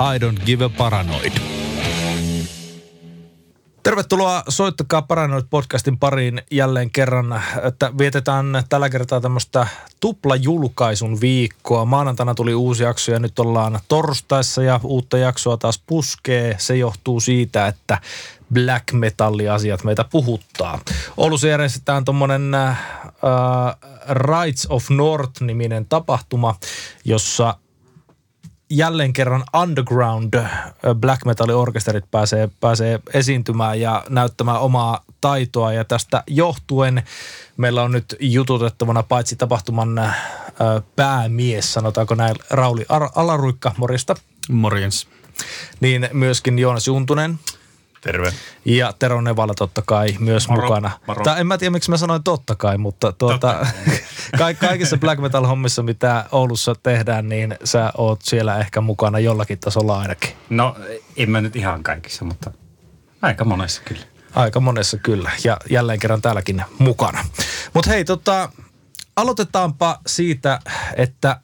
I 0.00 0.18
don't 0.18 0.44
give 0.46 0.64
a 0.64 0.68
paranoid. 0.68 1.32
Tervetuloa 3.82 4.42
Soittakaa 4.48 5.02
Paranoid 5.02 5.44
podcastin 5.50 5.98
pariin 5.98 6.42
jälleen 6.50 6.90
kerran, 6.90 7.42
että 7.62 7.92
vietetään 7.98 8.46
tällä 8.68 8.90
kertaa 8.90 9.20
tämmöistä 9.20 9.66
tuplajulkaisun 10.00 11.20
viikkoa. 11.20 11.84
Maanantaina 11.84 12.34
tuli 12.34 12.54
uusi 12.54 12.82
jakso 12.82 13.12
ja 13.12 13.18
nyt 13.18 13.38
ollaan 13.38 13.80
torstaissa 13.88 14.62
ja 14.62 14.80
uutta 14.82 15.18
jaksoa 15.18 15.56
taas 15.56 15.82
puskee. 15.86 16.56
Se 16.58 16.76
johtuu 16.76 17.20
siitä, 17.20 17.66
että 17.66 18.00
black 18.52 18.92
metalli-asiat 18.92 19.84
meitä 19.84 20.04
puhuttaa. 20.04 20.78
Oulussa 21.16 21.48
järjestetään 21.48 22.04
tuommoinen 22.04 22.54
äh, 22.54 22.78
Rights 24.08 24.66
of 24.70 24.90
North-niminen 24.90 25.86
tapahtuma, 25.88 26.54
jossa 27.04 27.54
jälleen 28.70 29.12
kerran 29.12 29.44
underground 29.62 30.34
äh, 30.34 30.74
black 30.94 31.24
metal 31.24 31.50
orkesterit 31.50 32.10
pääsee, 32.10 32.48
pääsee 32.60 33.00
esiintymään 33.14 33.80
ja 33.80 34.04
näyttämään 34.08 34.60
omaa 34.60 35.04
taitoa. 35.20 35.72
Ja 35.72 35.84
tästä 35.84 36.22
johtuen 36.26 37.02
meillä 37.56 37.82
on 37.82 37.92
nyt 37.92 38.16
jututettavana 38.20 39.02
paitsi 39.02 39.36
tapahtuman 39.36 39.98
äh, 39.98 40.16
päämies, 40.96 41.72
sanotaanko 41.72 42.14
näin, 42.14 42.36
Rauli 42.50 42.86
Ar- 42.88 43.10
Alaruikka, 43.14 43.74
morjesta, 43.76 44.14
Morjens. 44.48 45.08
niin 45.80 46.08
myöskin 46.12 46.58
Joonas 46.58 46.86
Juntunen 46.86 47.38
Terve. 48.00 48.32
ja 48.64 48.92
Tero 48.98 49.20
Nevala 49.20 49.54
totta 49.54 49.82
kai 49.86 50.16
myös 50.18 50.48
Moro, 50.48 50.62
mukana. 50.62 50.90
moro. 51.06 51.24
Tai 51.24 51.40
en 51.40 51.46
mä 51.46 51.58
tiedä, 51.58 51.70
miksi 51.70 51.90
mä 51.90 51.96
sanoin 51.96 52.22
totta 52.22 52.54
kai, 52.54 52.78
mutta 52.78 53.12
tuota, 53.12 53.66
ka- 54.38 54.54
kaikissa 54.54 54.96
black 54.96 55.20
metal 55.22 55.46
hommissa, 55.46 55.82
mitä 55.82 56.24
Oulussa 56.32 56.74
tehdään, 56.82 57.28
niin 57.28 57.56
sä 57.64 57.92
oot 57.98 58.22
siellä 58.22 58.58
ehkä 58.58 58.80
mukana 58.80 59.18
jollakin 59.18 59.58
tasolla 59.58 59.98
ainakin. 59.98 60.30
No, 60.50 60.76
en 61.16 61.30
mä 61.30 61.40
nyt 61.40 61.56
ihan 61.56 61.82
kaikissa, 61.82 62.24
mutta 62.24 62.50
aika 63.22 63.44
monessa 63.44 63.82
kyllä. 63.84 64.02
Aika 64.34 64.60
monessa 64.60 64.96
kyllä, 64.98 65.30
ja 65.44 65.56
jälleen 65.70 65.98
kerran 65.98 66.22
täälläkin 66.22 66.62
mukana. 66.78 67.24
Mutta 67.74 67.90
hei, 67.90 68.04
tota, 68.04 68.52
aloitetaanpa 69.16 70.00
siitä, 70.06 70.60
että 70.96 71.40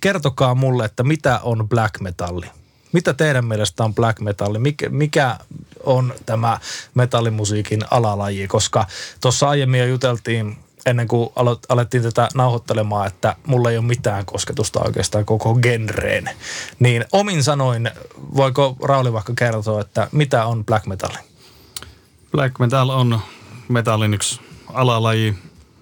kertokaa 0.00 0.54
mulle, 0.54 0.84
että 0.84 1.02
mitä 1.04 1.40
on 1.42 1.68
black 1.68 2.00
metalli? 2.00 2.46
Mitä 2.92 3.14
teidän 3.14 3.44
mielestä 3.44 3.84
on 3.84 3.94
black 3.94 4.20
metalli? 4.20 4.58
Mikä, 4.58 4.88
mikä 4.88 5.36
on 5.84 6.14
tämä 6.26 6.58
metallimusiikin 6.94 7.80
alalaji? 7.90 8.48
Koska 8.48 8.86
tuossa 9.20 9.48
aiemmin 9.48 9.80
jo 9.80 9.86
juteltiin 9.86 10.58
ennen 10.86 11.08
kuin 11.08 11.30
alettiin 11.68 12.02
tätä 12.02 12.28
nauhoittelemaan, 12.34 13.06
että 13.06 13.36
mulla 13.46 13.70
ei 13.70 13.78
ole 13.78 13.86
mitään 13.86 14.26
kosketusta 14.26 14.80
oikeastaan 14.84 15.24
koko 15.24 15.54
genreen. 15.54 16.30
Niin 16.78 17.04
omin 17.12 17.42
sanoin, 17.44 17.90
voiko 18.36 18.76
Rauli 18.82 19.12
vaikka 19.12 19.32
kertoa, 19.36 19.80
että 19.80 20.08
mitä 20.12 20.46
on 20.46 20.64
black 20.64 20.86
metalli? 20.86 21.18
Black 22.32 22.58
metal 22.58 22.88
on 22.88 23.20
metallin 23.68 24.14
yksi 24.14 24.40
alalaji, 24.72 25.34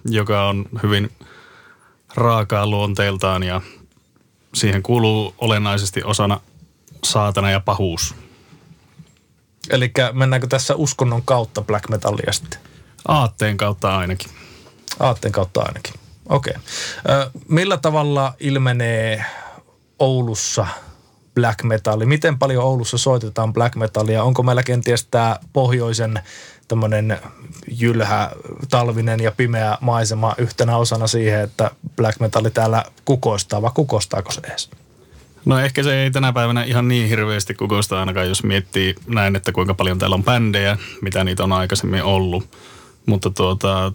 joka 0.04 0.48
on 0.48 0.64
hyvin 0.82 1.10
raakaa 2.14 2.66
luonteeltaan 2.66 3.42
ja 3.42 3.60
siihen 4.54 4.82
kuuluu 4.82 5.34
olennaisesti 5.38 6.02
osana 6.04 6.41
saatana 7.06 7.50
ja 7.50 7.61
pahuus. 7.61 8.15
Eli 9.71 9.93
mennäänkö 10.12 10.47
tässä 10.47 10.75
uskonnon 10.75 11.22
kautta 11.22 11.62
black 11.62 11.89
metallia 11.89 12.33
sitten? 12.33 12.61
Aatteen 13.09 13.56
kautta 13.56 13.97
ainakin. 13.97 14.31
Aatteen 15.00 15.33
kautta 15.33 15.61
ainakin. 15.61 15.94
Okei. 16.28 16.55
Okay. 16.56 17.31
Millä 17.49 17.77
tavalla 17.77 18.34
ilmenee 18.41 19.25
Oulussa 19.99 20.67
black 21.34 21.62
metalli? 21.62 22.06
Miten 22.06 22.39
paljon 22.39 22.65
Oulussa 22.65 22.99
soitetaan 22.99 23.53
black 23.53 23.77
metallia? 23.77 24.23
Onko 24.23 24.43
meillä 24.43 24.62
kenties 24.62 25.05
tämä 25.05 25.38
pohjoisen 25.53 26.23
tämmöinen 26.69 27.19
jylhä, 27.69 28.31
talvinen 28.71 29.21
ja 29.21 29.33
pimeä 29.33 29.78
maisema 29.81 30.34
yhtenä 30.38 30.77
osana 30.77 31.06
siihen, 31.06 31.41
että 31.41 31.71
black 31.97 32.21
metalli 32.21 32.50
täällä 32.50 32.84
kukoistaa, 33.05 33.62
vai 33.62 33.71
kukoistaako 33.75 34.33
se 34.33 34.41
edes? 34.44 34.71
No 35.46 35.58
ehkä 35.58 35.82
se 35.82 36.02
ei 36.02 36.10
tänä 36.10 36.32
päivänä 36.32 36.64
ihan 36.64 36.88
niin 36.88 37.08
hirveästi 37.08 37.54
kukoista 37.54 38.00
ainakaan, 38.00 38.28
jos 38.28 38.42
miettii 38.42 38.94
näin, 39.06 39.36
että 39.36 39.52
kuinka 39.52 39.74
paljon 39.74 39.98
täällä 39.98 40.14
on 40.14 40.24
bändejä, 40.24 40.76
mitä 41.02 41.24
niitä 41.24 41.44
on 41.44 41.52
aikaisemmin 41.52 42.02
ollut. 42.02 42.56
Mutta 43.06 43.30
tuota, 43.30 43.92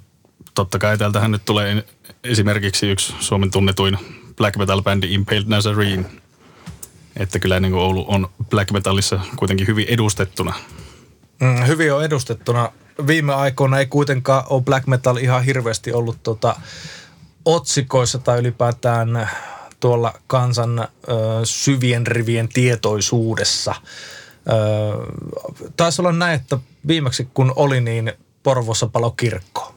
totta 0.53 0.79
kai 0.79 0.97
täältähän 0.97 1.31
nyt 1.31 1.45
tulee 1.45 1.85
esimerkiksi 2.23 2.89
yksi 2.89 3.16
Suomen 3.19 3.51
tunnetuin 3.51 3.97
black 4.38 4.57
metal-bändi 4.57 5.13
Impaled 5.13 5.44
Nazarene. 5.47 6.06
Että 7.17 7.39
kyllä 7.39 7.59
niin 7.59 7.72
kuin 7.72 7.81
Oulu 7.81 8.06
on 8.07 8.29
black 8.50 8.72
metallissa 8.72 9.19
kuitenkin 9.35 9.68
hyvin 9.68 9.85
edustettuna. 9.89 10.53
Mm, 11.41 11.68
hyvin 11.68 11.94
on 11.94 12.06
edustettuna. 12.06 12.72
Viime 13.07 13.33
aikoina 13.33 13.79
ei 13.79 13.85
kuitenkaan 13.85 14.44
ole 14.50 14.62
black 14.62 14.88
metal 14.88 15.18
ihan 15.18 15.44
hirveästi 15.44 15.94
ollut 15.94 16.23
tota, 16.23 16.56
otsikoissa 17.45 18.19
tai 18.19 18.39
ylipäätään 18.39 19.29
tuolla 19.81 20.14
kansan 20.28 20.80
ö, 20.80 20.88
syvien 21.44 22.08
rivien 22.08 22.50
tietoisuudessa. 22.50 23.75
Ö, 23.75 24.53
taisi 25.78 26.02
olla 26.02 26.12
näin, 26.12 26.36
että 26.42 26.58
viimeksi 26.88 27.28
kun 27.34 27.53
oli, 27.56 27.81
niin 27.81 28.14
Porvossa 28.44 28.88
palo 28.88 29.12
kirkko. 29.12 29.74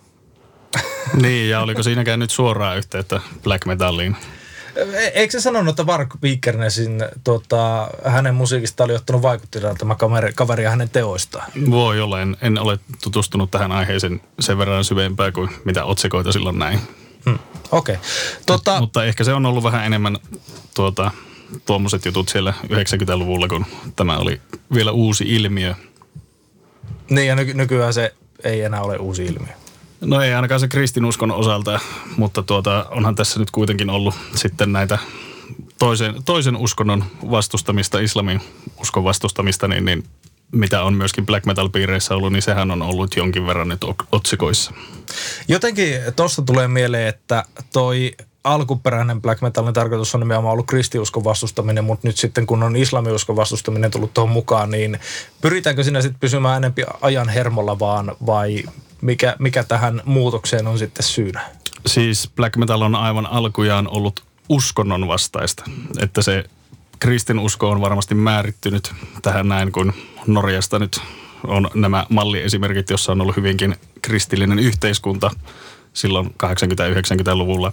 Niin, 1.22 1.50
ja 1.50 1.60
oliko 1.60 1.82
siinäkään 1.82 2.18
nyt 2.18 2.30
suoraa 2.30 2.74
yhteyttä 2.74 3.20
black 3.42 3.66
metalliin? 3.66 4.16
E- 4.76 5.12
Eikö 5.14 5.32
se 5.32 5.40
sanonut, 5.40 5.72
että 5.72 5.86
Vark 5.86 6.08
Vikernesin, 6.22 7.00
tota, 7.24 7.88
hänen 8.04 8.34
musiikista 8.34 8.84
oli 8.84 8.94
ottanut 8.94 9.22
vaikuttilaan 9.22 9.76
tämä 9.76 9.94
kaveri, 9.94 10.32
kaveri 10.32 10.64
ja 10.64 10.70
hänen 10.70 10.90
teoistaan? 10.90 11.50
Voi 11.70 12.00
olla, 12.00 12.20
en, 12.20 12.36
en 12.42 12.58
ole 12.58 12.78
tutustunut 13.02 13.50
tähän 13.50 13.72
aiheeseen 13.72 14.20
sen 14.40 14.58
verran 14.58 14.84
syvempää 14.84 15.32
kuin 15.32 15.50
mitä 15.64 15.84
otsikoita 15.84 16.32
silloin 16.32 16.58
näin. 16.58 16.80
Hmm. 17.26 17.38
Okei. 17.70 17.94
Okay. 17.94 18.06
Tota, 18.46 18.80
Mutta 18.80 19.04
ehkä 19.04 19.24
se 19.24 19.34
on 19.34 19.46
ollut 19.46 19.64
vähän 19.64 19.86
enemmän 19.86 20.18
tuota, 20.74 21.10
tuommoiset 21.66 22.04
jutut 22.04 22.28
siellä 22.28 22.54
90-luvulla, 22.66 23.48
kun 23.48 23.66
tämä 23.96 24.16
oli 24.16 24.40
vielä 24.74 24.92
uusi 24.92 25.24
ilmiö. 25.28 25.74
niin 27.10 27.28
ja 27.28 27.36
nyky- 27.36 27.54
nykyään 27.54 27.94
se 27.94 28.14
ei 28.44 28.60
enää 28.62 28.82
ole 28.82 28.96
uusi 28.96 29.24
ilmiö. 29.24 29.52
No 30.00 30.20
ei 30.20 30.34
ainakaan 30.34 30.60
se 30.60 30.68
kristinuskon 30.68 31.30
osalta, 31.30 31.80
mutta 32.16 32.42
tuota, 32.42 32.86
onhan 32.90 33.14
tässä 33.14 33.40
nyt 33.40 33.50
kuitenkin 33.50 33.90
ollut 33.90 34.14
sitten 34.34 34.72
näitä 34.72 34.98
toisen, 35.78 36.14
toisen 36.24 36.56
uskonnon 36.56 37.04
vastustamista, 37.30 37.98
islamin 37.98 38.40
uskon 38.80 39.04
vastustamista, 39.04 39.68
niin, 39.68 39.84
niin 39.84 40.04
mitä 40.54 40.82
on 40.82 40.94
myöskin 40.94 41.26
black 41.26 41.46
metal-piireissä 41.46 42.14
ollut, 42.14 42.32
niin 42.32 42.42
sehän 42.42 42.70
on 42.70 42.82
ollut 42.82 43.16
jonkin 43.16 43.46
verran 43.46 43.68
nyt 43.68 43.84
otsikoissa. 44.12 44.72
Jotenkin 45.48 46.00
tuosta 46.16 46.42
tulee 46.42 46.68
mieleen, 46.68 47.08
että 47.08 47.44
toi 47.72 48.12
alkuperäinen 48.44 49.22
black 49.22 49.42
metalin 49.42 49.74
tarkoitus 49.74 50.14
on 50.14 50.20
nimenomaan 50.20 50.52
ollut 50.52 50.66
kristiuskon 50.66 51.24
vastustaminen, 51.24 51.84
mutta 51.84 52.08
nyt 52.08 52.16
sitten 52.16 52.46
kun 52.46 52.62
on 52.62 52.76
islamiuskon 52.76 53.36
vastustaminen 53.36 53.90
tullut 53.90 54.14
tuohon 54.14 54.32
mukaan, 54.32 54.70
niin 54.70 54.98
pyritäänkö 55.40 55.84
siinä 55.84 56.02
sitten 56.02 56.20
pysymään 56.20 56.56
enempi 56.56 56.82
ajan 57.00 57.28
hermolla 57.28 57.78
vaan 57.78 58.16
vai 58.26 58.62
mikä, 59.00 59.36
mikä 59.38 59.64
tähän 59.64 60.02
muutokseen 60.04 60.66
on 60.66 60.78
sitten 60.78 61.04
syynä? 61.04 61.40
Siis 61.86 62.30
black 62.36 62.56
metal 62.56 62.82
on 62.82 62.94
aivan 62.94 63.26
alkujaan 63.26 63.88
ollut 63.88 64.24
uskonnon 64.48 65.08
vastaista, 65.08 65.64
että 66.00 66.22
se 66.22 66.44
kristinusko 67.04 67.70
on 67.70 67.80
varmasti 67.80 68.14
määrittynyt 68.14 68.92
tähän 69.22 69.48
näin, 69.48 69.72
kun 69.72 69.92
Norjasta 70.26 70.78
nyt 70.78 71.00
on 71.46 71.70
nämä 71.74 72.06
malliesimerkit, 72.08 72.90
jossa 72.90 73.12
on 73.12 73.20
ollut 73.20 73.36
hyvinkin 73.36 73.76
kristillinen 74.02 74.58
yhteiskunta 74.58 75.30
silloin 75.92 76.26
80-90-luvulla, 76.26 77.72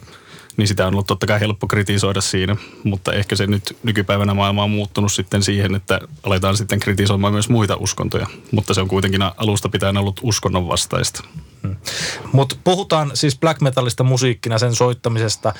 niin 0.57 0.67
sitä 0.67 0.87
on 0.87 0.93
ollut 0.93 1.07
totta 1.07 1.27
kai 1.27 1.39
helppo 1.39 1.67
kritisoida 1.67 2.21
siinä, 2.21 2.55
mutta 2.83 3.13
ehkä 3.13 3.35
se 3.35 3.47
nyt 3.47 3.77
nykypäivänä 3.83 4.33
maailma 4.33 4.63
on 4.63 4.69
muuttunut 4.69 5.11
sitten 5.11 5.43
siihen, 5.43 5.75
että 5.75 5.99
aletaan 6.23 6.57
sitten 6.57 6.79
kritisoimaan 6.79 7.33
myös 7.33 7.49
muita 7.49 7.75
uskontoja, 7.75 8.27
mutta 8.51 8.73
se 8.73 8.81
on 8.81 8.87
kuitenkin 8.87 9.21
alusta 9.21 9.69
pitäen 9.69 9.97
ollut 9.97 10.19
uskonnon 10.23 10.67
vastaista. 10.67 11.23
Mutta 12.31 12.55
puhutaan 12.63 13.11
siis 13.13 13.39
black 13.39 13.61
metalista 13.61 14.03
musiikkina, 14.03 14.57
sen 14.57 14.75
soittamisesta, 14.75 15.53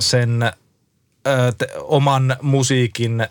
sen 0.00 0.52
te, 1.58 1.68
oman 1.80 2.36
musiikin 2.42 3.20
ö, 3.20 3.26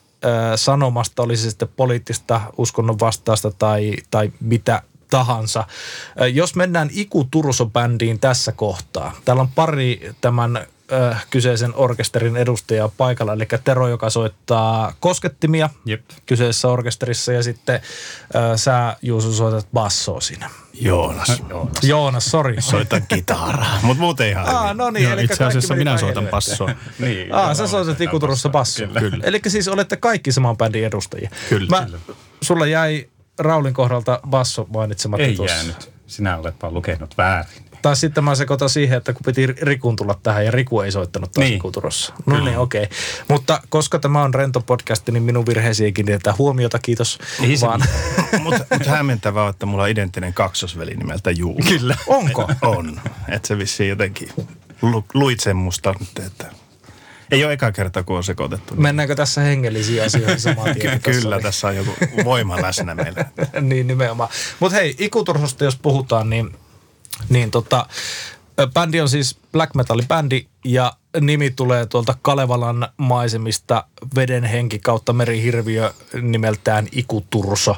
sanomasta, 0.55 1.23
olisi 1.23 1.43
se 1.43 1.49
sitten 1.49 1.67
poliittista, 1.75 2.41
uskonnon 2.57 2.99
vastaista 2.99 3.51
tai, 3.51 3.93
tai 4.11 4.31
mitä 4.39 4.81
tahansa. 5.09 5.63
Jos 6.33 6.55
mennään 6.55 6.89
Iku 6.91 7.27
Turso-bändiin 7.31 8.19
tässä 8.19 8.51
kohtaa. 8.51 9.11
Täällä 9.25 9.41
on 9.41 9.49
pari 9.55 10.11
tämän 10.21 10.67
äh, 10.93 11.25
kyseisen 11.29 11.75
orkesterin 11.75 12.37
edustajaa 12.37 12.89
paikalla, 12.97 13.33
eli 13.33 13.47
Tero, 13.63 13.87
joka 13.87 14.09
soittaa 14.09 14.93
koskettimia 14.99 15.69
Jep. 15.85 16.01
kyseisessä 16.25 16.67
orkesterissa, 16.67 17.33
ja 17.33 17.43
sitten 17.43 17.75
äh, 17.75 18.41
sä, 18.55 18.95
Juuso, 19.01 19.31
soitat 19.31 19.67
bassoa 19.73 20.21
siinä. 20.21 20.49
Joonas. 20.73 21.41
Joonas. 21.49 21.83
Joonas, 21.83 22.25
sori. 22.25 22.61
Soitan 22.61 23.03
kitaraa, 23.07 23.79
mutta 23.83 24.01
muuten 24.01 24.29
ihan 24.29 24.45
hyvin. 24.63 24.77
no 24.77 24.89
niin, 24.89 25.03
Joo, 25.03 25.13
eli 25.13 25.23
itse 25.23 25.43
asiassa 25.43 25.75
minä 25.75 25.97
soitan 25.97 26.27
bassoa. 26.27 26.69
Niin, 26.99 27.27
joo, 27.27 27.53
sä 27.55 27.67
soitat 27.67 28.01
ikuturussa 28.01 28.49
bassoa. 28.49 28.87
Kyllä. 28.87 28.99
Kyllä. 28.99 29.23
Eli 29.23 29.39
siis 29.47 29.67
olette 29.67 29.97
kaikki 29.97 30.31
saman 30.31 30.57
bändin 30.57 30.85
edustajia. 30.85 31.29
Kyllä. 31.49 31.67
Mä, 31.69 31.87
sulla 32.41 32.65
jäi 32.65 33.09
Raulin 33.39 33.73
kohdalta 33.73 34.19
basso 34.29 34.67
mainitsematta 34.69 35.23
Ei 35.23 35.35
tuossa. 35.35 35.55
jäänyt. 35.57 35.91
Sinä 36.07 36.37
olet 36.37 36.55
vaan 36.61 36.73
lukenut 36.73 37.17
väärin. 37.17 37.64
Tai 37.85 37.95
sitten 37.95 38.23
mä 38.23 38.35
sekoitan 38.35 38.69
siihen, 38.69 38.97
että 38.97 39.13
kun 39.13 39.21
piti 39.25 39.47
Rikun 39.47 39.95
tulla 39.95 40.19
tähän 40.23 40.45
ja 40.45 40.51
Riku 40.51 40.81
ei 40.81 40.91
soittanut 40.91 41.31
taas 41.31 41.47
Niin. 41.47 41.59
Kuturossa. 41.59 42.13
No 42.25 42.45
niin, 42.45 42.57
okei. 42.57 42.83
Okay. 42.83 42.97
Mutta 43.27 43.61
koska 43.69 43.99
tämä 43.99 44.23
on 44.23 44.33
rento 44.33 44.61
podcast, 44.61 45.09
niin 45.09 45.23
minun 45.23 45.45
virheisiin 45.45 45.93
kiinnitetään 45.93 46.37
huomiota, 46.37 46.79
kiitos. 46.79 47.19
Ei 47.43 47.55
vaan. 47.61 47.81
Mutta 48.43 48.65
mut 48.73 48.87
hämmentävää 48.87 49.43
on, 49.43 49.49
että 49.49 49.65
mulla 49.65 49.83
on 49.83 49.89
identtinen 49.89 50.33
kaksosveli 50.33 50.95
nimeltä 50.95 51.31
Juu. 51.31 51.59
Kyllä. 51.69 51.97
Onko? 52.07 52.49
On. 52.61 53.01
Että 53.29 53.47
se 53.47 53.57
vissiin 53.57 53.89
jotenkin 53.89 54.29
lu, 54.81 55.05
luit 55.13 55.39
sen 55.39 55.55
musta 55.55 55.95
nyt, 55.99 56.25
että 56.25 56.45
ei 57.31 57.45
ole 57.45 57.53
eka 57.53 57.71
kerta, 57.71 58.03
kun 58.03 58.17
on 58.17 58.23
sekoitettu. 58.23 58.75
Mennäänkö 58.75 59.15
tässä 59.15 59.41
hengellisiin 59.41 60.03
asioihin 60.03 60.39
samaan 60.39 60.75
tien? 60.75 61.01
Ky- 61.01 61.11
kyllä, 61.11 61.39
tässä 61.39 61.67
on 61.67 61.75
joku 61.75 61.91
voima 62.23 62.61
läsnä 62.61 62.95
meillä. 62.95 63.25
niin 63.61 63.87
nimenomaan. 63.87 64.29
Mutta 64.59 64.77
hei, 64.77 64.95
Ikutursosta 64.99 65.63
jos 65.63 65.75
puhutaan, 65.75 66.29
niin, 66.29 66.55
niin 67.29 67.51
tota, 67.51 67.85
bändi 68.73 69.01
on 69.01 69.09
siis 69.09 69.37
black 69.51 69.75
metal 69.75 70.01
bändi 70.07 70.45
ja 70.65 70.93
nimi 71.21 71.51
tulee 71.51 71.85
tuolta 71.85 72.15
Kalevalan 72.21 72.87
maisemista 72.97 73.85
veden 74.15 74.43
henki 74.43 74.79
kautta 74.79 75.13
merihirviö 75.13 75.93
nimeltään 76.21 76.87
Ikuturso, 76.91 77.75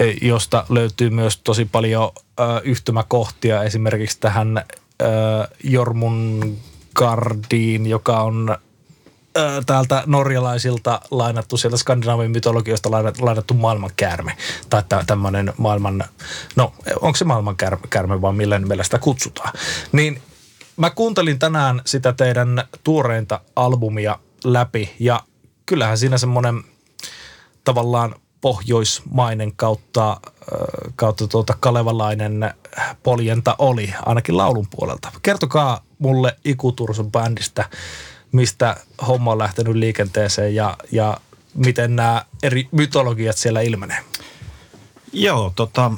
e, 0.00 0.04
josta 0.22 0.66
löytyy 0.68 1.10
myös 1.10 1.40
tosi 1.44 1.64
paljon 1.64 2.10
yhtymäkohtia 2.64 3.62
esimerkiksi 3.62 4.20
tähän 4.20 4.56
ö, 4.56 4.62
Jormungardiin, 5.64 7.86
joka 7.86 8.20
on 8.20 8.56
täältä 9.66 10.02
norjalaisilta 10.06 11.00
lainattu, 11.10 11.56
sieltä 11.56 11.76
skandinaavin 11.76 12.30
mytologiosta 12.30 12.88
lainat- 12.88 13.22
lainattu 13.22 13.54
maailmankäärme. 13.54 14.36
Tai 14.70 14.82
tä- 14.88 15.04
tämmöinen 15.06 15.52
maailman, 15.56 16.04
no 16.56 16.72
onko 17.00 17.16
se 17.16 17.24
maailmankäärme 17.24 18.20
vai 18.20 18.32
millä 18.32 18.58
nimellä 18.58 18.84
sitä 18.84 18.98
kutsutaan. 18.98 19.52
Niin 19.92 20.22
mä 20.76 20.90
kuuntelin 20.90 21.38
tänään 21.38 21.82
sitä 21.86 22.12
teidän 22.12 22.64
tuoreinta 22.84 23.40
albumia 23.56 24.18
läpi 24.44 24.94
ja 24.98 25.20
kyllähän 25.66 25.98
siinä 25.98 26.18
semmoinen 26.18 26.62
tavallaan 27.64 28.14
pohjoismainen 28.40 29.56
kautta, 29.56 30.20
kautta 30.96 31.26
tuota 31.28 31.54
kalevalainen 31.60 32.54
poljenta 33.02 33.54
oli, 33.58 33.94
ainakin 34.06 34.36
laulun 34.36 34.66
puolelta. 34.70 35.12
Kertokaa 35.22 35.80
mulle 35.98 36.36
Iku 36.44 36.72
Tursun 36.72 37.12
bändistä, 37.12 37.64
mistä 38.32 38.76
homma 39.06 39.32
on 39.32 39.38
lähtenyt 39.38 39.74
liikenteeseen 39.74 40.54
ja, 40.54 40.76
ja 40.92 41.16
miten 41.54 41.96
nämä 41.96 42.24
eri 42.42 42.68
mytologiat 42.72 43.36
siellä 43.36 43.60
ilmenee. 43.60 43.98
Joo, 45.12 45.52
tota, 45.56 45.92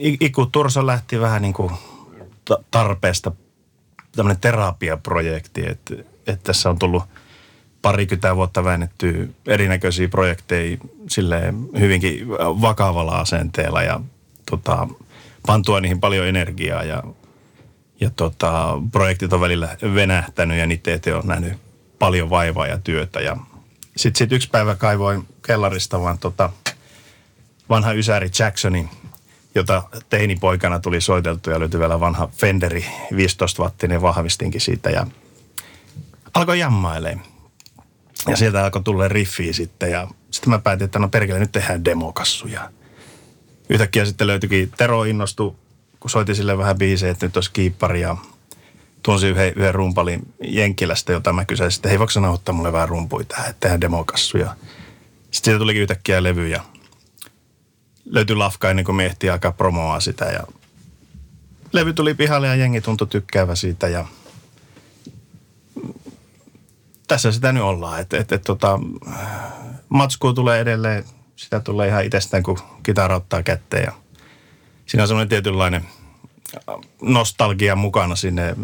Iku 0.00 0.46
Turso 0.46 0.86
lähti 0.86 1.20
vähän 1.20 1.42
niin 1.42 1.54
kuin 1.54 1.72
ta- 2.44 2.62
tarpeesta 2.70 3.32
tämmöinen 4.16 4.40
terapiaprojekti, 4.40 5.66
että, 5.66 5.94
että 6.26 6.42
tässä 6.42 6.70
on 6.70 6.78
tullut 6.78 7.02
parikymmentä 7.82 8.36
vuotta 8.36 8.64
väännetty 8.64 9.34
erinäköisiä 9.46 10.08
projekteja 10.08 10.76
silleen 11.08 11.68
hyvinkin 11.78 12.28
vakavalla 12.38 13.18
asenteella 13.18 13.82
ja 13.82 14.00
tota, 14.50 14.88
pantua 15.46 15.80
niihin 15.80 16.00
paljon 16.00 16.26
energiaa 16.26 16.82
ja, 16.84 17.02
ja 18.00 18.10
tota, 18.10 18.78
projektit 18.92 19.32
on 19.32 19.40
välillä 19.40 19.76
venähtänyt 19.94 20.58
ja 20.58 20.66
niitä 20.66 20.94
eteen 20.94 21.16
on 21.16 21.26
nähnyt 21.26 21.52
paljon 21.98 22.30
vaivaa 22.30 22.66
ja 22.66 22.78
työtä 22.78 23.20
ja 23.20 23.36
sitten 23.96 24.18
sit 24.18 24.32
yksi 24.32 24.50
päivä 24.50 24.74
kaivoin 24.74 25.28
kellarista 25.46 26.00
vaan 26.00 26.18
tota, 26.18 26.50
vanha 27.68 27.92
Ysäri 27.92 28.30
Jacksonin, 28.38 28.90
jota 29.54 29.82
teinipoikana 30.10 30.80
tuli 30.80 31.00
soiteltu 31.00 31.50
ja 31.50 31.60
löytyi 31.60 31.80
vielä 31.80 32.00
vanha 32.00 32.28
Fenderi 32.32 32.86
15-wattinen 33.12 34.02
vahvistinkin 34.02 34.60
siitä 34.60 34.90
ja 34.90 35.06
alkoi 36.34 36.58
jammailemaan. 36.58 37.26
Ja 38.28 38.36
sieltä 38.36 38.64
alkoi 38.64 38.82
tulla 38.82 39.08
riffiä 39.08 39.52
sitten 39.52 39.90
ja 39.90 40.08
sitten 40.30 40.50
mä 40.50 40.58
päätin, 40.58 40.84
että 40.84 40.98
no 40.98 41.08
perkele, 41.08 41.38
nyt 41.38 41.52
tehdään 41.52 41.84
demokassuja. 41.84 42.70
Yhtäkkiä 43.68 44.04
sitten 44.04 44.26
löytyikin, 44.26 44.72
Tero 44.76 45.04
innostui, 45.04 45.54
kun 46.06 46.10
soitin 46.10 46.36
sille 46.36 46.58
vähän 46.58 46.78
biisejä, 46.78 47.12
että 47.12 47.26
nyt 47.26 47.36
olisi 47.36 47.50
kiippari 47.52 48.00
ja 48.00 48.16
tunsin 49.02 49.30
yhden, 49.30 49.52
yhden 49.56 49.74
rumpalin 49.74 50.34
Jenkkilästä, 50.42 51.12
jota 51.12 51.32
mä 51.32 51.44
kysäsin, 51.44 51.78
että 51.78 51.88
hei 51.88 51.98
voiko 51.98 52.20
nauhoittaa 52.20 52.54
mulle 52.54 52.72
vähän 52.72 52.88
rumpuja 52.88 53.24
tähän, 53.24 53.50
että 53.50 53.60
tehdään 53.60 53.80
demokassuja. 53.80 54.56
Sitten 55.20 55.30
siitä 55.32 55.58
tulikin 55.58 55.82
yhtäkkiä 55.82 56.22
levy 56.22 56.48
ja 56.48 56.60
löytyi 58.04 58.36
lafka 58.36 58.70
ennen 58.70 58.84
kuin 58.84 58.96
me 58.96 59.06
ehtii 59.06 59.30
alkaa 59.30 59.52
promoa 59.52 60.00
sitä 60.00 60.24
ja 60.24 60.40
levy 61.72 61.92
tuli 61.92 62.14
pihalle 62.14 62.46
ja 62.46 62.54
jengi 62.54 62.80
tuntui 62.80 63.06
tykkäävä 63.06 63.54
siitä 63.54 63.88
ja 63.88 64.06
tässä 67.08 67.32
sitä 67.32 67.52
nyt 67.52 67.62
ollaan. 67.62 68.00
Et, 68.00 68.12
et, 68.12 68.32
et, 68.32 68.42
tota, 68.42 68.80
matskua 69.88 70.32
tulee 70.32 70.60
edelleen, 70.60 71.04
sitä 71.36 71.60
tulee 71.60 71.88
ihan 71.88 72.04
itsestään, 72.04 72.42
kun 72.42 72.58
kitara 72.82 73.16
ottaa 73.16 73.42
kätteen 73.42 73.84
ja 73.84 73.92
siinä 74.86 75.02
on 75.02 75.08
semmoinen 75.08 75.28
tietynlainen 75.28 75.84
nostalgia 77.02 77.76
mukana 77.76 78.16
sinne 78.16 78.56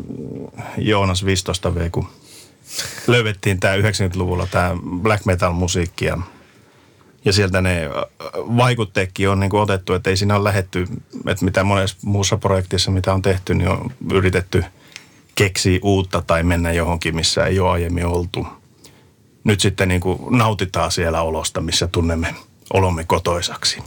Joonas 0.78 1.24
15V, 1.24 1.90
kun 1.90 2.08
löydettiin 3.06 3.60
tämä 3.60 3.76
90-luvulla 3.76 4.46
tämä 4.46 4.76
black 5.02 5.24
metal 5.24 5.52
musiikki 5.52 6.04
ja, 6.04 6.18
ja 7.24 7.32
sieltä 7.32 7.60
ne 7.60 7.90
vaikutteetkin 8.36 9.28
on 9.28 9.40
niin 9.40 9.50
kuin 9.50 9.60
otettu, 9.60 9.94
että 9.94 10.10
ei 10.10 10.16
siinä 10.16 10.36
ole 10.36 10.44
lähetty, 10.44 10.86
että 11.26 11.44
mitä 11.44 11.64
monessa 11.64 11.96
muussa 12.02 12.36
projektissa, 12.36 12.90
mitä 12.90 13.14
on 13.14 13.22
tehty, 13.22 13.54
niin 13.54 13.68
on 13.68 13.90
yritetty 14.12 14.64
keksiä 15.34 15.78
uutta 15.82 16.22
tai 16.26 16.42
mennä 16.42 16.72
johonkin, 16.72 17.16
missä 17.16 17.46
ei 17.46 17.60
ole 17.60 17.70
aiemmin 17.70 18.06
oltu. 18.06 18.46
Nyt 19.44 19.60
sitten 19.60 19.88
niin 19.88 20.00
kuin 20.00 20.18
nautitaan 20.30 20.92
siellä 20.92 21.22
olosta, 21.22 21.60
missä 21.60 21.86
tunnemme 21.86 22.34
olomme 22.72 23.04
kotoisaksi. 23.04 23.82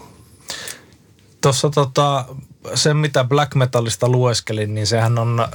Tuossa 1.41 1.69
tota, 1.69 2.25
sen, 2.73 2.97
mitä 2.97 3.23
black 3.23 3.55
metalista 3.55 4.09
lueskelin, 4.09 4.73
niin 4.73 4.87
sehän 4.87 5.19
on 5.19 5.47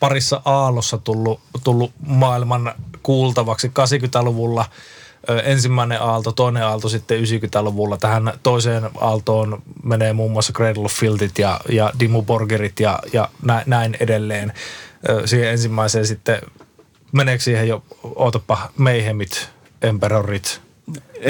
parissa 0.00 0.42
aallossa 0.44 0.98
tullut, 0.98 1.40
tullut 1.64 1.92
maailman 2.06 2.74
kuultavaksi 3.02 3.68
80-luvulla 3.68 4.64
ö, 5.30 5.40
ensimmäinen 5.40 6.02
aalto, 6.02 6.32
toinen 6.32 6.64
aalto 6.64 6.88
sitten 6.88 7.20
90-luvulla. 7.20 7.96
Tähän 7.96 8.32
toiseen 8.42 8.90
aaltoon 9.00 9.62
menee 9.84 10.12
muun 10.12 10.32
muassa 10.32 10.52
Cradle 10.52 10.84
of 10.84 10.92
Filthit 10.92 11.38
ja, 11.38 11.60
ja 11.68 11.92
Dimmu 12.00 12.22
Borgerit 12.22 12.80
ja, 12.80 12.98
ja 13.12 13.28
nä, 13.42 13.62
näin 13.66 13.96
edelleen. 14.00 14.52
Siihen 15.24 15.50
ensimmäiseen 15.50 16.06
sitten, 16.06 16.40
meneekö 17.12 17.42
siihen 17.42 17.68
jo, 17.68 17.82
ootapa, 18.02 18.70
Mayhemit, 18.76 19.48
Emperorit, 19.82 20.60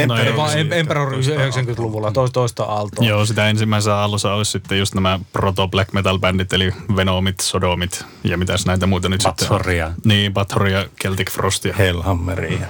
No 0.06 0.16
ei, 0.16 0.36
vaan 0.36 0.50
siitä 0.50 0.74
Emperor 0.74 1.12
90-luvulla, 1.12 2.12
toista, 2.12 2.32
toista 2.32 2.64
aaltoa. 2.64 3.04
Joo, 3.04 3.26
sitä 3.26 3.48
ensimmäisessä 3.48 3.96
aallossa 3.96 4.34
olisi 4.34 4.50
sitten 4.52 4.78
just 4.78 4.94
nämä 4.94 5.20
proto 5.32 5.68
black 5.68 5.92
metal 5.92 6.18
bändit, 6.18 6.52
eli 6.52 6.72
Venomit, 6.96 7.40
Sodomit 7.40 8.04
ja 8.24 8.38
mitäs 8.38 8.66
näitä 8.66 8.86
muuta 8.86 9.08
nyt 9.08 9.22
Bathoria. 9.22 9.86
sitten. 9.86 10.08
Niin, 10.10 10.34
Bathoria, 10.34 10.86
Celtic 11.02 11.30
Frost 11.30 11.64
ja 11.64 11.74
Hellhammeria. 11.74 12.66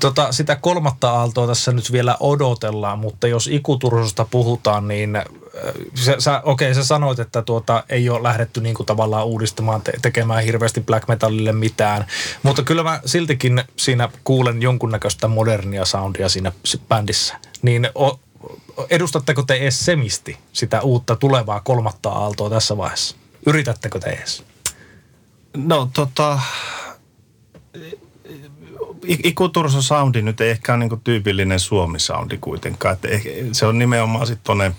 Tota, 0.00 0.32
sitä 0.32 0.56
kolmatta 0.56 1.10
aaltoa 1.10 1.46
tässä 1.46 1.72
nyt 1.72 1.92
vielä 1.92 2.16
odotellaan, 2.20 2.98
mutta 2.98 3.26
jos 3.26 3.46
ikutursosta 3.46 4.26
puhutaan, 4.30 4.88
niin 4.88 5.18
sä, 5.94 6.16
sä, 6.18 6.40
okei, 6.44 6.74
sä 6.74 6.84
sanoit, 6.84 7.18
että 7.18 7.42
tuota, 7.42 7.84
ei 7.88 8.08
ole 8.08 8.22
lähdetty 8.22 8.60
niin 8.60 8.74
kuin 8.74 8.86
tavallaan 8.86 9.26
uudistamaan, 9.26 9.82
te- 9.82 9.92
tekemään 10.02 10.44
hirveästi 10.44 10.80
black 10.80 11.08
metalille 11.08 11.52
mitään, 11.52 12.06
mutta 12.42 12.62
kyllä 12.62 12.82
mä 12.82 13.00
siltikin 13.04 13.64
siinä 13.76 14.08
kuulen 14.24 14.62
jonkunnäköistä 14.62 15.28
modernia 15.28 15.84
soundia 15.84 16.28
siinä 16.28 16.52
bändissä. 16.88 17.36
Niin 17.62 17.88
o, 17.94 18.20
edustatteko 18.90 19.42
te 19.42 19.54
edes 19.54 19.84
semisti 19.84 20.38
sitä 20.52 20.80
uutta 20.80 21.16
tulevaa 21.16 21.60
kolmatta 21.60 22.10
aaltoa 22.10 22.50
tässä 22.50 22.76
vaiheessa? 22.76 23.16
Yritättekö 23.46 23.98
te 23.98 24.10
edes? 24.10 24.44
No 25.56 25.90
tota, 25.94 26.40
Iku 29.06 29.48
Turso 29.48 29.82
soundi 29.82 30.22
nyt 30.22 30.40
ei 30.40 30.50
ehkä 30.50 30.74
ole 30.74 30.78
niin 30.78 31.00
tyypillinen 31.04 31.60
Suomi-soundi 31.60 32.38
kuitenkaan. 32.40 32.92
Että 32.92 33.08
se 33.52 33.66
on 33.66 33.78
nimenomaan 33.78 34.26
sitten 34.26 34.44
tuonne 34.44 34.72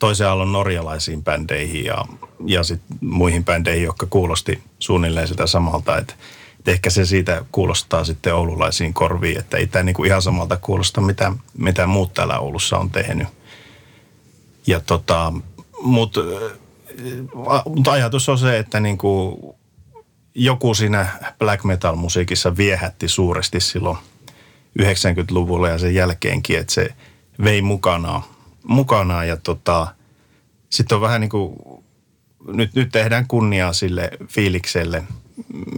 toisen 0.00 0.28
aallon 0.28 0.52
norjalaisiin 0.52 1.24
bändeihin 1.24 1.84
ja, 1.84 2.04
ja 2.46 2.62
sitten 2.64 2.98
muihin 3.00 3.44
bändeihin, 3.44 3.84
jotka 3.84 4.06
kuulosti 4.06 4.62
suunnilleen 4.78 5.28
sitä 5.28 5.46
samalta. 5.46 5.98
Että 5.98 6.14
et 6.60 6.68
ehkä 6.68 6.90
se 6.90 7.06
siitä 7.06 7.44
kuulostaa 7.52 8.04
sitten 8.04 8.34
oululaisiin 8.34 8.94
korviin, 8.94 9.38
että 9.38 9.56
ei 9.56 9.66
tämä 9.66 9.82
niinku 9.82 10.04
ihan 10.04 10.22
samalta 10.22 10.56
kuulosta, 10.56 11.00
mitä, 11.00 11.32
mitä 11.58 11.86
muut 11.86 12.14
täällä 12.14 12.38
Oulussa 12.38 12.78
on 12.78 12.90
tehnyt. 12.90 13.28
Ja 14.66 14.80
tota, 14.80 15.32
mutta 15.82 16.20
mut 17.66 17.88
ajatus 17.88 18.28
on 18.28 18.38
se, 18.38 18.58
että 18.58 18.80
niinku 18.80 19.38
joku 20.34 20.74
siinä 20.74 21.06
black 21.38 21.64
metal 21.64 21.96
musiikissa 21.96 22.56
viehätti 22.56 23.08
suuresti 23.08 23.60
silloin 23.60 23.98
90-luvulla 24.78 25.68
ja 25.68 25.78
sen 25.78 25.94
jälkeenkin, 25.94 26.58
että 26.58 26.72
se 26.72 26.94
vei 27.44 27.62
mukanaan, 27.62 28.22
mukanaan 28.64 29.28
ja 29.28 29.36
tota, 29.36 29.94
sitten 30.70 30.96
on 30.96 31.02
vähän 31.02 31.20
niin 31.20 31.30
kuin, 31.30 31.56
nyt, 32.46 32.74
nyt 32.74 32.88
tehdään 32.92 33.26
kunniaa 33.28 33.72
sille 33.72 34.10
fiilikselle, 34.28 35.02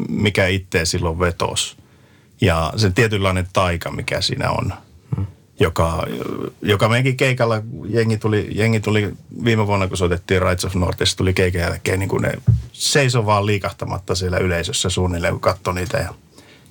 mikä 0.08 0.46
itse 0.46 0.84
silloin 0.84 1.18
vetos. 1.18 1.76
Ja 2.40 2.72
se 2.76 2.90
tietynlainen 2.90 3.46
taika, 3.52 3.90
mikä 3.90 4.20
siinä 4.20 4.50
on, 4.50 4.72
hmm. 5.16 5.26
joka, 5.60 6.06
joka 6.62 6.88
meidänkin 6.88 7.16
keikalla, 7.16 7.62
jengi 7.88 8.18
tuli, 8.18 8.48
jengi 8.50 8.80
tuli 8.80 9.12
viime 9.44 9.66
vuonna, 9.66 9.88
kun 9.88 9.96
soitettiin 9.96 10.42
Rights 10.42 10.64
of 10.64 10.74
Northista, 10.74 11.16
tuli 11.16 11.34
keikan 11.34 11.60
jälkeen, 11.60 11.98
niin 11.98 12.08
kuin 12.08 12.22
ne 12.22 12.32
seisoi 12.72 13.26
vaan 13.26 13.46
liikahtamatta 13.46 14.14
siellä 14.14 14.38
yleisössä 14.38 14.88
suunnilleen, 14.88 15.34
kun 15.34 15.40
katsoi 15.40 15.74
niitä 15.74 15.98
ja 15.98 16.14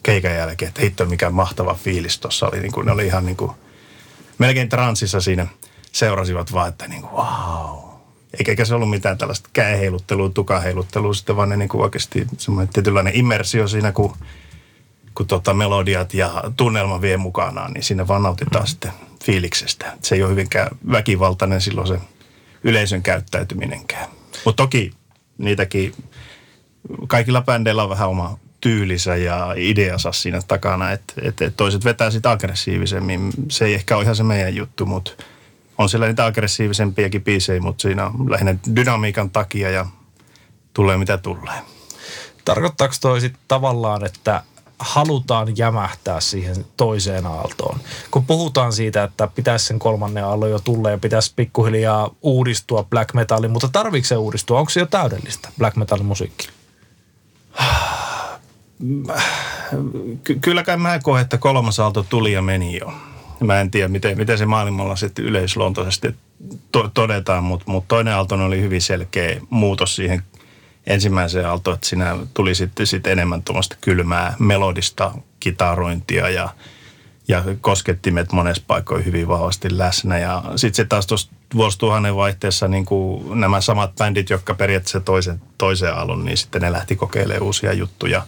keikan 0.04 0.36
jälkeen, 0.36 0.70
että 0.70 0.82
hitto 0.82 1.06
mikä 1.06 1.30
mahtava 1.30 1.74
fiilis 1.74 2.20
tuossa 2.20 2.48
oli. 2.48 2.60
Niin 2.60 2.72
kuin, 2.72 2.86
ne 2.86 2.92
oli 2.92 3.06
ihan 3.06 3.26
niin 3.26 3.38
kuin, 3.38 3.52
melkein 4.38 4.70
transissa 4.70 5.22
siinä 5.22 5.48
seurasivat 5.92 6.54
vaan, 6.54 6.70
että 6.70 6.88
niin 6.88 7.02
kuin, 7.02 7.12
wow. 7.12 7.92
Eikä 8.48 8.66
se 8.66 8.76
ollut 8.76 8.90
mitään 8.90 9.18
tällaista 9.18 9.50
käeheiluttelua, 9.54 10.30
tukaheiluttelua, 10.30 11.14
sitten 11.14 11.36
vaan 11.36 11.50
ne 11.50 11.58
niin 11.58 11.70
kuin 11.70 11.82
oikeasti 11.82 12.28
semmoinen 12.38 12.74
tietynlainen 12.74 13.16
immersio 13.16 13.68
siinä, 13.68 13.92
kun, 13.92 14.18
kun 15.16 15.28
tota 15.28 15.54
melodiat 15.54 16.14
ja 16.14 16.44
tunnelma 16.58 17.02
vie 17.02 17.18
mukanaan, 17.18 17.72
niin 17.74 17.84
siinä 17.84 18.08
vaan 18.08 18.24
nautitaan 18.24 18.64
mm. 18.64 18.68
sitten 18.68 18.92
fiiliksestä. 19.24 19.94
Se 20.02 20.16
ei 20.16 20.24
ole 20.24 20.32
hyvinkään 20.32 20.68
väkivaltainen 20.92 21.62
silloin 21.62 21.88
se 21.88 22.00
yleisön 22.64 23.04
käyttäytyminenkään. 23.04 24.10
Mutta 24.46 24.64
toki 24.64 24.92
niitäkin, 25.38 25.94
kaikilla 27.08 27.42
bändeillä 27.42 27.84
on 27.84 27.90
vähän 27.90 28.10
oma 28.10 28.40
tyylisä 28.62 29.16
ja 29.16 29.54
ideansa 29.58 30.12
siinä 30.12 30.40
takana, 30.48 30.92
että 30.92 31.14
et, 31.22 31.42
et 31.42 31.58
toiset 31.58 31.86
vetää 31.86 32.12
sitä 32.12 32.32
aggressiivisemmin. 32.32 33.32
Se 33.50 33.66
ei 33.66 33.74
ehkä 33.74 33.96
ole 33.96 34.04
ihan 34.04 34.16
se 34.16 34.24
meidän 34.24 34.56
juttu, 34.56 34.86
mutta 34.86 35.12
on 35.78 35.90
siellä 35.90 36.08
niitä 36.08 36.26
aggressiivisempiakin 36.26 37.24
biisejä, 37.24 37.62
mutta 37.62 37.82
siinä 37.82 38.06
on 38.06 38.32
lähinnä 38.32 38.56
dynamiikan 38.76 39.30
takia 39.30 39.70
ja 39.70 39.86
tulee 40.74 40.98
mitä 40.98 41.18
tulee. 41.18 41.60
Tarkoittaako 42.46 42.94
toi 43.02 43.22
sitten 43.22 43.42
tavallaan, 43.48 44.06
että 44.06 44.44
halutaan 44.80 45.58
jämähtää 45.58 46.20
siihen 46.20 46.66
toiseen 46.78 47.26
aaltoon. 47.26 47.80
Kun 48.12 48.26
puhutaan 48.26 48.74
siitä, 48.74 49.04
että 49.04 49.28
pitäisi 49.28 49.66
sen 49.66 49.80
kolmannen 49.80 50.26
aallon 50.26 50.52
jo 50.52 50.60
tulla 50.60 50.90
ja 50.90 50.98
pitäisi 50.98 51.34
pikkuhiljaa 51.36 52.10
uudistua 52.22 52.84
black 52.84 53.14
metalin, 53.14 53.52
mutta 53.52 53.70
tarvitseeko 53.72 54.08
se 54.08 54.16
uudistua? 54.16 54.60
Onko 54.60 54.70
se 54.70 54.80
jo 54.80 54.86
täydellistä 54.86 55.50
black 55.58 55.78
metalin 55.78 56.06
musiikki? 56.06 56.50
Ky- 60.24 60.40
kyllä 60.42 60.64
kai 60.64 60.78
mä 60.78 61.00
koen, 61.04 61.22
että 61.22 61.38
kolmas 61.38 61.80
aalto 61.80 62.04
tuli 62.04 62.34
ja 62.34 62.42
meni 62.42 62.80
jo. 62.80 62.94
Mä 63.44 63.62
en 63.62 63.72
tiedä, 63.72 63.88
miten, 63.88 64.18
miten 64.18 64.38
se 64.38 64.46
maailmalla 64.46 64.96
sitten 64.96 65.26
yleisluontoisesti 65.26 66.16
to- 66.72 66.92
todetaan, 66.94 67.44
mutta 67.44 67.72
mut 67.72 67.88
toinen 67.88 68.14
aalto 68.14 68.36
oli 68.36 68.62
hyvin 68.62 68.82
selkeä 68.82 69.42
muutos 69.50 69.96
siihen 69.96 70.24
ensimmäiseen 70.88 71.46
aaltoon, 71.46 71.76
että 71.76 71.88
siinä 71.88 72.18
tuli 72.34 72.56
sitten 72.56 72.88
sit 72.88 73.08
enemmän 73.08 73.44
tuommoista 73.44 73.76
kylmää 73.82 74.36
melodista 74.40 75.12
kitarointia 75.40 76.30
ja, 76.30 76.50
ja 77.32 77.44
koskettimet 77.62 78.32
monessa 78.32 78.64
paikoin 78.68 79.06
hyvin 79.06 79.28
vahvasti 79.28 79.78
läsnä. 79.78 80.18
Ja 80.18 80.44
sitten 80.56 80.76
se 80.76 80.86
taas 80.86 81.08
tuossa 81.08 81.32
vuosituhannen 81.56 82.16
vaihteessa 82.16 82.68
niin 82.68 82.86
kuin 82.86 83.40
nämä 83.40 83.62
samat 83.62 83.96
bändit, 83.96 84.30
jotka 84.30 84.54
periaatteessa 84.54 85.00
toisen, 85.00 85.42
toisen 85.58 85.94
alun, 85.94 86.26
niin 86.26 86.38
sitten 86.38 86.62
ne 86.62 86.72
lähti 86.72 86.96
kokeilemaan 86.96 87.44
uusia 87.44 87.74
juttuja. 87.74 88.26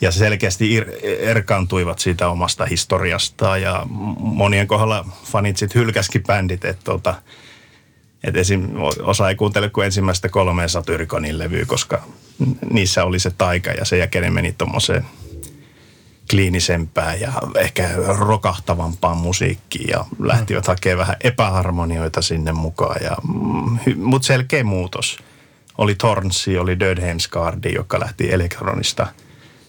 Ja 0.00 0.10
selkeästi 0.10 0.74
ir, 0.74 0.86
erkaantuivat 1.02 1.98
siitä 1.98 2.28
omasta 2.28 2.66
historiastaan 2.66 3.62
ja 3.62 3.86
monien 4.18 4.66
kohdalla 4.66 5.06
fanit 5.24 5.56
sitten 5.56 5.80
hylkäskin 5.80 6.22
bändit, 6.22 6.64
että 6.64 6.84
tota, 6.84 7.14
et 8.24 8.36
esim, 8.36 8.68
osa 9.02 9.28
ei 9.28 9.34
kuuntele 9.34 9.70
kuin 9.70 9.84
ensimmäistä 9.84 10.28
kolmea 10.28 10.68
Satyrikonin 10.68 11.38
levyä, 11.38 11.64
koska 11.66 12.02
niissä 12.70 13.04
oli 13.04 13.18
se 13.18 13.30
taika 13.30 13.70
ja 13.70 13.84
sen 13.84 13.98
jälkeen 13.98 14.32
meni 14.32 14.52
tuommoiseen 14.52 15.04
kliinisempään 16.30 17.20
ja 17.20 17.32
ehkä 17.56 17.90
rokahtavampaan 18.18 19.16
musiikkiin 19.16 19.88
ja 19.88 20.04
lähtivät 20.18 20.66
hakemaan 20.66 20.98
vähän 20.98 21.16
epäharmonioita 21.24 22.22
sinne 22.22 22.52
mukaan. 22.52 23.02
Ja, 23.02 23.16
mm, 23.28 23.78
mutta 23.96 24.26
selkeä 24.26 24.64
muutos. 24.64 25.18
Oli 25.78 25.94
Tornsi, 25.94 26.58
oli 26.58 26.80
Dödheimskardi, 26.80 27.72
joka 27.74 28.00
lähti 28.00 28.32
elektronista 28.32 29.06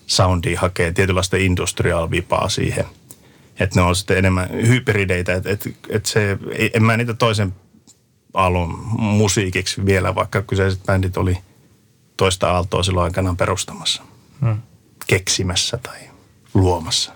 soundia 0.07 0.59
hakemaan 0.59 0.93
tietynlaista 0.93 1.37
industrial 1.37 2.11
vipaa 2.11 2.49
siihen. 2.49 2.85
Että 3.59 3.79
ne 3.79 3.81
on 3.81 3.95
sitten 3.95 4.17
enemmän 4.17 4.49
hybrideitä, 4.51 5.33
että 5.33 5.49
et, 5.49 5.69
et 5.89 6.05
se, 6.05 6.37
en 6.73 6.83
mä 6.83 6.97
niitä 6.97 7.13
toisen 7.13 7.53
alun 8.33 8.79
musiikiksi 8.97 9.85
vielä, 9.85 10.15
vaikka 10.15 10.41
kyseiset 10.41 10.83
bändit 10.85 11.17
oli 11.17 11.37
toista 12.17 12.51
aaltoa 12.51 12.83
silloin 12.83 13.03
aikanaan 13.03 13.37
perustamassa, 13.37 14.03
hmm. 14.41 14.57
keksimässä 15.07 15.77
tai 15.77 16.10
luomassa. 16.53 17.11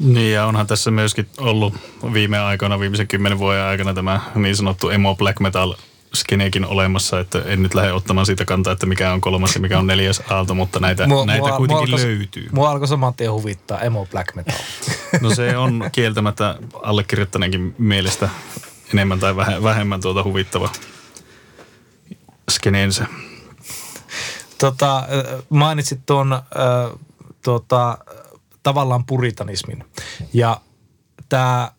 Niin 0.00 0.32
ja 0.32 0.46
onhan 0.46 0.66
tässä 0.66 0.90
myöskin 0.90 1.28
ollut 1.38 1.74
viime 2.12 2.38
aikoina, 2.38 2.80
viimeisen 2.80 3.08
kymmenen 3.08 3.38
vuoden 3.38 3.62
aikana 3.62 3.94
tämä 3.94 4.20
niin 4.34 4.56
sanottu 4.56 4.90
emo 4.90 5.14
black 5.14 5.40
metal 5.40 5.74
skeneekin 6.14 6.64
olemassa, 6.64 7.20
että 7.20 7.42
en 7.46 7.62
nyt 7.62 7.74
lähde 7.74 7.92
ottamaan 7.92 8.26
siitä 8.26 8.44
kantaa, 8.44 8.72
että 8.72 8.86
mikä 8.86 9.12
on 9.12 9.20
kolmas 9.20 9.54
ja 9.54 9.60
mikä 9.60 9.78
on 9.78 9.86
neljäs 9.86 10.22
aalto, 10.30 10.54
mutta 10.54 10.80
näitä, 10.80 11.06
mua, 11.06 11.26
näitä 11.26 11.48
mua, 11.48 11.56
kuitenkin 11.56 11.90
mua 11.90 11.98
alkoi, 11.98 12.16
löytyy. 12.16 12.48
Mua 12.52 12.70
alkoi 12.70 12.88
saman 12.88 13.14
tien 13.14 13.32
huvittaa 13.32 13.80
emo 13.80 14.06
black 14.06 14.34
metal. 14.34 14.58
No 15.20 15.34
se 15.34 15.56
on 15.56 15.88
kieltämättä 15.92 16.58
allekirjoittaneenkin 16.82 17.74
mielestä 17.78 18.28
enemmän 18.92 19.20
tai 19.20 19.36
vähemmän 19.36 20.00
tuota 20.00 20.22
huvittava 20.22 20.70
skeneensä. 22.50 23.06
Tota, 24.58 25.08
mainitsit 25.48 26.00
tuon 26.06 26.32
äh, 26.32 26.40
tuota, 27.44 27.98
tavallaan 28.68 29.04
puritanismin. 29.04 29.84
Ja 30.32 30.60
tämä, 31.28 31.72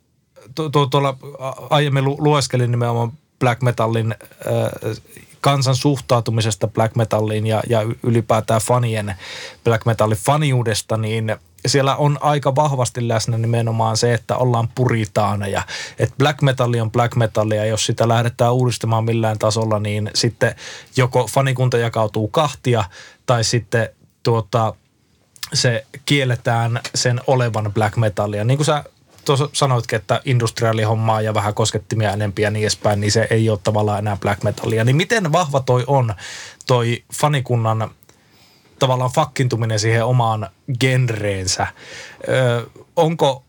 tu, 0.55 0.69
tu, 0.69 0.87
tuolla 0.87 1.17
aiemmin 1.69 2.05
lu, 2.05 2.15
lueskelin 2.19 2.71
nimenomaan 2.71 3.11
black 3.39 3.61
metallin 3.61 4.15
äh, 4.21 4.97
kansan 5.41 5.75
suhtautumisesta 5.75 6.67
black 6.67 6.95
metalliin 6.95 7.45
ja, 7.45 7.63
ja 7.69 7.81
ylipäätään 8.03 8.61
fanien 8.61 9.15
black 9.63 9.85
metallin 9.85 10.17
faniudesta, 10.17 10.97
niin– 10.97 11.35
siellä 11.65 11.95
on 11.95 12.17
aika 12.21 12.55
vahvasti 12.55 13.07
läsnä 13.07 13.37
nimenomaan 13.37 13.97
se, 13.97 14.13
että 14.13 14.37
ollaan 14.37 14.67
puritaaneja. 14.75 15.61
Että 15.99 16.15
black 16.17 16.41
metalli 16.41 16.81
on 16.81 16.91
black 16.91 17.15
metallia, 17.15 17.65
jos 17.65 17.85
sitä 17.85 18.07
lähdetään 18.07 18.53
uudistamaan 18.53 19.05
millään 19.05 19.39
tasolla, 19.39 19.79
niin 19.79 20.11
sitten 20.15 20.55
joko 20.97 21.27
fanikunta 21.27 21.77
jakautuu 21.77 22.27
kahtia 22.27 22.83
tai 23.25 23.43
sitten 23.43 23.89
tuota, 24.23 24.73
se 25.53 25.85
kielletään 26.05 26.79
sen 26.95 27.21
olevan 27.27 27.73
black 27.73 27.97
metallia. 27.97 28.43
Niin 28.43 28.57
kuin 28.57 28.65
sä 28.65 28.83
tuossa 29.25 29.49
sanoitkin, 29.53 29.97
että 29.97 30.21
industriaalihommaa 30.25 31.21
ja 31.21 31.33
vähän 31.33 31.53
koskettimia 31.53 32.13
enempiä 32.13 32.47
ja 32.47 32.51
niin 32.51 32.63
edespäin, 32.63 33.01
niin 33.01 33.11
se 33.11 33.27
ei 33.29 33.49
ole 33.49 33.59
tavallaan 33.63 33.99
enää 33.99 34.17
black 34.17 34.43
metallia. 34.43 34.83
Niin 34.83 34.95
miten 34.95 35.31
vahva 35.31 35.59
toi 35.59 35.83
on, 35.87 36.13
toi 36.67 37.03
fanikunnan 37.13 37.91
tavallaan 38.79 39.11
fakkintuminen 39.11 39.79
siihen 39.79 40.05
omaan 40.05 40.49
genreensä. 40.79 41.67
Ö, 42.29 42.69
onko, 42.95 43.43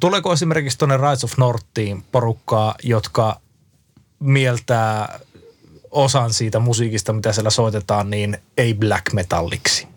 tuleeko 0.00 0.32
esimerkiksi 0.32 0.78
tuonne 0.78 0.96
Rise 0.96 1.26
of 1.26 1.32
Northiin 1.38 2.04
porukkaa, 2.12 2.74
jotka 2.82 3.40
mieltää 4.18 5.18
osan 5.90 6.32
siitä 6.32 6.58
musiikista, 6.58 7.12
mitä 7.12 7.32
siellä 7.32 7.50
soitetaan, 7.50 8.10
niin 8.10 8.38
ei 8.56 8.74
black 8.74 9.12
metalliksi? 9.12 9.95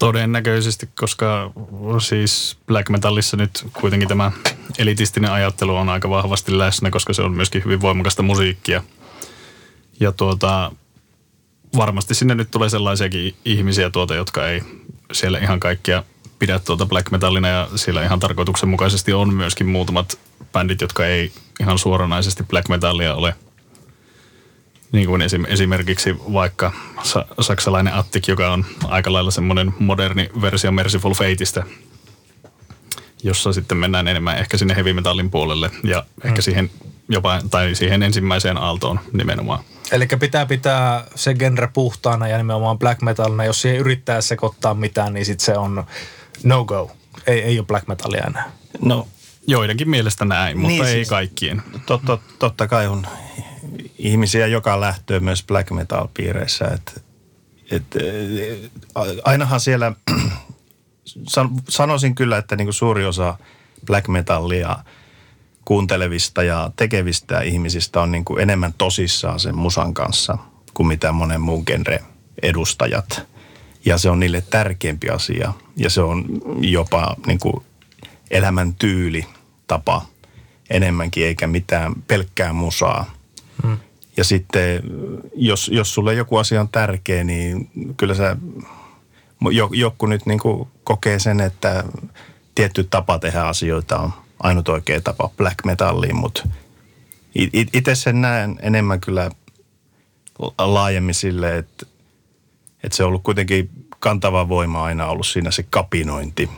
Todennäköisesti, 0.00 0.88
koska 1.00 1.52
siis 1.98 2.58
black 2.66 2.88
metallissa 2.88 3.36
nyt 3.36 3.66
kuitenkin 3.72 4.08
tämä 4.08 4.32
elitistinen 4.78 5.32
ajattelu 5.32 5.76
on 5.76 5.88
aika 5.88 6.10
vahvasti 6.10 6.58
läsnä, 6.58 6.90
koska 6.90 7.12
se 7.12 7.22
on 7.22 7.32
myöskin 7.32 7.64
hyvin 7.64 7.80
voimakasta 7.80 8.22
musiikkia. 8.22 8.82
Ja 10.00 10.12
tuota, 10.12 10.72
varmasti 11.76 12.14
sinne 12.14 12.34
nyt 12.34 12.50
tulee 12.50 12.68
sellaisiakin 12.68 13.34
ihmisiä 13.44 13.90
tuota, 13.90 14.14
jotka 14.14 14.48
ei 14.48 14.62
siellä 15.12 15.38
ihan 15.38 15.60
kaikkia 15.60 16.04
pidä 16.38 16.58
tuota 16.58 16.86
black 16.86 17.10
metallina 17.10 17.48
ja 17.48 17.68
siellä 17.76 18.04
ihan 18.04 18.20
tarkoituksenmukaisesti 18.20 19.12
on 19.12 19.34
myöskin 19.34 19.66
muutamat 19.66 20.18
bändit, 20.52 20.80
jotka 20.80 21.06
ei 21.06 21.32
ihan 21.60 21.78
suoranaisesti 21.78 22.42
black 22.42 22.68
metallia 22.68 23.14
ole. 23.14 23.34
Niin 24.92 25.06
kuin 25.06 25.22
esim, 25.22 25.44
esimerkiksi 25.48 26.16
vaikka 26.32 26.72
sa- 27.02 27.26
saksalainen 27.40 27.94
Attic, 27.94 28.28
joka 28.28 28.52
on 28.52 28.64
aika 28.88 29.12
lailla 29.12 29.30
semmoinen 29.30 29.74
moderni 29.78 30.30
versio 30.40 30.72
Merciful 30.72 31.14
Fateista, 31.14 31.62
jossa 33.22 33.52
sitten 33.52 33.78
mennään 33.78 34.08
enemmän 34.08 34.38
ehkä 34.38 34.56
sinne 34.58 34.74
heavy 34.76 34.92
metallin 34.92 35.30
puolelle 35.30 35.70
ja 35.84 36.04
mm. 36.24 36.28
ehkä 36.28 36.42
siihen 36.42 36.70
jopa, 37.08 37.40
tai 37.50 37.74
siihen 37.74 38.02
ensimmäiseen 38.02 38.56
aaltoon 38.56 39.00
nimenomaan. 39.12 39.64
Eli 39.92 40.06
pitää 40.20 40.46
pitää 40.46 41.04
se 41.14 41.34
genre 41.34 41.68
puhtaana 41.72 42.28
ja 42.28 42.36
nimenomaan 42.38 42.78
black 42.78 43.02
metalina. 43.02 43.44
Jos 43.44 43.62
siihen 43.62 43.80
yrittää 43.80 44.20
sekoittaa 44.20 44.74
mitään, 44.74 45.14
niin 45.14 45.26
sitten 45.26 45.44
se 45.44 45.56
on 45.58 45.84
no 46.42 46.64
go. 46.64 46.90
Ei, 47.26 47.40
ei 47.42 47.58
ole 47.58 47.66
black 47.66 47.88
metalia 47.88 48.24
enää. 48.26 48.50
No 48.82 49.08
Joidenkin 49.46 49.90
mielestä 49.90 50.24
näin, 50.24 50.58
mutta 50.58 50.68
Niin 50.68 50.84
ei 50.84 50.92
siis- 50.92 51.08
kaikkien. 51.08 51.62
tot, 51.86 52.00
tot, 52.06 52.20
totta 52.38 52.66
kai 52.68 52.86
on 52.86 53.06
ihmisiä 53.98 54.46
joka 54.46 54.80
lähtöä 54.80 55.20
myös 55.20 55.44
black 55.44 55.70
metal 55.70 56.08
piireissä. 56.14 56.64
Et, 56.64 57.04
et, 57.70 57.84
ainahan 59.24 59.60
siellä, 59.60 59.92
san, 61.04 61.50
sanoisin 61.68 62.14
kyllä, 62.14 62.38
että 62.38 62.56
niinku 62.56 62.72
suuri 62.72 63.04
osa 63.04 63.38
black 63.86 64.08
metallia 64.08 64.78
kuuntelevista 65.64 66.42
ja 66.42 66.70
tekevistä 66.76 67.40
ihmisistä 67.40 68.00
on 68.00 68.12
niinku 68.12 68.36
enemmän 68.36 68.74
tosissaan 68.78 69.40
sen 69.40 69.56
musan 69.56 69.94
kanssa 69.94 70.38
kuin 70.74 70.86
mitä 70.86 71.12
monen 71.12 71.40
muun 71.40 71.62
genre 71.66 72.04
edustajat. 72.42 73.22
Ja 73.84 73.98
se 73.98 74.10
on 74.10 74.20
niille 74.20 74.40
tärkeämpi 74.50 75.10
asia. 75.10 75.52
Ja 75.76 75.90
se 75.90 76.00
on 76.00 76.24
jopa 76.60 77.16
niinku 77.26 77.64
elämäntyyli, 78.30 79.26
tapa 79.66 80.06
enemmänkin, 80.70 81.26
eikä 81.26 81.46
mitään 81.46 81.94
pelkkää 82.08 82.52
musaa. 82.52 83.10
Ja 84.16 84.24
sitten, 84.24 84.82
jos, 85.34 85.68
jos 85.68 85.94
sulle 85.94 86.14
joku 86.14 86.36
asia 86.36 86.60
on 86.60 86.68
tärkeä, 86.68 87.24
niin 87.24 87.70
kyllä 87.96 88.14
sä, 88.14 88.36
jo- 89.50 89.70
joku 89.72 90.06
nyt 90.06 90.26
niin 90.26 90.38
kuin 90.38 90.68
kokee 90.84 91.18
sen, 91.18 91.40
että 91.40 91.84
tietty 92.54 92.84
tapa 92.84 93.18
tehdä 93.18 93.42
asioita 93.42 93.98
on 93.98 94.12
ainut 94.40 94.68
oikea 94.68 95.00
tapa. 95.00 95.30
Black 95.36 95.64
metalliin, 95.64 96.16
mutta 96.16 96.48
itse 97.72 97.94
sen 97.94 98.20
näen 98.20 98.58
enemmän 98.62 99.00
kyllä 99.00 99.30
la- 100.38 100.74
laajemmin 100.74 101.14
sille, 101.14 101.58
että, 101.58 101.86
että 102.84 102.96
se 102.96 103.02
on 103.02 103.08
ollut 103.08 103.22
kuitenkin 103.22 103.70
kantava 103.98 104.48
voima 104.48 104.84
aina 104.84 105.06
ollut 105.06 105.26
siinä 105.26 105.50
se 105.50 105.62
kapinointi. 105.62 106.50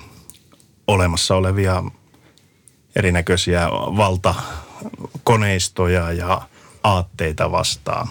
Olemassa 0.87 1.37
olevia 1.37 1.85
erinäköisiä 2.97 3.69
valtakoneistoja 3.71 6.13
ja 6.13 6.43
aatteita 6.83 7.53
vastaan. 7.53 8.09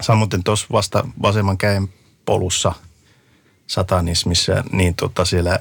Samoin 0.00 0.44
tuossa 0.44 0.66
vasta 0.72 1.08
vasemman 1.22 1.58
käen 1.58 1.88
polussa 2.24 2.72
satanismissa, 3.66 4.64
niin 4.72 4.94
tota 4.94 5.24
siellä 5.24 5.58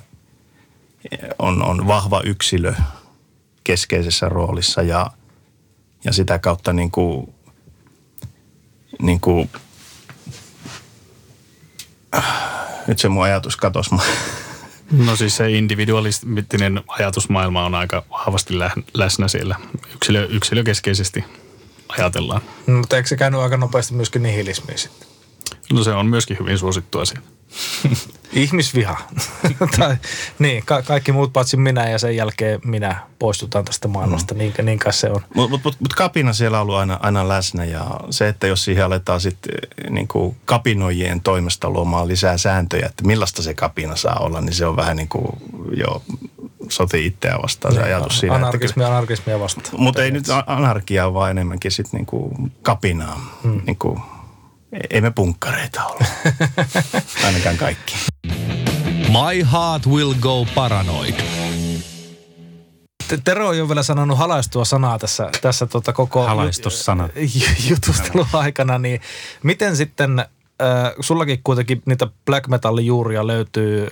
on, 1.40 1.64
on 1.64 1.88
vahva 1.88 2.22
yksilö 2.22 2.74
keskeisessä 3.64 4.30
roolissa 4.30 4.82
ja, 4.82 5.12
ja 6.04 6.14
sitä 6.14 6.40
kautta 6.40 6.74
niin 6.74 6.92
kuin, 6.92 7.34
niin 9.02 9.20
kuin, 9.20 9.50
nyt 12.88 13.00
se 13.00 13.10
mun 13.10 13.24
ajatus 13.24 13.58
katosi. 13.58 13.96
No 14.92 15.16
siis 15.16 15.38
se 15.38 15.52
individualistinen 15.52 16.84
ajatusmaailma 16.88 17.66
on 17.66 17.76
aika 17.76 18.04
vahvasti 18.10 18.60
lä- 18.60 18.72
läsnä 18.94 19.28
siellä. 19.28 19.56
Yksilö, 19.96 20.26
yksilökeskeisesti 20.26 21.24
ajatellaan. 21.90 22.42
Mutta 22.68 22.98
eikö 22.98 23.10
se 23.10 23.18
käynyt 23.18 23.42
aika 23.42 23.58
nopeasti 23.58 23.94
myöskin 23.94 24.24
nihilismiin 24.24 24.78
sitten? 24.78 25.08
No 25.74 25.84
se 25.84 25.94
on 25.94 26.06
myöskin 26.06 26.38
hyvin 26.40 26.58
suosittu 26.58 27.00
asia. 27.00 27.22
Ihmisviha. 28.34 28.98
tai, 29.80 29.96
niin, 30.40 30.66
ka- 30.66 30.82
kaikki 30.82 31.12
muut 31.12 31.34
paitsi 31.34 31.58
minä 31.58 31.90
ja 31.90 32.00
sen 32.00 32.16
jälkeen 32.16 32.60
minä 32.66 33.00
poistutaan 33.20 33.66
tästä 33.66 33.88
maailmasta. 33.88 34.34
Mm. 34.34 34.38
Niin, 34.38 34.54
niin 34.64 34.80
kai 34.80 34.94
se 34.94 35.10
on. 35.10 35.22
Mutta 35.36 35.50
mut, 35.50 35.64
mut, 35.64 35.76
mut 35.80 35.94
kapina 35.94 36.34
siellä 36.34 36.58
on 36.58 36.62
ollut 36.62 36.76
aina, 36.76 37.00
aina 37.02 37.28
läsnä 37.28 37.66
ja 37.66 37.90
se, 38.10 38.28
että 38.28 38.48
jos 38.48 38.64
siihen 38.64 38.86
aletaan 38.86 39.22
sitten 39.22 39.54
niin 39.90 40.08
kapinoijien 40.46 41.22
toimesta 41.22 41.70
luomaan 41.70 42.08
lisää 42.08 42.38
sääntöjä, 42.38 42.86
että 42.86 43.04
millaista 43.04 43.42
se 43.42 43.54
kapina 43.54 43.96
saa 43.96 44.20
olla, 44.20 44.42
niin 44.42 44.54
se 44.54 44.66
on 44.66 44.76
vähän 44.76 44.98
niin 44.98 45.10
kuin 45.10 45.28
jo 45.78 46.04
soti 46.70 47.06
itseä 47.06 47.38
vastaan 47.44 47.74
se 47.74 47.84
ajatus 47.84 48.20
siinä. 48.20 48.36
Anarkismia, 48.36 48.88
anarkismia 48.88 49.40
vastaan. 49.40 49.68
Mutta 49.78 50.04
ei 50.04 50.12
nyt 50.12 50.26
anarkiaa, 50.48 51.14
vaan 51.14 51.32
enemmänkin 51.32 51.72
sitten 51.72 51.98
niinku 51.98 52.32
kapinaa. 52.62 53.40
Hmm. 53.44 53.62
Niinku, 53.66 54.00
ei 54.90 55.02
me 55.02 55.12
punkkareita 55.12 55.86
ole. 55.86 56.00
Ainakaan 57.26 57.58
kaikki. 57.58 57.96
My 59.08 59.52
heart 59.52 59.88
will 59.88 60.14
go 60.20 60.46
paranoid. 60.56 61.16
Te- 63.08 63.20
Tero 63.24 63.48
on 63.48 63.58
jo 63.58 63.68
vielä 63.68 63.84
sanonut 63.84 64.18
halaistua 64.18 64.66
sanaa 64.66 65.00
tässä, 65.00 65.30
tässä 65.42 65.66
tota 65.66 65.94
koko 65.94 66.28
Halaistussana. 66.28 67.10
ju- 67.42 67.70
jutustelun 67.70 68.28
aikana, 68.34 68.78
niin 68.78 69.02
miten 69.44 69.76
sitten, 69.76 70.20
äh, 70.20 70.28
sullakin 71.00 71.40
kuitenkin 71.44 71.82
niitä 71.86 72.08
black 72.26 72.48
metallin 72.48 72.86
juuria 72.86 73.28
löytyy, 73.28 73.84
äh, 73.84 73.92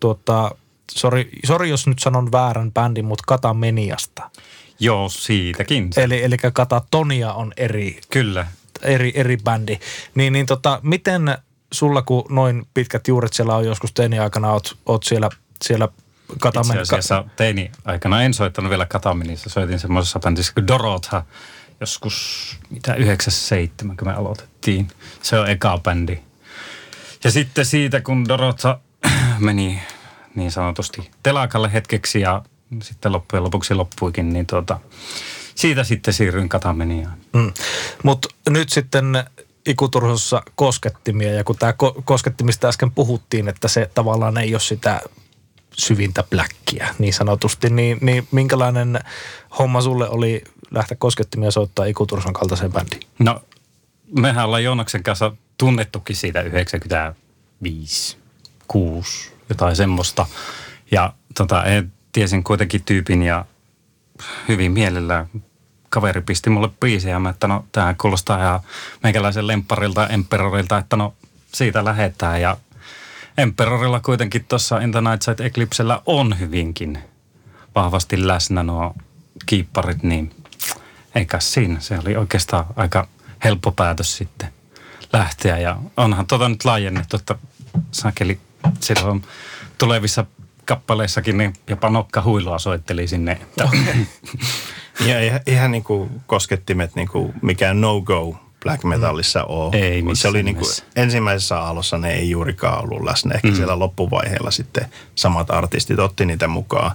tuota, 0.00 0.50
sori, 0.92 1.30
sori 1.46 1.68
jos 1.68 1.86
nyt 1.86 1.98
sanon 1.98 2.32
väärän 2.32 2.72
bändin, 2.72 3.04
mutta 3.04 3.24
Katameniasta. 3.26 4.30
Joo, 4.78 5.08
siitäkin. 5.08 5.90
Eli, 5.96 6.22
eli 6.22 6.36
Katatonia 6.52 7.32
on 7.32 7.52
eri, 7.56 8.00
Kyllä. 8.10 8.46
eri, 8.82 9.12
eri 9.14 9.36
bändi. 9.36 9.78
Niin, 10.14 10.32
niin 10.32 10.46
tota, 10.46 10.80
miten 10.82 11.38
sulla, 11.72 12.02
kun 12.02 12.24
noin 12.28 12.66
pitkät 12.74 13.08
juuret 13.08 13.32
siellä 13.32 13.56
on 13.56 13.64
joskus 13.64 13.92
teini-aikana, 13.92 14.52
oot, 14.52 14.78
oot 14.86 15.02
siellä, 15.02 15.30
siellä 15.64 15.88
Itse 16.26 16.38
Katamen... 16.40 16.78
asiassa 16.78 17.24
teini 17.36 17.70
aikana 17.84 18.22
en 18.22 18.34
soittanut 18.34 18.70
vielä 18.70 18.86
Kataminissa. 18.86 19.50
Soitin 19.50 19.78
semmoisessa 19.78 20.18
bändissä 20.18 20.52
kuin 20.52 20.66
Dorotha. 20.66 21.24
Joskus, 21.80 22.58
mitä, 22.70 22.94
97, 22.94 23.96
kun 23.96 24.08
me 24.08 24.14
aloitettiin. 24.14 24.88
Se 25.22 25.38
on 25.38 25.50
eka 25.50 25.78
bändi. 25.78 26.18
Ja 27.24 27.30
sitten 27.30 27.66
siitä, 27.66 28.00
kun 28.00 28.28
Dorotha 28.28 28.78
meni 29.38 29.82
niin 30.36 30.50
sanotusti 30.50 31.10
telakalle 31.22 31.72
hetkeksi 31.72 32.20
ja 32.20 32.42
sitten 32.82 33.12
loppujen 33.12 33.44
lopuksi 33.44 33.74
loppuikin, 33.74 34.32
niin 34.32 34.46
tuota, 34.46 34.80
siitä 35.54 35.84
sitten 35.84 36.14
siirryin 36.14 36.48
Katameniaan. 36.48 37.18
Mm. 37.32 37.52
Mutta 38.02 38.28
nyt 38.50 38.68
sitten 38.68 39.24
ikuturhossa 39.66 40.42
koskettimia, 40.54 41.32
ja 41.34 41.44
kun 41.44 41.56
tämä 41.56 41.72
ko- 41.72 42.02
koskettimista 42.04 42.68
äsken 42.68 42.90
puhuttiin, 42.90 43.48
että 43.48 43.68
se 43.68 43.90
tavallaan 43.94 44.38
ei 44.38 44.54
ole 44.54 44.60
sitä 44.60 45.00
syvintä 45.72 46.24
bläkkiä 46.30 46.94
niin 46.98 47.14
sanotusti, 47.14 47.70
niin, 47.70 47.98
niin 48.00 48.28
minkälainen 48.30 49.00
homma 49.58 49.80
sulle 49.80 50.08
oli 50.08 50.44
lähteä 50.70 50.96
koskettimia 51.00 51.50
soittaa 51.50 51.84
ikuturson 51.84 52.32
kaltaiseen 52.32 52.72
bändiin? 52.72 53.02
No, 53.18 53.42
mehän 54.18 54.44
ollaan 54.44 54.64
Joonaksen 54.64 55.02
kanssa 55.02 55.32
tunnettukin 55.58 56.16
siitä 56.16 56.40
95, 56.40 58.16
6, 58.68 59.35
jotain 59.48 59.76
semmoista. 59.76 60.26
Ja 60.90 61.12
tota, 61.34 61.64
tiesin 62.12 62.44
kuitenkin 62.44 62.84
tyypin 62.84 63.22
ja 63.22 63.44
hyvin 64.48 64.72
mielellään 64.72 65.26
kaveri 65.88 66.20
pisti 66.20 66.50
mulle 66.50 66.70
biisejä, 66.80 67.18
mä, 67.18 67.28
että 67.28 67.48
no 67.48 67.64
tämä 67.72 67.94
kuulostaa 68.00 68.42
ihan 68.42 68.60
meikäläisen 69.02 69.46
lempparilta, 69.46 70.06
Emperorilta, 70.08 70.78
että 70.78 70.96
no 70.96 71.14
siitä 71.52 71.84
lähetään. 71.84 72.40
Ja 72.40 72.56
Emperorilla 73.38 74.00
kuitenkin 74.00 74.44
tuossa 74.44 74.78
In 74.80 74.92
the 74.92 75.00
Night 75.00 75.22
Side 75.22 75.46
Eclipsellä 75.46 76.02
on 76.06 76.38
hyvinkin 76.38 76.98
vahvasti 77.74 78.26
läsnä 78.26 78.62
nuo 78.62 78.94
kiipparit, 79.46 80.02
niin 80.02 80.34
eikä 81.14 81.40
siinä. 81.40 81.80
Se 81.80 81.98
oli 81.98 82.16
oikeastaan 82.16 82.64
aika 82.76 83.08
helppo 83.44 83.72
päätös 83.72 84.16
sitten 84.16 84.52
lähteä. 85.12 85.58
Ja 85.58 85.76
onhan 85.96 86.26
tota 86.26 86.48
nyt 86.48 86.64
laajennettu, 86.64 87.16
että 87.16 87.34
sakeli 87.90 88.40
silloin 88.80 89.22
tulevissa 89.78 90.26
kappaleissakin 90.64 91.38
niin 91.38 91.52
jopa 91.66 91.90
nokkahuilua 91.90 92.58
soitteli 92.58 93.08
sinne. 93.08 93.32
Että 93.32 93.68
Ja 95.06 95.18
eihän, 95.18 95.40
eihän 95.46 95.70
niin 95.70 95.84
kuin 95.84 96.10
koskettimet 96.26 96.94
niin 96.94 97.08
kuin 97.08 97.32
mikään 97.42 97.80
no-go 97.80 98.36
black 98.62 98.84
metallissa 98.84 99.44
ole. 99.44 99.76
Ei 99.76 100.00
se 100.00 100.04
missään 100.04 100.30
oli 100.30 100.42
niin 100.42 100.56
kuin, 100.56 100.66
ensimmäisessä 100.96 101.60
aallossa 101.60 101.98
ne 101.98 102.12
ei 102.12 102.30
juurikaan 102.30 102.82
ollut 102.82 103.04
läsnä. 103.04 103.34
Ehkä 103.34 103.48
mm. 103.48 103.54
siellä 103.54 103.78
loppuvaiheella 103.78 104.50
sitten 104.50 104.86
samat 105.14 105.50
artistit 105.50 105.98
otti 105.98 106.26
niitä 106.26 106.48
mukaan. 106.48 106.92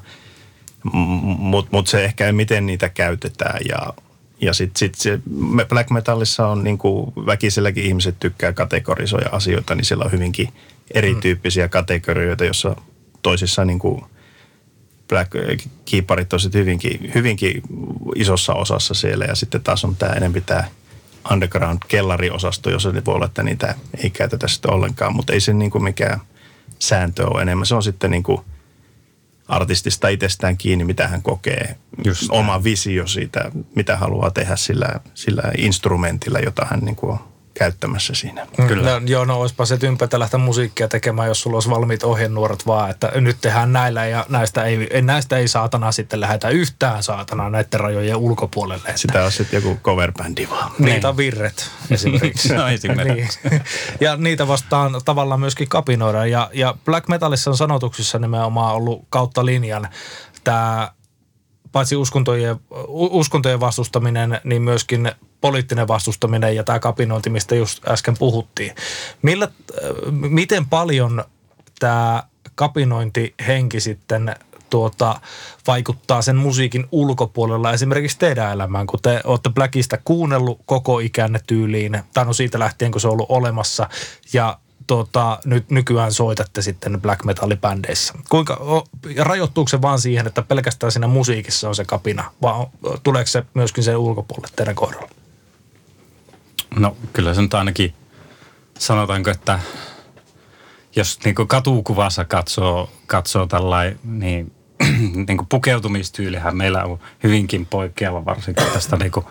Mutta 0.83 1.69
mut 1.71 1.87
se 1.87 2.03
ehkä, 2.03 2.31
miten 2.31 2.65
niitä 2.65 2.89
käytetään 2.89 3.59
ja, 3.69 3.93
ja 4.41 4.53
sitten 4.53 4.79
sit 4.79 4.95
se 4.95 5.19
me- 5.31 5.65
black 5.65 5.89
metallissa 5.89 6.47
on 6.47 6.63
niin 6.63 6.77
kuin 6.77 7.13
väkiselläkin 7.25 7.85
ihmiset 7.85 8.15
tykkää 8.19 8.53
kategorisoida 8.53 9.29
asioita, 9.31 9.75
niin 9.75 9.85
siellä 9.85 10.05
on 10.05 10.11
hyvinkin 10.11 10.53
erityyppisiä 10.93 11.67
kategorioita, 11.67 12.45
jossa 12.45 12.75
toisissa 13.21 13.65
niin 13.65 13.79
kuin 13.79 14.01
Black 15.07 15.31
Keeperit 15.85 16.33
on 16.33 16.39
sitten 16.39 16.61
hyvinkin, 16.61 17.11
hyvinkin 17.15 17.61
isossa 18.15 18.53
osassa 18.53 18.93
siellä 18.93 19.25
ja 19.25 19.35
sitten 19.35 19.63
taas 19.63 19.85
on 19.85 19.95
tämä 19.95 20.13
enempi 20.13 20.41
tämä 20.41 20.63
underground 21.31 21.79
kellariosasto, 21.87 22.69
jossa 22.69 22.93
voi 22.93 23.15
olla, 23.15 23.25
että 23.25 23.43
niitä 23.43 23.75
ei 24.03 24.09
käytetä 24.09 24.47
sitten 24.47 24.73
ollenkaan, 24.73 25.15
mutta 25.15 25.33
ei 25.33 25.39
se 25.39 25.53
niin 25.53 25.71
kuin 25.71 25.83
mikään 25.83 26.19
sääntö 26.79 27.27
ole 27.27 27.41
enemmän. 27.41 27.65
Se 27.65 27.75
on 27.75 27.83
sitten 27.83 28.11
niin 28.11 28.23
kuin 28.23 28.41
artistista 29.47 30.07
itsestään 30.07 30.57
kiinni, 30.57 30.85
mitä 30.85 31.07
hän 31.07 31.21
kokee, 31.21 31.77
Just 32.05 32.27
oma 32.29 32.51
näin. 32.51 32.63
visio 32.63 33.07
siitä, 33.07 33.51
mitä 33.75 33.97
haluaa 33.97 34.31
tehdä 34.31 34.55
sillä, 34.55 34.99
sillä 35.13 35.43
instrumentilla, 35.57 36.39
jota 36.39 36.67
hän 36.69 36.79
niin 36.79 36.95
kuin 36.95 37.11
on 37.11 37.30
käyttämässä 37.53 38.13
siinä. 38.13 38.47
Kyllä. 38.67 38.99
No, 38.99 39.01
joo, 39.05 39.25
no 39.25 39.39
olisipa 39.39 39.65
se 39.65 39.77
tympätä 39.77 40.19
lähteä 40.19 40.37
musiikkia 40.37 40.87
tekemään, 40.87 41.27
jos 41.27 41.41
sulla 41.41 41.55
olisi 41.55 41.69
valmiit 41.69 42.03
ohjenuorat 42.03 42.67
vaan, 42.67 42.89
että 42.89 43.11
nyt 43.15 43.37
tehdään 43.41 43.73
näillä 43.73 44.05
ja 44.05 44.25
näistä 44.29 44.63
ei, 44.63 45.01
näistä 45.01 45.37
ei 45.37 45.47
saatana 45.47 45.91
sitten 45.91 46.19
lähdetä 46.21 46.49
yhtään 46.49 47.03
saatana 47.03 47.49
näiden 47.49 47.79
rajojen 47.79 48.17
ulkopuolelle. 48.17 48.87
Että. 48.87 49.01
Sitä 49.01 49.23
on 49.23 49.31
sitten 49.31 49.57
joku 49.63 49.79
coverbändi 49.83 50.47
vaan. 50.49 50.71
Niitä 50.79 51.09
on 51.09 51.17
virret 51.17 51.69
esimerkiksi. 51.91 52.53
no 52.55 52.67
esimerkiksi. 52.67 53.39
niin. 53.49 53.61
Ja 53.99 54.15
niitä 54.15 54.47
vastaan 54.47 55.01
tavallaan 55.05 55.39
myöskin 55.39 55.69
kapinoida. 55.69 56.25
Ja, 56.25 56.49
ja 56.53 56.75
Black 56.85 57.07
Metalissa 57.07 57.51
on 57.51 57.57
sanotuksissa 57.57 58.19
nimenomaan 58.19 58.75
ollut 58.75 59.05
kautta 59.09 59.45
linjan 59.45 59.89
tämä 60.43 60.91
paitsi 61.71 61.95
uskontojen, 61.95 62.55
uskontojen 62.87 63.59
vastustaminen, 63.59 64.41
niin 64.43 64.61
myöskin 64.61 65.11
poliittinen 65.41 65.87
vastustaminen 65.87 66.55
ja 66.55 66.63
tämä 66.63 66.79
kapinointi, 66.79 67.29
mistä 67.29 67.55
just 67.55 67.87
äsken 67.87 68.17
puhuttiin. 68.17 68.75
Millä, 69.21 69.47
miten 70.11 70.65
paljon 70.65 71.23
tämä 71.79 72.23
kapinointihenki 72.55 73.79
sitten 73.79 74.35
tuota, 74.69 75.21
vaikuttaa 75.67 76.21
sen 76.21 76.35
musiikin 76.35 76.85
ulkopuolella 76.91 77.71
esimerkiksi 77.71 78.19
teidän 78.19 78.51
elämään, 78.51 78.87
kun 78.87 78.99
te 79.01 79.21
olette 79.23 79.49
Blackista 79.49 79.97
kuunnellut 80.05 80.59
koko 80.65 80.99
ikänne 80.99 81.39
tyyliin, 81.47 82.03
tai 82.13 82.25
no 82.25 82.33
siitä 82.33 82.59
lähtien, 82.59 82.91
kun 82.91 83.01
se 83.01 83.07
on 83.07 83.13
ollut 83.13 83.29
olemassa, 83.29 83.89
ja 84.33 84.57
tuota, 84.91 85.39
nyt 85.45 85.69
nykyään 85.69 86.11
soitatte 86.11 86.61
sitten 86.61 87.01
black 87.01 87.23
metallibändeissä. 87.23 88.13
Kuinka, 88.29 88.53
o, 88.53 88.83
rajoittuuko 89.17 89.69
se 89.69 89.81
vaan 89.81 89.99
siihen, 89.99 90.27
että 90.27 90.41
pelkästään 90.41 90.91
siinä 90.91 91.07
musiikissa 91.07 91.69
on 91.69 91.75
se 91.75 91.85
kapina, 91.85 92.31
vai 92.41 92.65
tuleeko 93.03 93.27
se 93.27 93.43
myöskin 93.53 93.83
sen 93.83 93.97
ulkopuolelle 93.97 94.53
teidän 94.55 94.75
kohdalla? 94.75 95.09
No 96.75 96.97
kyllä 97.13 97.33
se 97.33 97.41
nyt 97.41 97.53
ainakin 97.53 97.93
sanotaanko, 98.79 99.29
että 99.29 99.59
jos 100.95 101.19
niin 101.25 101.35
katukuvassa 101.47 102.25
katsoo, 102.25 102.89
katsoo 103.07 103.47
tällainen, 103.47 103.99
niin, 104.03 104.51
niin 105.27 105.37
kuin 105.37 105.47
pukeutumistyylihän 105.49 106.57
meillä 106.57 106.83
on 106.83 106.99
hyvinkin 107.23 107.65
poikkeava 107.65 108.25
varsinkin 108.25 108.67
tästä 108.73 108.97
niin 108.97 109.11
kuin 109.11 109.25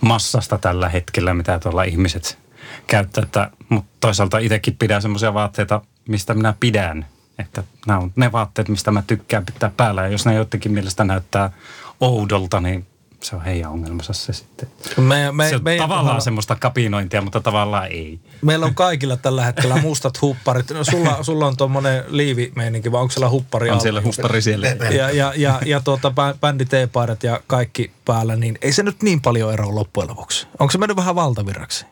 massasta 0.00 0.58
tällä 0.58 0.88
hetkellä, 0.88 1.34
mitä 1.34 1.58
tuolla 1.58 1.82
ihmiset 1.82 2.45
käyttää. 2.86 3.24
Että, 3.24 3.50
mutta 3.68 3.90
toisaalta 4.00 4.38
itsekin 4.38 4.76
pidän 4.76 5.02
semmoisia 5.02 5.34
vaatteita, 5.34 5.80
mistä 6.08 6.34
minä 6.34 6.54
pidän. 6.60 7.06
Että 7.38 7.62
nämä 7.86 7.98
on 7.98 8.12
ne 8.16 8.32
vaatteet, 8.32 8.68
mistä 8.68 8.90
mä 8.90 9.02
tykkään 9.06 9.46
pitää 9.46 9.70
päällä. 9.76 10.02
Ja 10.02 10.08
jos 10.08 10.26
ne 10.26 10.34
jotenkin 10.34 10.72
mielestä 10.72 11.04
näyttää 11.04 11.50
oudolta, 12.00 12.60
niin 12.60 12.86
se 13.22 13.36
on 13.36 13.42
heidän 13.42 13.70
ongelmansa 13.70 14.12
se 14.12 14.32
sitten. 14.32 14.68
Me, 14.96 15.32
me, 15.32 15.48
se 15.48 15.56
on 15.56 15.64
me, 15.64 15.76
tavallaan 15.76 16.16
me, 16.16 16.20
semmoista 16.20 16.56
kapinointia, 16.56 17.22
mutta 17.22 17.40
tavallaan 17.40 17.86
ei. 17.86 18.20
Meillä 18.42 18.66
on 18.66 18.74
kaikilla 18.74 19.16
tällä 19.16 19.44
hetkellä 19.44 19.76
mustat 19.76 20.22
hupparit. 20.22 20.70
No, 20.70 20.84
sulla, 20.84 21.22
sulla 21.22 21.46
on 21.46 21.56
tuommoinen 21.56 22.04
liivimeininki, 22.08 22.92
vai 22.92 23.00
onko 23.00 23.12
siellä 23.12 23.28
huppari 23.28 23.70
On 23.70 23.80
siellä 23.80 24.02
huppari 24.02 24.42
siellä. 24.42 24.66
Ja, 24.66 25.10
ja, 25.10 25.32
ja, 25.36 25.60
ja 25.66 25.80
tuota, 25.80 26.12
bändi 26.40 26.64
teepaidat 26.64 27.22
ja 27.22 27.40
kaikki 27.46 27.90
päällä, 28.04 28.36
niin 28.36 28.58
ei 28.62 28.72
se 28.72 28.82
nyt 28.82 29.02
niin 29.02 29.20
paljon 29.20 29.52
eroa 29.52 29.74
loppujen 29.74 30.10
lopuksi. 30.10 30.46
Onko 30.58 30.70
se 30.70 30.78
mennyt 30.78 30.96
vähän 30.96 31.14
valtavirraksi? 31.14 31.86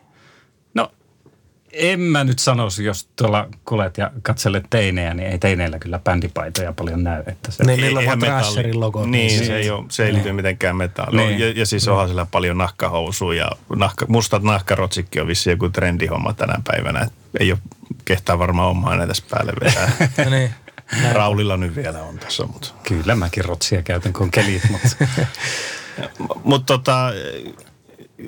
En 1.75 1.99
mä 1.99 2.23
nyt 2.23 2.39
sanoisi, 2.39 2.85
jos 2.85 3.09
tuolla 3.15 3.47
kulet 3.65 3.97
ja 3.97 4.11
katselet 4.21 4.65
teinejä, 4.69 5.13
niin 5.13 5.29
ei 5.29 5.39
teineillä 5.39 5.79
kyllä 5.79 5.99
bändipaitoja 5.99 6.73
paljon 6.73 7.03
näy. 7.03 7.23
Että 7.27 7.51
se 7.51 7.63
niin, 7.63 7.81
niillä 7.81 7.99
on 7.99 8.05
vaan 8.05 8.19
Thrasherin 8.19 8.79
logo. 8.79 9.05
Niin, 9.05 9.11
niin, 9.11 9.45
se 9.45 9.57
ei, 9.57 9.69
ole, 9.69 9.85
se 9.89 10.05
ei 10.05 10.13
liity 10.13 10.27
niin. 10.27 10.35
mitenkään 10.35 10.75
metalliin. 10.75 11.27
Niin. 11.27 11.39
Ja, 11.39 11.51
ja 11.51 11.65
siis 11.65 11.87
onhan 11.87 12.07
siellä 12.07 12.27
paljon 12.31 12.57
nahkahousuja 12.57 13.43
ja 13.43 13.75
nahka, 13.75 14.05
mustat 14.09 14.43
nahkarotsikki 14.43 15.19
on 15.19 15.27
vissi 15.27 15.49
joku 15.49 15.69
trendihomma 15.69 16.33
tänä 16.33 16.61
päivänä. 16.63 17.01
Et 17.01 17.13
ei 17.39 17.51
ole 17.51 17.59
kehtaa 18.05 18.39
varmaan 18.39 18.69
omaa 18.69 18.97
näitä 18.97 19.13
päälle 19.29 19.53
vetää. 19.63 19.91
niin. 20.29 20.49
Raulilla 21.13 21.57
nyt 21.57 21.75
vielä 21.75 22.01
on 22.01 22.19
tässä. 22.19 22.45
Mutta. 22.45 22.67
Kyllä 22.83 23.15
mäkin 23.15 23.45
rotsia 23.45 23.81
käytän, 23.81 24.13
kun 24.13 24.23
on 24.23 24.31
kelit. 24.31 24.63
Mutta 24.69 24.89
Mut 26.43 26.65
tota, 26.65 27.11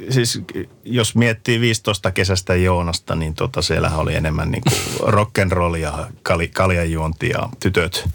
siis 0.10 0.42
jos 0.84 1.16
miettii 1.16 1.60
15 1.60 2.12
kesästä 2.12 2.56
Joonasta, 2.56 3.16
niin 3.16 3.34
tota, 3.34 3.62
siellähän 3.62 4.00
oli 4.00 4.16
enemmän 4.16 4.52
niin 4.52 4.64
kuin 4.64 5.10
rock'n'roll 5.14 5.78
ja 5.78 6.08
kal- 6.24 6.72
ja 6.72 7.50
tytöt. 7.60 8.10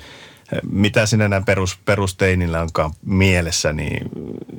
Mitä 0.71 1.07
sinne 1.07 1.29
näin 1.29 1.45
perus, 1.45 1.79
perusteinillä 1.85 2.61
onkaan 2.61 2.93
mielessä, 3.07 3.73
niin, 3.73 4.09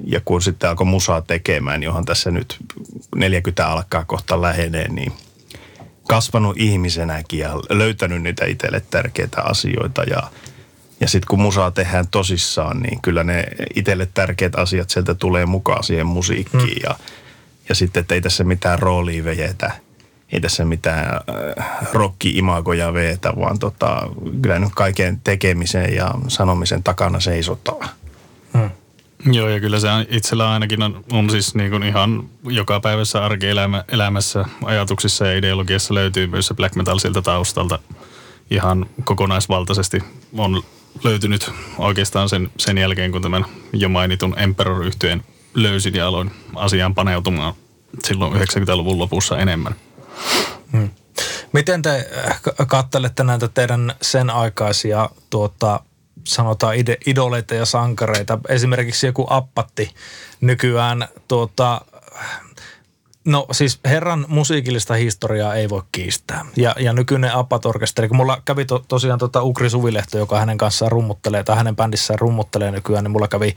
ja 0.05 0.21
kun 0.25 0.41
sitten 0.41 0.69
alkoi 0.69 0.85
musaa 0.85 1.21
tekemään, 1.21 1.79
niin 1.79 1.85
johon 1.85 2.05
tässä 2.05 2.31
nyt 2.31 2.57
40 3.15 3.67
alkaa 3.67 4.05
kohta 4.05 4.41
lähenee, 4.41 4.87
niin 4.87 5.13
kasvanut 6.07 6.57
ihmisenäkin 6.57 7.39
ja 7.39 7.53
löytänyt 7.69 8.21
niitä 8.21 8.45
itselle 8.45 8.81
tärkeitä 8.89 9.41
asioita 9.41 10.03
ja 10.03 10.23
ja 10.99 11.07
sitten 11.07 11.27
kun 11.27 11.41
musaa 11.41 11.71
tehdään 11.71 12.07
tosissaan, 12.07 12.79
niin 12.79 13.01
kyllä 13.01 13.23
ne 13.23 13.45
itselle 13.75 14.09
tärkeät 14.13 14.55
asiat 14.55 14.89
sieltä 14.89 15.13
tulee 15.13 15.45
mukaan 15.45 15.83
siihen 15.83 16.07
musiikkiin. 16.07 16.63
Hmm. 16.63 16.81
Ja, 16.83 16.95
ja 17.69 17.75
sitten, 17.75 18.01
että 18.01 18.15
ei 18.15 18.21
tässä 18.21 18.43
mitään 18.43 18.79
roolia 18.79 19.23
vejetä, 19.23 19.71
ei 20.31 20.41
tässä 20.41 20.65
mitään 20.65 21.19
äh, 21.59 21.65
rokki-imagoja 21.93 22.93
veetä, 22.93 23.33
vaan 23.39 23.59
tota, 23.59 24.01
kyllä 24.41 24.59
nyt 24.59 24.75
kaiken 24.75 25.21
tekemisen 25.23 25.95
ja 25.95 26.11
sanomisen 26.27 26.83
takana 26.83 27.19
seisotaan. 27.19 27.89
Hmm. 28.53 28.69
Joo, 29.25 29.49
ja 29.49 29.59
kyllä 29.59 29.79
se 29.79 29.87
itsellä 30.09 30.51
ainakin 30.51 30.83
on, 30.83 31.03
on 31.11 31.29
siis 31.29 31.55
niin 31.55 31.71
kuin 31.71 31.83
ihan 31.83 32.29
joka 32.43 32.79
päivässä 32.79 33.25
arkielämässä, 33.25 34.45
ajatuksissa 34.63 35.27
ja 35.27 35.37
ideologiassa 35.37 35.93
löytyy 35.93 36.27
myös 36.27 36.47
se 36.47 36.53
black 36.53 36.75
metal 36.75 36.99
siltä 36.99 37.21
taustalta 37.21 37.79
ihan 38.51 38.85
kokonaisvaltaisesti. 39.03 40.03
On 40.37 40.63
löytynyt 41.03 41.51
oikeastaan 41.77 42.29
sen, 42.29 42.49
sen 42.57 42.77
jälkeen, 42.77 43.11
kun 43.11 43.21
tämän 43.21 43.45
jo 43.73 43.89
mainitun 43.89 44.39
emperor 44.39 44.85
yhtyeen 44.85 45.23
löysin 45.53 45.93
ja 45.95 46.07
aloin 46.07 46.31
asiaan 46.55 46.95
paneutumaan 46.95 47.53
silloin 48.03 48.33
90-luvun 48.33 48.99
lopussa 48.99 49.37
enemmän. 49.37 49.75
Hmm. 50.71 50.89
Miten 51.51 51.81
te 51.81 52.09
äh, 52.27 52.41
kattelette 52.67 53.23
näitä 53.23 53.47
teidän 53.47 53.93
sen 54.01 54.29
aikaisia 54.29 55.09
tuota, 55.29 55.79
sanotaan 56.23 56.75
ide, 56.75 56.97
idoleita 57.05 57.55
ja 57.55 57.65
sankareita? 57.65 58.39
Esimerkiksi 58.49 59.05
joku 59.05 59.27
appatti 59.29 59.89
nykyään 60.41 61.07
tuota, 61.27 61.81
No 63.25 63.47
siis 63.51 63.79
herran 63.85 64.25
musiikillista 64.27 64.93
historiaa 64.93 65.55
ei 65.55 65.69
voi 65.69 65.81
kiistää. 65.91 66.45
Ja, 66.55 66.75
ja 66.79 66.93
nykyinen 66.93 67.33
Apat-orkesteri, 67.33 68.07
kun 68.07 68.17
mulla 68.17 68.41
kävi 68.45 68.65
to, 68.65 68.85
tosiaan 68.87 69.19
tota 69.19 69.43
Ukri 69.43 69.69
Suvilehto, 69.69 70.17
joka 70.17 70.39
hänen 70.39 70.57
kanssaan 70.57 70.91
rummuttelee, 70.91 71.43
tai 71.43 71.55
hänen 71.55 71.75
bändissään 71.75 72.19
rummuttelee 72.19 72.71
nykyään, 72.71 73.03
niin 73.03 73.11
mulla 73.11 73.27
kävi 73.27 73.55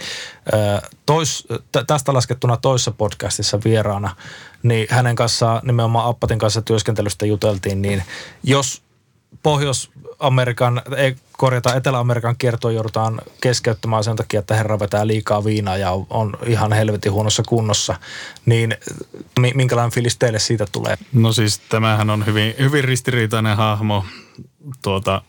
tois, 1.06 1.48
tästä 1.86 2.12
laskettuna 2.12 2.56
toisessa 2.56 2.90
podcastissa 2.90 3.58
vieraana, 3.64 4.16
niin 4.62 4.86
hänen 4.90 5.16
kanssaan 5.16 5.60
nimenomaan 5.64 6.08
Appatin 6.08 6.38
kanssa 6.38 6.62
työskentelystä 6.62 7.26
juteltiin, 7.26 7.82
niin 7.82 8.02
jos 8.42 8.82
Pohjois-Amerikan, 9.42 10.82
ei 10.96 11.16
korjata 11.36 11.74
Etelä-Amerikan 11.74 12.36
kiertoa 12.38 12.72
joudutaan 12.72 13.20
keskeyttämään 13.40 14.04
sen 14.04 14.16
takia, 14.16 14.40
että 14.40 14.54
herra 14.54 14.78
vetää 14.78 15.06
liikaa 15.06 15.44
viinaa 15.44 15.76
ja 15.76 15.90
on 16.10 16.38
ihan 16.46 16.72
helvetin 16.72 17.12
huonossa 17.12 17.42
kunnossa, 17.48 17.94
niin 18.46 18.76
minkälainen 19.54 19.92
fiilis 19.92 20.18
teille 20.18 20.38
siitä 20.38 20.66
tulee? 20.72 20.98
No 21.12 21.32
siis 21.32 21.58
tämähän 21.58 22.10
on 22.10 22.26
hyvin, 22.26 22.54
hyvin 22.58 22.84
ristiriitainen 22.84 23.56
hahmo 23.56 24.04
tuota 24.82 25.22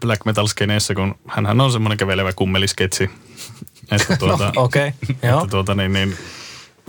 black 0.00 0.24
metal 0.24 0.46
skeneessä, 0.46 0.94
kun 0.94 1.14
hän 1.28 1.60
on 1.60 1.72
semmoinen 1.72 1.98
kävelevä 1.98 2.32
kummelisketsi. 2.32 3.10
Että 3.92 4.16
tuota, 4.16 4.52
no, 4.56 4.62
okay, 4.62 4.92
että 5.08 5.46
tuota, 5.50 5.74
niin, 5.74 5.92
niin, 5.92 6.16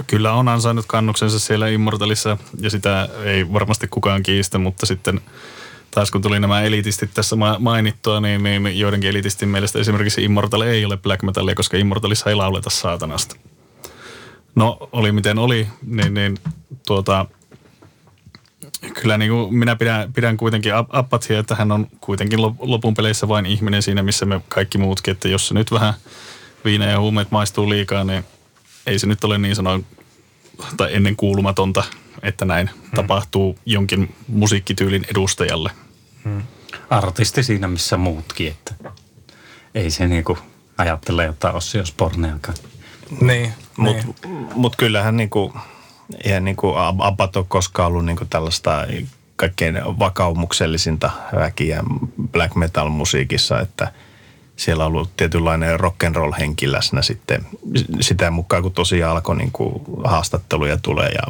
kyllä 0.07 0.33
on 0.33 0.47
ansainnut 0.47 0.85
kannuksensa 0.87 1.39
siellä 1.39 1.67
Immortalissa 1.67 2.37
ja 2.59 2.69
sitä 2.69 3.09
ei 3.23 3.53
varmasti 3.53 3.87
kukaan 3.87 4.23
kiistä, 4.23 4.57
mutta 4.57 4.85
sitten– 4.85 5.21
taas 5.97 6.11
kun 6.11 6.21
tuli 6.21 6.39
nämä 6.39 6.61
elitistit 6.61 7.13
tässä 7.13 7.35
mainittua, 7.59 8.21
niin, 8.21 8.43
niin 8.43 8.79
joidenkin 8.79 9.09
elitistin 9.09 9.49
mielestä 9.49 9.79
esimerkiksi 9.79 10.23
Immortal 10.23 10.61
ei 10.61 10.85
ole 10.85 10.97
black 10.97 11.23
metalia, 11.23 11.55
koska 11.55 11.77
Immortalissa 11.77 12.29
ei 12.29 12.35
lauleta 12.35 12.69
saatanasta. 12.69 13.35
No, 14.55 14.89
oli 14.91 15.11
miten 15.11 15.39
oli, 15.39 15.67
niin, 15.85 16.13
niin 16.13 16.37
tuota, 16.87 17.25
kyllä 19.01 19.17
niin 19.17 19.31
kuin 19.31 19.55
minä 19.55 19.75
pidän, 19.75 20.13
pidän 20.13 20.37
kuitenkin 20.37 20.71
Apatsia, 20.89 21.39
että 21.39 21.55
hän 21.55 21.71
on 21.71 21.87
kuitenkin 22.01 22.39
lopun 22.59 22.93
peleissä 22.93 23.27
vain 23.27 23.45
ihminen 23.45 23.81
siinä, 23.81 24.03
missä 24.03 24.25
me 24.25 24.41
kaikki 24.47 24.77
muutkin. 24.77 25.11
Että 25.11 25.27
jos 25.27 25.47
se 25.47 25.53
nyt 25.53 25.71
vähän 25.71 25.93
viina 26.65 26.85
ja 26.85 26.99
huumeet 26.99 27.31
maistuu 27.31 27.69
liikaa, 27.69 28.03
niin 28.03 28.23
ei 28.87 28.99
se 28.99 29.07
nyt 29.07 29.23
ole 29.23 29.37
niin 29.37 29.55
sanoen 29.55 29.85
tai 30.77 30.95
ennen 30.95 31.15
kuulumatonta, 31.15 31.83
että 32.23 32.45
näin 32.45 32.69
hmm. 32.69 32.91
tapahtuu 32.95 33.59
jonkin 33.65 34.15
musiikkityylin 34.27 35.05
edustajalle. 35.11 35.71
Artisti 36.89 37.43
siinä, 37.43 37.67
missä 37.67 37.97
muutkin, 37.97 38.47
että 38.47 38.73
ei 39.75 39.91
se 39.91 40.07
niinku 40.07 40.37
ajattele 40.77 41.25
jotain 41.25 41.55
Ossi 41.55 41.85
Sporneakaan. 41.85 42.57
Niin, 43.21 43.53
Mutta 43.77 44.03
niin. 44.25 44.47
mut 44.55 44.75
kyllähän 44.75 45.17
niinku, 45.17 45.53
eihän 46.23 46.45
niinku 46.45 46.73
Abat 46.99 47.35
ole 47.35 47.45
koskaan 47.47 47.87
ollut 47.87 48.05
niinku 48.05 48.25
tällaista 48.25 48.87
kaikkein 49.35 49.75
vakaumuksellisinta 49.99 51.11
väkiä 51.35 51.83
black 52.31 52.55
metal 52.55 52.89
musiikissa, 52.89 53.59
että 53.59 53.91
siellä 54.55 54.85
on 54.85 54.87
ollut 54.87 55.17
tietynlainen 55.17 55.79
roll 56.13 56.31
henki 56.39 56.71
läsnä 56.71 57.01
sitten 57.01 57.45
sitä 57.99 58.31
mukaan, 58.31 58.63
kun 58.63 58.71
tosiaan 58.71 59.15
alkoi 59.15 59.35
niinku 59.37 59.81
haastatteluja 60.03 60.77
tulee 60.77 61.09
ja 61.09 61.23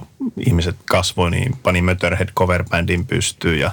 ihmiset 0.46 0.76
kasvoi, 0.86 1.32
niin 1.32 1.56
pani 1.64 1.82
Möterhead 1.82 2.30
coverbandin 2.36 3.06
pystyyn 3.06 3.60
ja 3.60 3.72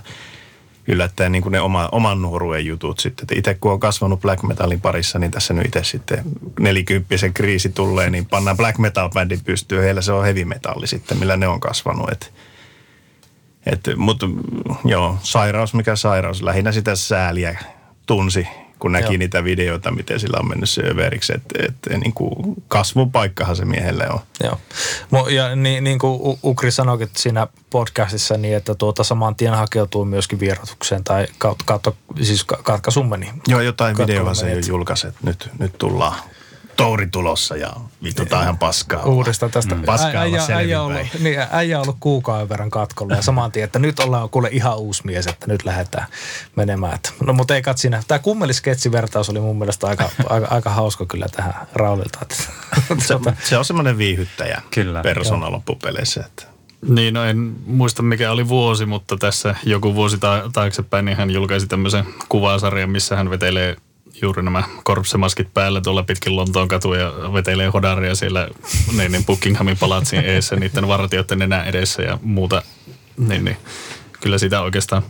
yllättäen 0.89 1.33
niin 1.33 1.43
kuin 1.43 1.53
ne 1.53 1.61
oma, 1.61 1.89
oman 1.93 2.23
nuoruuden 2.23 2.67
jutut 2.67 2.99
sitten. 2.99 3.39
Itse 3.39 3.55
kun 3.55 3.73
on 3.73 3.81
kasvanut 3.81 4.21
black 4.21 4.43
metalin 4.43 4.81
parissa, 4.81 5.19
niin 5.19 5.31
tässä 5.31 5.55
nyt 5.55 5.67
itse 5.67 5.85
sitten 5.85 6.25
nelikymppisen 6.61 7.35
kriisi 7.35 7.69
tulee, 7.69 8.11
niin 8.11 8.27
pannaan 8.27 8.57
black 8.57 8.79
metal 8.79 9.11
bändin 9.11 9.45
pystyyn. 9.45 9.83
Heillä 9.83 10.01
se 10.01 10.13
on 10.13 10.25
heavy 10.25 10.45
metalli 10.45 10.87
sitten, 10.87 11.19
millä 11.19 11.37
ne 11.37 11.49
on 11.49 11.61
kasvanut. 11.61 12.11
Et, 12.11 12.33
et, 13.67 13.81
Mutta 13.97 14.27
joo, 14.85 15.19
sairaus 15.23 15.75
mikä 15.75 15.97
sairaus. 15.97 16.43
Lähinnä 16.43 16.73
sitä 16.73 16.97
sääliä 16.97 17.59
tunsi 18.07 18.47
kun 18.79 18.93
näki 18.93 19.05
Joo. 19.05 19.19
niitä 19.19 19.45
videoita, 19.45 19.91
miten 19.91 20.21
sillä 20.21 20.39
on 20.41 20.49
mennyt 20.49 20.69
syöveriksi. 20.69 21.33
Että 21.35 21.67
et, 21.67 22.01
niin 22.01 22.13
kuin 22.13 22.55
kasvupaikkahan 22.69 23.57
se 23.57 23.65
miehelle 23.65 24.09
on. 24.11 24.21
Joo. 24.45 25.29
Ja 25.29 25.57
niin, 25.57 25.85
niin 25.85 25.99
kuin 25.99 26.39
Ukri 26.45 26.71
sanoi 26.71 27.09
siinä 27.17 27.47
podcastissa, 27.71 28.37
niin 28.37 28.57
että 28.57 28.75
tuota 28.75 29.05
saman 29.05 29.37
tien 29.37 29.55
hakeutuu 29.55 30.05
myöskin 30.05 30.41
vierotukseen 30.41 31.05
tai 31.05 31.27
kautta, 31.39 31.65
kautta 31.67 31.93
siis 32.23 32.45
katkaisumme. 32.45 33.17
Niin 33.17 33.35
Joo, 33.49 33.61
jotain 33.61 33.99
videoa 33.99 34.35
se 34.35 34.53
jo 34.53 34.61
julkaisi, 34.69 35.07
että 35.07 35.21
nyt, 35.23 35.51
nyt 35.59 35.79
tullaan 35.79 36.15
touri 36.77 37.07
tulossa 37.07 37.57
ja 37.57 37.73
vittu 38.03 38.23
ihan 38.43 38.59
paskaa. 38.59 39.05
Uudestaan 39.05 39.53
tästä. 39.53 39.75
Mm. 39.75 39.83
Paskaa 39.83 40.21
äijä, 40.23 40.43
äijä, 40.55 40.83
ollut, 40.83 41.01
niin, 41.21 41.39
äijä 41.51 41.81
ollut 41.81 41.97
kuukauden 42.01 42.49
verran 42.49 42.71
katkolla 42.71 43.15
ja 43.15 43.23
saman 43.23 43.53
tien, 43.53 43.65
että 43.65 43.79
nyt 43.79 44.01
ollaan 44.01 44.31
kuule 44.31 44.49
ihan 44.53 44.79
uusi 44.79 45.03
mies, 45.07 45.27
että 45.27 45.47
nyt 45.47 45.65
lähdetään 45.65 46.07
menemään. 46.57 46.95
Että, 46.95 47.11
no 47.27 47.33
mutta 47.33 47.55
ei 47.55 47.63
kat 47.63 47.79
siinä. 47.79 48.03
Tämä 48.09 48.19
kummelisketsi-vertaus 48.19 49.31
oli 49.31 49.41
mun 49.41 49.59
mielestä 49.59 49.87
aika, 49.87 50.11
aika, 50.31 50.47
aika 50.51 50.71
hauska 50.71 51.07
kyllä 51.07 51.27
tähän 51.29 51.55
Raulilta. 51.73 52.19
Että, 52.23 52.35
se, 52.99 53.15
se, 53.43 53.59
on 53.59 53.65
semmoinen 53.65 53.99
viihyttäjä 53.99 54.63
kyllä. 54.71 55.03
persona 55.03 55.53
loppupeleissä. 55.53 56.25
Että. 56.27 56.55
Niin, 56.89 57.15
no 57.15 57.25
en 57.25 57.57
muista 57.67 58.03
mikä 58.03 58.33
oli 58.33 58.49
vuosi, 58.49 58.87
mutta 58.87 59.17
tässä 59.17 59.55
joku 59.65 59.95
vuosi 59.95 60.19
ta- 60.19 60.51
taaksepäin 60.53 61.05
niin 61.05 61.17
hän 61.17 61.31
julkaisi 61.31 61.67
tämmöisen 61.67 62.05
kuvasarjan, 62.29 62.91
missä 62.91 63.17
hän 63.17 63.31
vetelee 63.31 63.77
juuri 64.25 64.43
nämä 64.43 64.63
korpsemaskit 64.85 65.55
päällä 65.55 65.81
tuolla 65.81 66.03
pitkin 66.03 66.37
Lontoon 66.37 66.69
katuja 66.69 67.01
ja 67.01 67.33
vetelee 67.33 67.69
hodaria 67.69 68.15
siellä 68.15 68.49
niin, 68.97 69.13
niin 69.13 69.25
Buckinghamin 69.25 69.79
palatsin 69.79 70.21
eessä 70.21 70.57
niiden 70.57 70.89
vartijoiden 70.89 71.43
enää 71.43 71.65
edessä 71.65 72.03
ja 72.03 72.19
muuta. 72.23 72.63
Niin, 73.17 73.45
niin. 73.45 73.57
Kyllä 74.21 74.39
sitä 74.39 74.63
oikeastaan, 74.63 75.03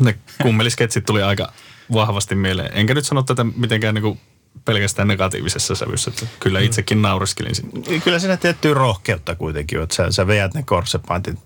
ne 0.00 0.18
kummelisketsit 0.42 1.04
tuli 1.04 1.22
aika 1.22 1.52
vahvasti 1.92 2.34
mieleen. 2.34 2.70
Enkä 2.72 2.94
nyt 2.94 3.06
sano 3.06 3.22
tätä 3.22 3.44
mitenkään 3.44 3.94
niin 3.94 4.02
kuin 4.02 4.20
pelkästään 4.64 5.08
negatiivisessa 5.08 5.74
sävyssä. 5.74 6.10
Että 6.10 6.26
kyllä 6.40 6.60
mm. 6.60 6.66
itsekin 6.66 7.02
nauriskelin 7.02 7.54
siinä. 7.54 8.00
Kyllä 8.04 8.18
siinä 8.18 8.36
tiettyä 8.36 8.74
rohkeutta 8.74 9.34
kuitenkin, 9.34 9.82
että 9.82 9.94
sä, 9.94 10.10
sä 10.10 10.26
veät 10.26 10.54
ne 10.54 10.62
korsepantit 10.62 11.38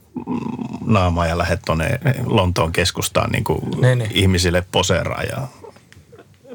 naamaan 0.87 1.29
ja 1.29 1.39
lähdet 1.39 1.61
tuonne 1.67 2.01
Lontoon 2.27 2.73
keskustaan 2.73 3.31
niin 3.31 3.45
kuin 3.45 3.61
ne, 3.81 3.95
ne. 3.95 4.09
ihmisille 4.13 4.65
poseeraan 4.73 5.27
ja 5.31 5.47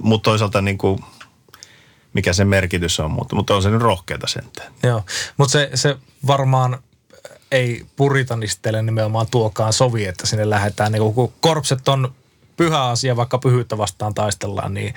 mutta 0.03 0.29
toisaalta 0.29 0.61
niin 0.61 0.77
kuin, 0.77 0.99
mikä 2.13 2.33
se 2.33 2.45
merkitys 2.45 2.99
on, 2.99 3.11
mutta, 3.11 3.35
mutta 3.35 3.55
on 3.55 3.63
se 3.63 3.69
nyt 3.69 3.81
rohkeata 3.81 4.27
sentään. 4.27 4.73
Joo, 4.83 5.03
mutta 5.37 5.51
se, 5.51 5.69
se 5.73 5.97
varmaan 6.27 6.79
ei 7.51 7.85
puritanistele 7.95 8.81
nimenomaan 8.81 9.27
tuokaan 9.31 9.73
sovi, 9.73 10.05
että 10.05 10.27
sinne 10.27 10.49
lähdetään. 10.49 10.91
Niin 10.91 11.13
kun 11.13 11.33
korpset 11.39 11.87
on 11.87 12.13
pyhä 12.57 12.83
asia, 12.83 13.15
vaikka 13.15 13.37
pyhyyttä 13.37 13.77
vastaan 13.77 14.13
taistellaan, 14.13 14.73
niin 14.73 14.93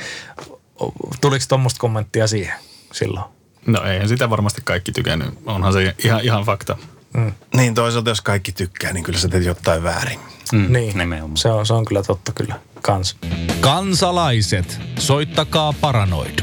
tuliko 1.21 1.45
tuommoista 1.49 1.81
kommenttia 1.81 2.27
siihen 2.27 2.55
silloin? 2.93 3.27
No 3.67 3.83
eihän 3.83 4.09
sitä 4.09 4.31
varmasti 4.31 4.63
kaikki 4.65 4.93
tykännyt. 4.93 5.29
Onhan 5.47 5.73
se 5.73 5.95
ihan, 6.05 6.21
ihan 6.25 6.45
fakta. 6.45 6.77
Mm. 7.15 7.33
Niin 7.57 7.75
toisaalta 7.75 8.11
jos 8.11 8.21
kaikki 8.21 8.53
tykkää, 8.53 8.93
niin 8.93 9.05
kyllä 9.05 9.19
sä 9.19 9.29
teet 9.29 9.45
jotain 9.45 9.83
väärin. 9.83 10.21
Mm, 10.53 10.73
niin, 10.73 10.93
se 11.35 11.49
on, 11.49 11.67
se 11.67 11.73
on 11.73 11.85
kyllä 11.85 12.03
totta 12.03 12.33
kyllä 12.33 12.61
kans. 12.87 13.17
Kansalaiset, 13.61 14.81
soittakaa 14.99 15.75
paranoid. 15.81 16.39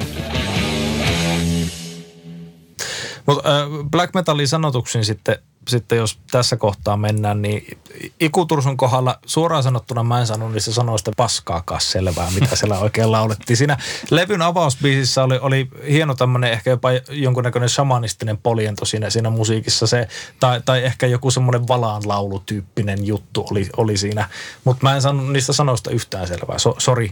Mutta 3.26 3.62
äh, 3.62 3.68
black 3.92 4.14
metalin 4.14 4.48
sanotuksiin 4.48 5.06
sitten 5.06 5.36
sitten 5.68 5.98
jos 5.98 6.20
tässä 6.32 6.58
kohtaa 6.58 6.98
mennään, 6.98 7.42
niin 7.42 7.78
Ikutursun 8.20 8.78
kohdalla 8.78 9.20
suoraan 9.26 9.64
sanottuna 9.64 10.04
mä 10.04 10.20
en 10.20 10.28
sano 10.28 10.50
niistä 10.50 10.72
sanoista 10.72 11.12
paskaakaan 11.18 11.82
selvää, 11.82 12.32
mitä 12.32 12.56
siellä 12.56 12.80
oikein 12.80 13.12
laulettiin. 13.12 13.58
Siinä 13.58 13.78
levyn 14.12 14.42
avausbiisissä 14.42 15.24
oli, 15.24 15.38
oli 15.42 15.68
hieno 15.90 16.16
tämmöinen 16.16 16.52
ehkä 16.52 16.70
jopa 16.70 16.90
jonkunnäköinen 17.10 17.70
shamanistinen 17.70 18.38
poliento 18.38 18.86
siinä, 18.86 19.10
siinä 19.10 19.30
musiikissa 19.30 19.88
se, 19.88 20.08
tai, 20.40 20.62
tai 20.66 20.84
ehkä 20.84 21.08
joku 21.08 21.32
semmoinen 21.32 21.68
valaanlaulutyyppinen 21.68 23.06
juttu 23.06 23.46
oli, 23.52 23.70
oli 23.78 23.98
siinä. 23.98 24.30
Mutta 24.64 24.84
mä 24.84 24.96
en 24.96 25.02
sano 25.02 25.32
niistä 25.32 25.54
sanoista 25.54 25.92
yhtään 25.92 26.28
selvää. 26.28 26.60
So, 26.60 26.76
sorry, 26.78 27.10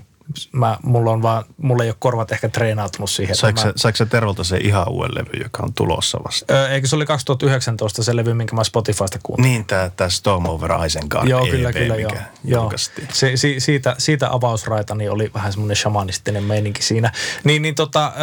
mä, 0.52 0.78
mulla, 0.84 1.12
on 1.12 1.22
vaan, 1.22 1.44
mulla 1.58 1.84
ei 1.84 1.89
ole 1.89 1.96
korvat 2.00 2.32
ehkä 2.32 2.50
treenautunut 2.50 3.10
siihen. 3.10 3.36
Saiko, 3.36 3.62
mä... 3.65 3.74
saiko 3.76 4.06
Terolta 4.06 4.44
se 4.44 4.58
ihan 4.58 4.89
uuden 4.89 5.15
levy, 5.15 5.44
joka 5.44 5.63
on 5.63 5.74
tulossa 5.74 6.20
vasta? 6.24 6.54
Öö, 6.54 6.70
eikö 6.70 6.88
se 6.88 6.96
oli 6.96 7.06
2019 7.06 8.04
se 8.04 8.15
levy, 8.15 8.34
minkä 8.34 8.56
mä 8.56 8.63
Spotifysta 8.63 9.20
kuuntelin? 9.24 9.52
Niin, 9.52 9.65
tämä, 9.65 9.91
tämä 9.98 10.10
Storm 10.10 10.46
Over 10.46 10.72
Eisenkaan 10.84 11.28
Joo, 11.28 11.46
EP, 11.46 11.52
kyllä, 11.52 11.74
kyllä, 11.74 11.96
mikä 11.96 12.24
joo. 12.44 12.72
Se, 13.13 13.38
si, 13.38 13.60
siitä, 13.60 13.96
siitä 13.98 14.34
avausraita 14.34 14.96
niin 14.96 15.12
oli 15.12 15.32
vähän 15.34 15.52
semmoinen 15.52 15.78
shamanistinen 15.78 16.44
meininki 16.44 16.84
siinä. 16.84 17.12
Niin, 17.44 17.62
niin 17.62 17.76
tota, 17.76 18.13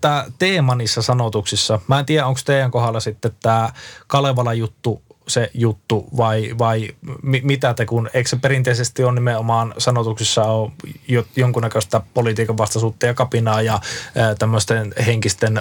tämä 0.00 0.24
teema 0.38 0.74
niissä 0.74 1.02
sanotuksissa, 1.02 1.80
mä 1.88 1.98
en 1.98 2.06
tiedä, 2.06 2.26
onko 2.26 2.40
teidän 2.44 2.70
kohdalla 2.70 3.00
sitten 3.00 3.32
tämä 3.42 3.70
Kalevala-juttu 4.06 5.02
se 5.28 5.50
juttu 5.54 6.06
vai, 6.16 6.54
vai 6.58 6.88
mi, 7.22 7.40
mitä 7.44 7.74
te, 7.74 7.86
kun 7.86 8.10
eikö 8.14 8.28
se 8.28 8.36
perinteisesti 8.36 9.04
on 9.04 9.14
nimenomaan 9.14 9.74
sanotuksissa 9.78 10.42
on 10.42 10.72
jo, 11.08 11.24
jonkunnäköistä 11.36 12.00
politiikan 12.14 12.58
vastaisuutta 12.58 13.06
ja 13.06 13.14
kapinaa 13.14 13.62
ja 13.62 13.80
tämmöisten 14.38 14.94
henkisten, 15.06 15.60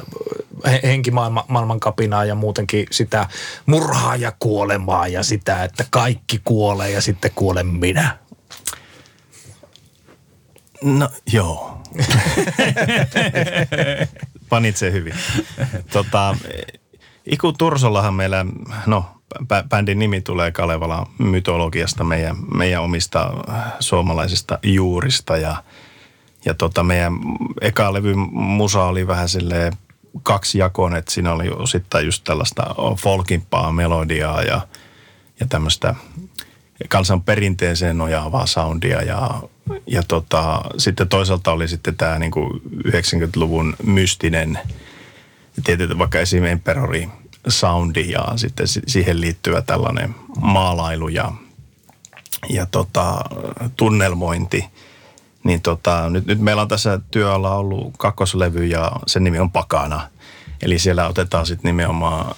he, 0.66 0.80
henkimaailman 0.84 1.80
kapinaa 1.80 2.26
ja 2.26 2.36
muutenkin 2.36 2.88
sitä 2.92 3.28
murhaa 3.66 4.16
ja 4.16 4.34
kuolemaa 4.40 5.08
ja 5.08 5.24
sitä, 5.24 5.64
että 5.64 5.86
kaikki 5.90 6.42
kuolee 6.44 6.92
ja 6.92 7.02
sitten 7.02 7.32
kuolen 7.36 7.68
minä. 7.68 8.18
No 10.84 11.10
joo. 11.34 11.82
Panit 14.50 14.78
se 14.78 14.92
hyvin. 14.92 15.14
Tota, 15.92 16.36
Iku 17.26 17.54
Tursollahan 17.54 18.14
meillä, 18.14 18.46
no 18.86 19.21
bändin 19.70 20.00
nimi 20.00 20.22
tulee 20.22 20.52
Kalevala 20.52 21.08
mytologiasta, 21.18 22.04
meidän, 22.04 22.36
meidän 22.54 22.84
omista 22.84 23.32
suomalaisista 23.80 24.60
juurista 24.64 25.38
ja, 25.38 25.64
ja 26.46 26.54
tota 26.54 26.84
meidän 26.84 27.14
eka 27.62 27.94
levy 27.94 28.16
musa 28.32 28.84
oli 28.84 29.08
vähän 29.08 29.30
silleen 29.30 29.74
kaksi 30.24 30.58
jakoon, 30.58 30.96
että 30.96 31.12
siinä 31.12 31.34
oli 31.34 31.50
osittain 31.50 32.06
just 32.06 32.24
tällaista 32.24 32.76
folkimpaa 33.00 33.72
melodiaa 33.72 34.44
ja, 34.44 34.62
ja 35.40 35.46
tämmöistä 35.50 35.96
kansan 36.90 37.24
perinteeseen 37.24 37.98
nojaavaa 37.98 38.46
soundia 38.46 39.02
ja, 39.02 39.42
ja 39.88 40.04
tota, 40.08 40.62
sitten 40.78 41.08
toisaalta 41.08 41.52
oli 41.52 41.68
sitten 41.68 41.98
tämä 41.98 42.20
niinku 42.20 42.62
90-luvun 42.88 43.76
mystinen, 43.84 44.60
tietysti 45.64 45.98
vaikka 45.98 46.20
esim. 46.20 46.44
Emperori 46.44 47.10
soundi 47.48 48.12
ja 48.12 48.26
sitten 48.36 48.68
siihen 48.68 49.22
liittyvä 49.22 49.62
tällainen 49.62 50.16
maalailu 50.40 51.08
ja, 51.08 51.32
ja 52.50 52.66
tota, 52.66 53.26
tunnelmointi. 53.78 54.66
Niin 55.44 55.62
tota, 55.62 56.10
nyt, 56.10 56.26
nyt 56.26 56.40
meillä 56.40 56.62
on 56.62 56.68
tässä 56.68 57.00
työalla 57.12 57.56
ollut 57.56 57.94
kakkoslevy 57.98 58.66
ja 58.66 58.92
sen 59.08 59.24
nimi 59.24 59.40
on 59.40 59.52
Pakana. 59.52 60.08
Eli 60.62 60.80
siellä 60.80 61.08
otetaan 61.08 61.46
sitten 61.46 61.70
nimenomaan 61.70 62.36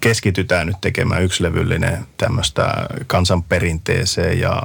keskitytään 0.00 0.66
nyt 0.66 0.76
tekemään 0.80 1.22
yksilevyllinen 1.22 2.06
tämmöistä 2.16 2.86
kansanperinteeseen 3.06 4.40
ja 4.40 4.62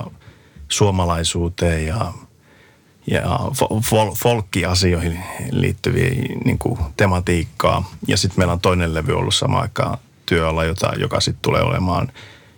suomalaisuuteen 0.70 1.86
ja, 1.86 2.14
ja 3.12 3.22
fol- 3.22 4.16
folkkiasioihin 4.16 5.20
liittyviä 5.52 6.10
niin 6.46 6.60
kuin 6.60 6.80
tematiikkaa. 6.98 7.92
Ja 8.08 8.18
sitten 8.18 8.40
meillä 8.40 8.54
on 8.54 8.60
toinen 8.60 8.94
levy 8.94 9.14
ollut 9.14 9.36
samaan 9.36 9.62
aikaan 9.62 9.98
työalla, 10.26 10.66
jota, 10.66 10.94
joka 10.98 11.20
sitten 11.20 11.42
tulee 11.42 11.62
olemaan, 11.62 12.12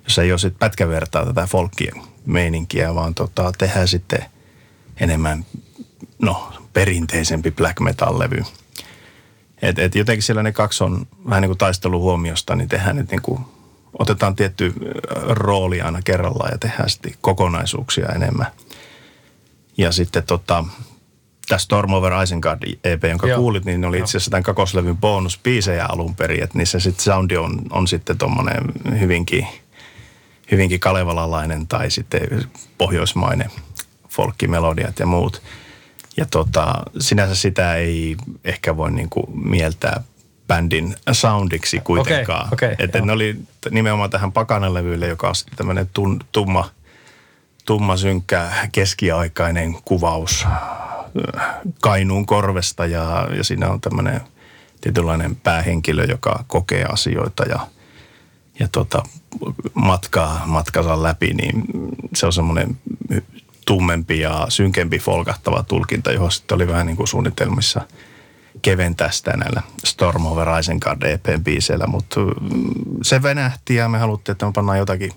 jos 0.04 0.20
ei 0.20 0.32
ole 0.32 0.40
sitten 0.40 0.60
pätkävertaa 0.60 1.26
tätä 1.26 1.48
folkkien 1.48 2.02
meininkiä, 2.26 2.96
vaan 2.96 3.16
tota, 3.16 3.52
tehdään 3.58 3.88
sitten 3.88 4.26
enemmän 4.98 5.46
no, 6.20 6.54
perinteisempi 6.74 7.52
black 7.52 7.80
metal-levy. 7.80 8.44
Et, 9.62 9.80
et 9.80 9.96
jotenkin 9.96 10.24
siellä 10.24 10.44
ne 10.44 10.52
kaksi 10.52 10.84
on 10.84 11.08
vähän 11.30 11.42
niin 11.42 11.50
kuin 11.50 11.58
taistelu 11.58 12.02
huomiosta, 12.02 12.56
niin 12.56 12.70
tehdään 12.70 12.96
nyt 12.96 13.12
niin 13.12 13.22
kuin, 13.22 13.46
otetaan 14.00 14.36
tietty 14.36 14.74
rooli 15.30 15.82
aina 15.82 16.02
kerrallaan 16.02 16.52
ja 16.52 16.58
tehdään 16.58 16.90
sitten 16.90 17.14
kokonaisuuksia 17.22 18.08
enemmän. 18.16 18.48
Ja 19.78 19.92
sitten 19.92 20.24
tota, 20.24 20.66
tässä 21.48 21.66
Storm 21.66 21.94
Over 21.94 22.14
Isengard 22.24 22.62
EP, 22.84 23.04
jonka 23.04 23.28
Joo. 23.28 23.40
kuulit, 23.40 23.66
niin 23.66 23.86
oli 23.86 24.00
itse 24.00 24.10
asiassa 24.10 24.32
tämän 24.32 24.44
kakoslevyn 24.44 24.98
bonuspiisejä 24.98 25.86
alun 25.90 26.16
perin, 26.16 26.44
että 26.44 26.58
niissä 26.58 26.80
sitten 26.80 27.04
soundi 27.04 27.38
on, 27.38 27.62
on 27.70 27.88
sitten 27.88 28.18
tuommoinen 28.18 28.64
hyvinkin, 29.00 29.48
hyvinkin 30.52 30.80
kalevalalainen 30.80 31.68
tai 31.68 31.92
sitten 31.92 32.22
pohjoismainen 32.78 33.52
folkkimelodiat 34.10 35.00
ja 35.00 35.06
muut– 35.06 35.42
ja 36.18 36.26
tota, 36.26 36.84
sinänsä 37.00 37.36
sitä 37.36 37.76
ei 37.76 38.18
ehkä 38.44 38.78
voi 38.78 38.92
niinku 38.92 39.30
mieltää 39.34 40.04
bändin 40.48 40.96
soundiksi 41.12 41.80
kuitenkaan. 41.80 42.54
Okay, 42.54 42.72
okay, 42.72 42.86
että 42.86 43.02
ne 43.02 43.12
oli 43.12 43.36
nimenomaan 43.72 44.10
tähän 44.10 44.32
pakanalevyille, 44.32 45.08
joka 45.08 45.30
on 45.30 45.36
sitten 45.36 45.58
tämmöinen 45.58 45.90
tumma, 46.32 46.70
tumma, 47.66 47.98
synkkä, 47.98 48.52
keskiaikainen 48.72 49.76
kuvaus 49.86 50.46
äh, 50.46 50.60
Kainuun 51.82 52.26
korvesta 52.26 52.86
ja, 52.86 53.28
ja 53.38 53.44
siinä 53.44 53.70
on 53.70 53.82
tämmöinen 53.82 54.22
tietynlainen 54.82 55.36
päähenkilö, 55.36 56.04
joka 56.04 56.44
kokee 56.48 56.86
asioita 56.86 57.44
ja, 57.44 57.60
ja 58.60 58.68
tota, 58.72 59.04
matkaa 59.74 60.44
matkansa 60.46 61.04
läpi, 61.04 61.34
niin 61.34 61.64
se 62.16 62.26
on 62.26 62.34
semmoinen 62.34 62.78
tummempi 63.66 64.20
ja 64.20 64.46
synkempi 64.50 65.00
folkahtava 65.00 65.64
tulkinta, 65.64 66.12
johon 66.12 66.32
sitten 66.32 66.56
oli 66.56 66.68
vähän 66.68 66.86
niin 66.86 66.98
kuin 66.98 67.08
suunnitelmissa 67.08 67.82
keventää 68.62 69.12
sitä 69.12 69.38
näillä 69.38 69.62
Storm 69.86 70.26
Over 70.26 70.48
Isengard 70.60 71.04
EPn 71.04 71.44
biiseillä, 71.44 71.88
mutta 71.88 72.20
mm, 72.20 72.74
se 73.02 73.24
venähti 73.24 73.76
ja 73.76 73.90
me 73.90 73.98
haluttiin, 73.98 74.34
että 74.34 74.46
me 74.46 74.52
pannaan 74.52 74.78
jotakin 74.78 75.12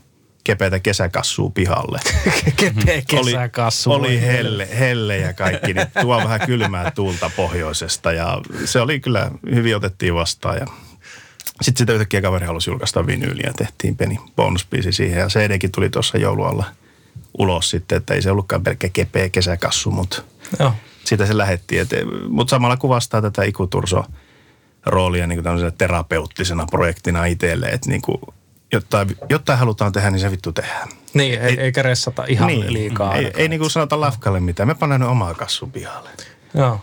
kepeitä 0.45 0.79
kesäkassua 0.81 1.51
pihalle. 1.51 2.01
Kepeä 2.57 3.03
kesäkassu. 3.09 3.93
Oli, 3.93 4.09
oli 4.09 4.21
helle, 4.21 4.79
helle 4.79 5.17
ja 5.17 5.33
kaikki, 5.33 5.75
niin 5.75 5.87
tuo 6.03 6.17
vähän 6.17 6.41
kylmää 6.47 6.91
tuulta 6.91 7.31
pohjoisesta 7.37 8.13
ja 8.13 8.41
se 8.65 8.81
oli 8.81 9.01
kyllä, 9.01 9.31
hyvin 9.55 9.77
otettiin 9.77 10.15
vastaan 10.15 10.57
ja 10.57 10.67
sitten 11.63 11.79
sitä 11.79 11.93
yhtäkkiä 11.93 12.23
kaveri 12.23 12.47
halusi 12.47 12.71
julkaista 12.71 13.07
vinyyliä 13.07 13.47
ja 13.47 13.53
tehtiin 13.53 13.97
pieni 13.97 14.19
bonuspiisi 14.37 14.93
siihen 14.93 15.19
ja 15.19 15.27
CDkin 15.29 15.73
tuli 15.73 15.91
tuossa 15.91 16.19
joulualla– 16.19 16.65
ulos 17.39 17.71
sitten, 17.71 17.99
että 17.99 18.15
ei 18.15 18.23
se 18.23 18.31
ollutkaan 18.31 18.63
pelkkä 18.63 18.89
kepeä 18.89 19.29
kesäkassu, 19.29 19.91
mutta 19.91 20.23
Joo. 20.59 20.75
siitä 21.05 21.27
se 21.27 21.37
lähetti. 21.37 21.77
Mutta 22.29 22.51
samalla 22.51 22.77
kuvastaa 22.77 23.23
tätä 23.23 23.43
ikuturso 23.43 24.05
roolia 24.87 25.27
niin 25.27 25.43
kuin 25.43 25.73
terapeuttisena 25.79 26.67
projektina 26.71 27.25
itselle, 27.25 27.67
että 27.67 27.91
niin 27.91 28.03
kuin, 28.03 28.21
jotain, 28.75 29.17
jotain 29.29 29.59
halutaan 29.59 29.93
tehdä, 29.93 30.11
niin 30.11 30.21
se 30.21 30.31
vittu 30.31 30.53
tehdään. 30.53 30.89
Niin, 31.15 31.41
ei, 31.41 31.61
eikä 31.61 31.83
ressata 31.83 32.25
ihan 32.29 32.47
niin, 32.47 32.73
liikaa. 32.73 33.15
Ei, 33.15 33.33
ei 33.37 33.49
niin 33.49 33.61
kuin 33.61 33.71
sanota 33.71 34.01
lafkalle 34.01 34.41
mitään. 34.41 34.67
Me 34.67 34.75
pannaan 34.75 35.03
omaa 35.03 35.35
kassun 35.35 35.73
pihalle. 35.73 36.11
Joo. 36.55 36.81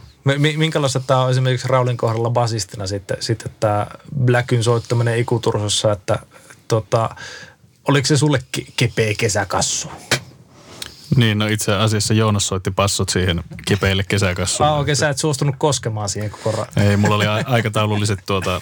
Minkälaista 0.57 0.99
tämä 0.99 1.21
on 1.21 1.31
esimerkiksi 1.31 1.67
Raulin 1.67 1.97
kohdalla 1.97 2.29
basistina 2.29 2.87
sitten, 2.87 3.17
sitten 3.19 3.51
tämä 3.59 3.87
Blackyn 4.25 4.63
soittaminen 4.63 5.17
ikutursossa, 5.17 5.91
että 5.91 6.19
tota, 6.67 7.15
oliko 7.87 8.07
se 8.07 8.17
sulle 8.17 8.39
kepeä 8.75 9.13
kesäkassu? 9.17 9.91
Niin, 11.15 11.37
no 11.37 11.47
itse 11.47 11.75
asiassa 11.75 12.13
Joonas 12.13 12.47
soitti 12.47 12.71
passot 12.71 13.09
siihen 13.09 13.43
kipeille 13.65 14.03
kesäkassuun. 14.03 14.69
Ah, 14.69 14.73
okei, 14.73 14.81
okay, 14.81 14.95
sä 14.95 15.09
et 15.09 15.17
suostunut 15.17 15.55
koskemaan 15.57 16.09
siihen 16.09 16.29
koko 16.29 16.51
ra- 16.51 16.81
Ei, 16.81 16.97
mulla 16.97 17.15
oli 17.15 17.25
aikataululliset 17.45 18.19
tuota, 18.25 18.61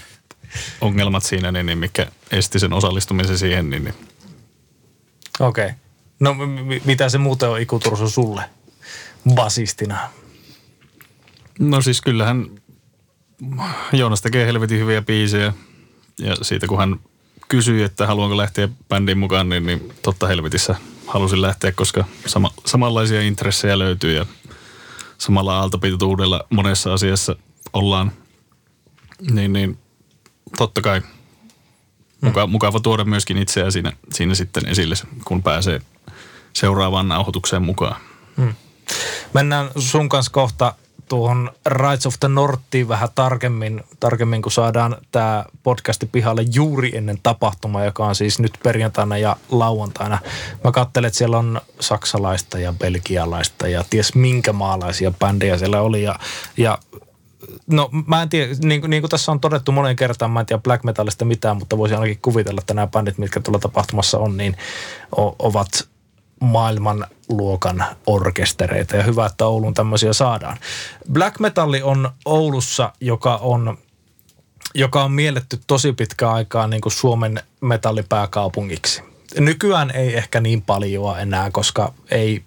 ongelmat 0.81 1.23
siinä, 1.23 1.51
niin, 1.51 1.65
niin 1.65 1.77
mikä 1.77 2.07
esti 2.31 2.59
sen 2.59 2.73
osallistumisen 2.73 3.37
siihen. 3.37 3.69
Niin, 3.69 3.83
niin. 3.83 3.95
Okei. 5.39 5.65
Okay. 5.65 5.77
No 6.19 6.33
m- 6.33 6.85
mitä 6.85 7.09
se 7.09 7.17
muuten 7.17 7.49
on 7.49 7.61
ikuturso 7.61 8.09
sulle 8.09 8.43
basistina? 9.35 10.09
No 11.59 11.81
siis 11.81 12.01
kyllähän 12.01 12.49
Joonas 13.93 14.21
tekee 14.21 14.45
helvetin 14.45 14.79
hyviä 14.79 15.01
biisejä. 15.01 15.53
Ja 16.19 16.35
siitä 16.41 16.67
kun 16.67 16.77
hän 16.77 16.99
kysyi, 17.47 17.83
että 17.83 18.07
haluanko 18.07 18.37
lähteä 18.37 18.69
bändin 18.89 19.17
mukaan, 19.17 19.49
niin, 19.49 19.65
niin 19.65 19.93
totta 20.01 20.27
helvetissä 20.27 20.75
halusin 21.07 21.41
lähteä, 21.41 21.71
koska 21.71 22.05
sama, 22.25 22.51
samanlaisia 22.65 23.21
intressejä 23.21 23.79
löytyy 23.79 24.15
ja 24.15 24.25
samalla 25.17 25.59
aaltopituudella 25.59 26.45
monessa 26.49 26.93
asiassa 26.93 27.35
ollaan. 27.73 28.11
Niin, 29.31 29.53
niin 29.53 29.77
totta 30.57 30.81
kai 30.81 31.01
muka, 32.21 32.43
hmm. 32.45 32.51
mukava 32.51 32.79
tuoda 32.79 33.05
myöskin 33.05 33.37
itseä 33.37 33.71
siinä, 33.71 33.93
siinä 34.13 34.35
sitten 34.35 34.67
esille, 34.67 34.95
kun 35.25 35.43
pääsee 35.43 35.81
seuraavaan 36.53 37.07
nauhoitukseen 37.07 37.61
mukaan. 37.61 38.01
Hmm. 38.37 38.53
Mennään 39.33 39.69
sun 39.77 40.09
kanssa 40.09 40.31
kohta 40.31 40.73
tuohon 41.09 41.51
Rights 41.65 42.05
of 42.05 42.15
the 42.19 42.27
Northiin 42.27 42.87
vähän 42.87 43.09
tarkemmin, 43.15 43.83
tarkemmin 43.99 44.41
kun 44.41 44.51
saadaan 44.51 44.97
tämä 45.11 45.45
podcasti 45.63 46.05
pihalle 46.05 46.45
juuri 46.53 46.91
ennen 46.97 47.19
tapahtumaa, 47.23 47.85
joka 47.85 48.05
on 48.05 48.15
siis 48.15 48.39
nyt 48.39 48.59
perjantaina 48.63 49.17
ja 49.17 49.37
lauantaina. 49.51 50.19
Mä 50.63 50.71
katselen, 50.71 51.07
että 51.07 51.17
siellä 51.17 51.37
on 51.37 51.61
saksalaista 51.79 52.59
ja 52.59 52.73
belgialaista 52.73 53.67
ja 53.67 53.83
ties 53.89 54.15
minkä 54.15 54.53
maalaisia 54.53 55.11
bändejä 55.11 55.57
siellä 55.57 55.81
oli 55.81 56.03
ja, 56.03 56.19
ja 56.57 56.77
No 57.67 57.89
mä 58.07 58.21
en 58.21 58.29
tiedä, 58.29 58.53
niin, 58.63 58.81
niin 58.89 59.01
kuin 59.01 59.09
tässä 59.09 59.31
on 59.31 59.39
todettu 59.39 59.71
monen 59.71 59.95
kertaan, 59.95 60.31
mä 60.31 60.39
en 60.39 60.45
tiedä 60.45 60.61
black 60.61 60.83
metallista 60.83 61.25
mitään, 61.25 61.57
mutta 61.57 61.77
voisin 61.77 61.97
ainakin 61.97 62.21
kuvitella, 62.21 62.59
että 62.61 62.73
nämä 62.73 62.87
bändit, 62.87 63.17
mitkä 63.17 63.39
tuolla 63.39 63.59
tapahtumassa 63.59 64.17
on, 64.17 64.37
niin 64.37 64.57
o, 65.17 65.35
ovat 65.39 65.87
maailman 66.41 67.07
luokan 67.29 67.85
orkestereita 68.05 68.95
ja 68.95 69.03
hyvä, 69.03 69.25
että 69.25 69.45
Oulun 69.45 69.73
tämmöisiä 69.73 70.13
saadaan. 70.13 70.57
Black 71.11 71.39
Metalli 71.39 71.81
on 71.81 72.09
Oulussa, 72.25 72.93
joka 73.01 73.37
on 73.37 73.77
joka 74.73 75.03
on 75.03 75.11
mielletty 75.11 75.59
tosi 75.67 75.93
pitkään 75.93 76.33
aikaa 76.33 76.67
niin 76.67 76.81
kuin 76.81 76.93
Suomen 76.93 77.43
metallipääkaupungiksi. 77.61 79.03
Nykyään 79.39 79.91
ei 79.91 80.17
ehkä 80.17 80.39
niin 80.39 80.61
paljon 80.61 81.19
enää, 81.19 81.51
koska 81.51 81.93
ei 82.11 82.43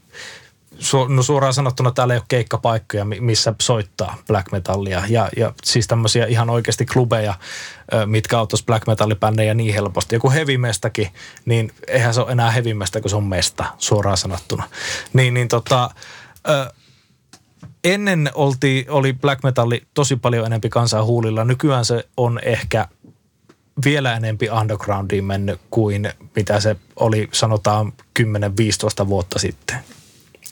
su, 0.79 1.05
no 1.05 1.23
suoraan 1.23 1.55
sanottuna 1.55 1.91
täällä 1.91 2.15
ei 2.15 2.19
ole 2.19 2.25
keikkapaikkoja, 2.29 3.05
missä 3.05 3.55
soittaa 3.63 4.17
black 4.27 4.53
metallia. 4.53 5.03
Ja, 5.09 5.29
ja 5.37 5.53
siis 5.65 5.87
tämmöisiä 5.87 6.27
ihan 6.27 6.51
oikeasti 6.51 6.87
klubeja, 6.87 7.35
mitkä 8.07 8.39
autos 8.39 8.65
black 8.65 8.87
metallibändejä 8.87 9.55
niin 9.55 9.75
helposti. 9.75 10.17
Joku 10.17 10.31
hevimestakin, 10.31 11.09
niin 11.45 11.73
eihän 11.89 12.15
se 12.15 12.21
ole 12.21 12.33
enää 12.33 12.51
hevimesta, 12.51 13.01
kun 13.01 13.11
se 13.11 13.17
on 13.17 13.25
mesta, 13.25 13.65
suoraan 13.79 14.17
sanottuna. 14.17 14.69
Niin, 15.13 15.35
niin 15.35 15.49
tota, 15.49 15.91
ennen 17.85 18.31
olti, 18.35 18.87
oli 18.89 19.13
black 19.13 19.43
metalli 19.43 19.83
tosi 19.95 20.17
paljon 20.17 20.47
enempi 20.47 20.69
kansaa 20.69 21.05
huulilla. 21.05 21.45
Nykyään 21.45 21.85
se 21.85 22.09
on 22.17 22.41
ehkä 22.43 22.89
vielä 23.85 24.17
enempi 24.17 24.51
undergroundiin 24.51 25.25
mennyt 25.25 25.61
kuin 25.71 26.13
mitä 26.37 26.61
se 26.61 26.77
oli 26.97 27.29
sanotaan 27.33 27.93
10-15 28.21 29.09
vuotta 29.09 29.39
sitten. 29.39 29.77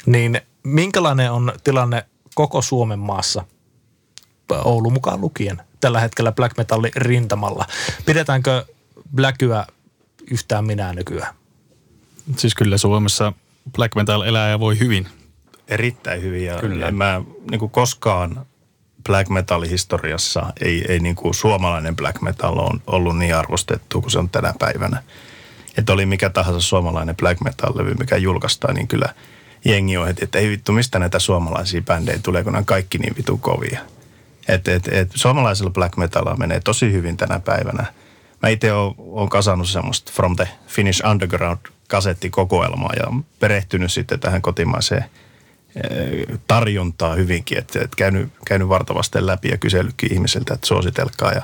Niin 0.06 0.40
minkälainen 0.62 1.32
on 1.32 1.52
tilanne 1.64 2.06
koko 2.34 2.62
Suomen 2.62 2.98
maassa, 2.98 3.44
Oulu 4.64 4.90
mukaan 4.90 5.20
lukien, 5.20 5.62
tällä 5.80 6.00
hetkellä 6.00 6.32
black 6.32 6.56
metalli 6.56 6.90
rintamalla? 6.96 7.66
Pidetäänkö 8.06 8.64
Blackyä 9.14 9.66
yhtään 10.30 10.64
minä 10.64 10.92
nykyään? 10.92 11.34
Siis 12.36 12.54
kyllä 12.54 12.78
Suomessa 12.78 13.32
black 13.72 13.94
metal 13.94 14.22
elää 14.22 14.50
ja 14.50 14.60
voi 14.60 14.78
hyvin. 14.78 15.08
Erittäin 15.68 16.22
hyvin 16.22 16.44
ja 16.44 16.58
kyllä. 16.58 16.88
en 16.88 16.94
mä 16.94 17.22
niin 17.50 17.58
kuin 17.58 17.70
koskaan 17.70 18.46
black 19.06 19.28
metal 19.28 19.62
historiassa 19.62 20.52
ei, 20.60 20.84
ei 20.88 21.00
niin 21.00 21.16
kuin 21.16 21.34
suomalainen 21.34 21.96
black 21.96 22.20
metal 22.20 22.58
on 22.58 22.82
ollut 22.86 23.18
niin 23.18 23.36
arvostettu 23.36 24.00
kuin 24.00 24.10
se 24.10 24.18
on 24.18 24.30
tänä 24.30 24.54
päivänä. 24.58 25.02
Että 25.78 25.92
oli 25.92 26.06
mikä 26.06 26.30
tahansa 26.30 26.60
suomalainen 26.60 27.16
black 27.16 27.40
metal-levy, 27.40 27.94
mikä 27.94 28.16
julkaistaan, 28.16 28.74
niin 28.74 28.88
kyllä– 28.88 29.14
jengi 29.64 29.96
on 29.96 30.06
heti, 30.06 30.24
että 30.24 30.38
ei 30.38 30.48
vittu, 30.48 30.72
mistä 30.72 30.98
näitä 30.98 31.18
suomalaisia 31.18 31.82
bändejä 31.82 32.18
tulee, 32.22 32.44
kun 32.44 32.52
nämä 32.52 32.64
kaikki 32.64 32.98
niin 32.98 33.16
vitu 33.16 33.38
kovia. 33.38 33.80
Et, 34.48 34.68
et, 34.68 34.88
et, 34.88 35.12
suomalaisella 35.14 35.70
black 35.70 35.96
metalilla 35.96 36.36
menee 36.36 36.60
tosi 36.60 36.92
hyvin 36.92 37.16
tänä 37.16 37.40
päivänä, 37.40 37.86
mä 38.42 38.48
itse 38.48 38.72
oon, 38.72 39.28
kasannut 39.28 39.68
semmoista 39.68 40.12
From 40.14 40.36
the 40.36 40.48
Finnish 40.66 41.06
Underground 41.06 41.58
kasettikokoelmaa 41.88 42.92
ja 42.96 43.06
perehtynyt 43.40 43.92
sitten 43.92 44.20
tähän 44.20 44.42
kotimaiseen 44.42 45.04
eh, 45.76 46.38
tarjontaa 46.46 47.14
hyvinkin, 47.14 47.58
että, 47.58 47.78
että 47.78 47.96
käynyt, 47.96 48.28
käynyt 48.46 48.68
vartavasti 48.68 49.26
läpi 49.26 49.48
ja 49.48 49.56
kysellytkin 49.56 50.12
ihmisiltä, 50.12 50.54
että 50.54 50.66
suositelkaa. 50.66 51.32
Ja, 51.32 51.42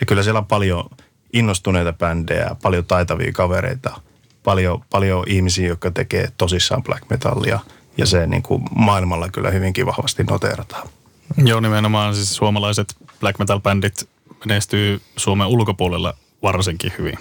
ja 0.00 0.06
kyllä 0.06 0.22
siellä 0.22 0.38
on 0.38 0.46
paljon 0.46 0.90
innostuneita 1.32 1.92
bändejä, 1.92 2.56
paljon 2.62 2.84
taitavia 2.84 3.32
kavereita, 3.32 4.00
paljon, 4.44 4.84
paljon 4.90 5.24
ihmisiä, 5.26 5.68
jotka 5.68 5.90
tekee 5.90 6.28
tosissaan 6.36 6.82
black 6.82 7.10
metallia 7.10 7.60
ja 7.98 8.06
se 8.06 8.26
niin 8.26 8.42
kuin 8.42 8.62
maailmalla 8.74 9.28
kyllä 9.28 9.50
hyvinkin 9.50 9.86
vahvasti 9.86 10.24
noteerataan. 10.24 10.88
Joo, 11.36 11.60
nimenomaan 11.60 12.14
siis 12.14 12.36
suomalaiset 12.36 12.96
black 13.20 13.38
metal-bändit 13.38 14.08
menestyy 14.44 15.00
Suomen 15.16 15.46
ulkopuolella 15.46 16.14
varsinkin 16.42 16.92
hyvin. 16.98 17.18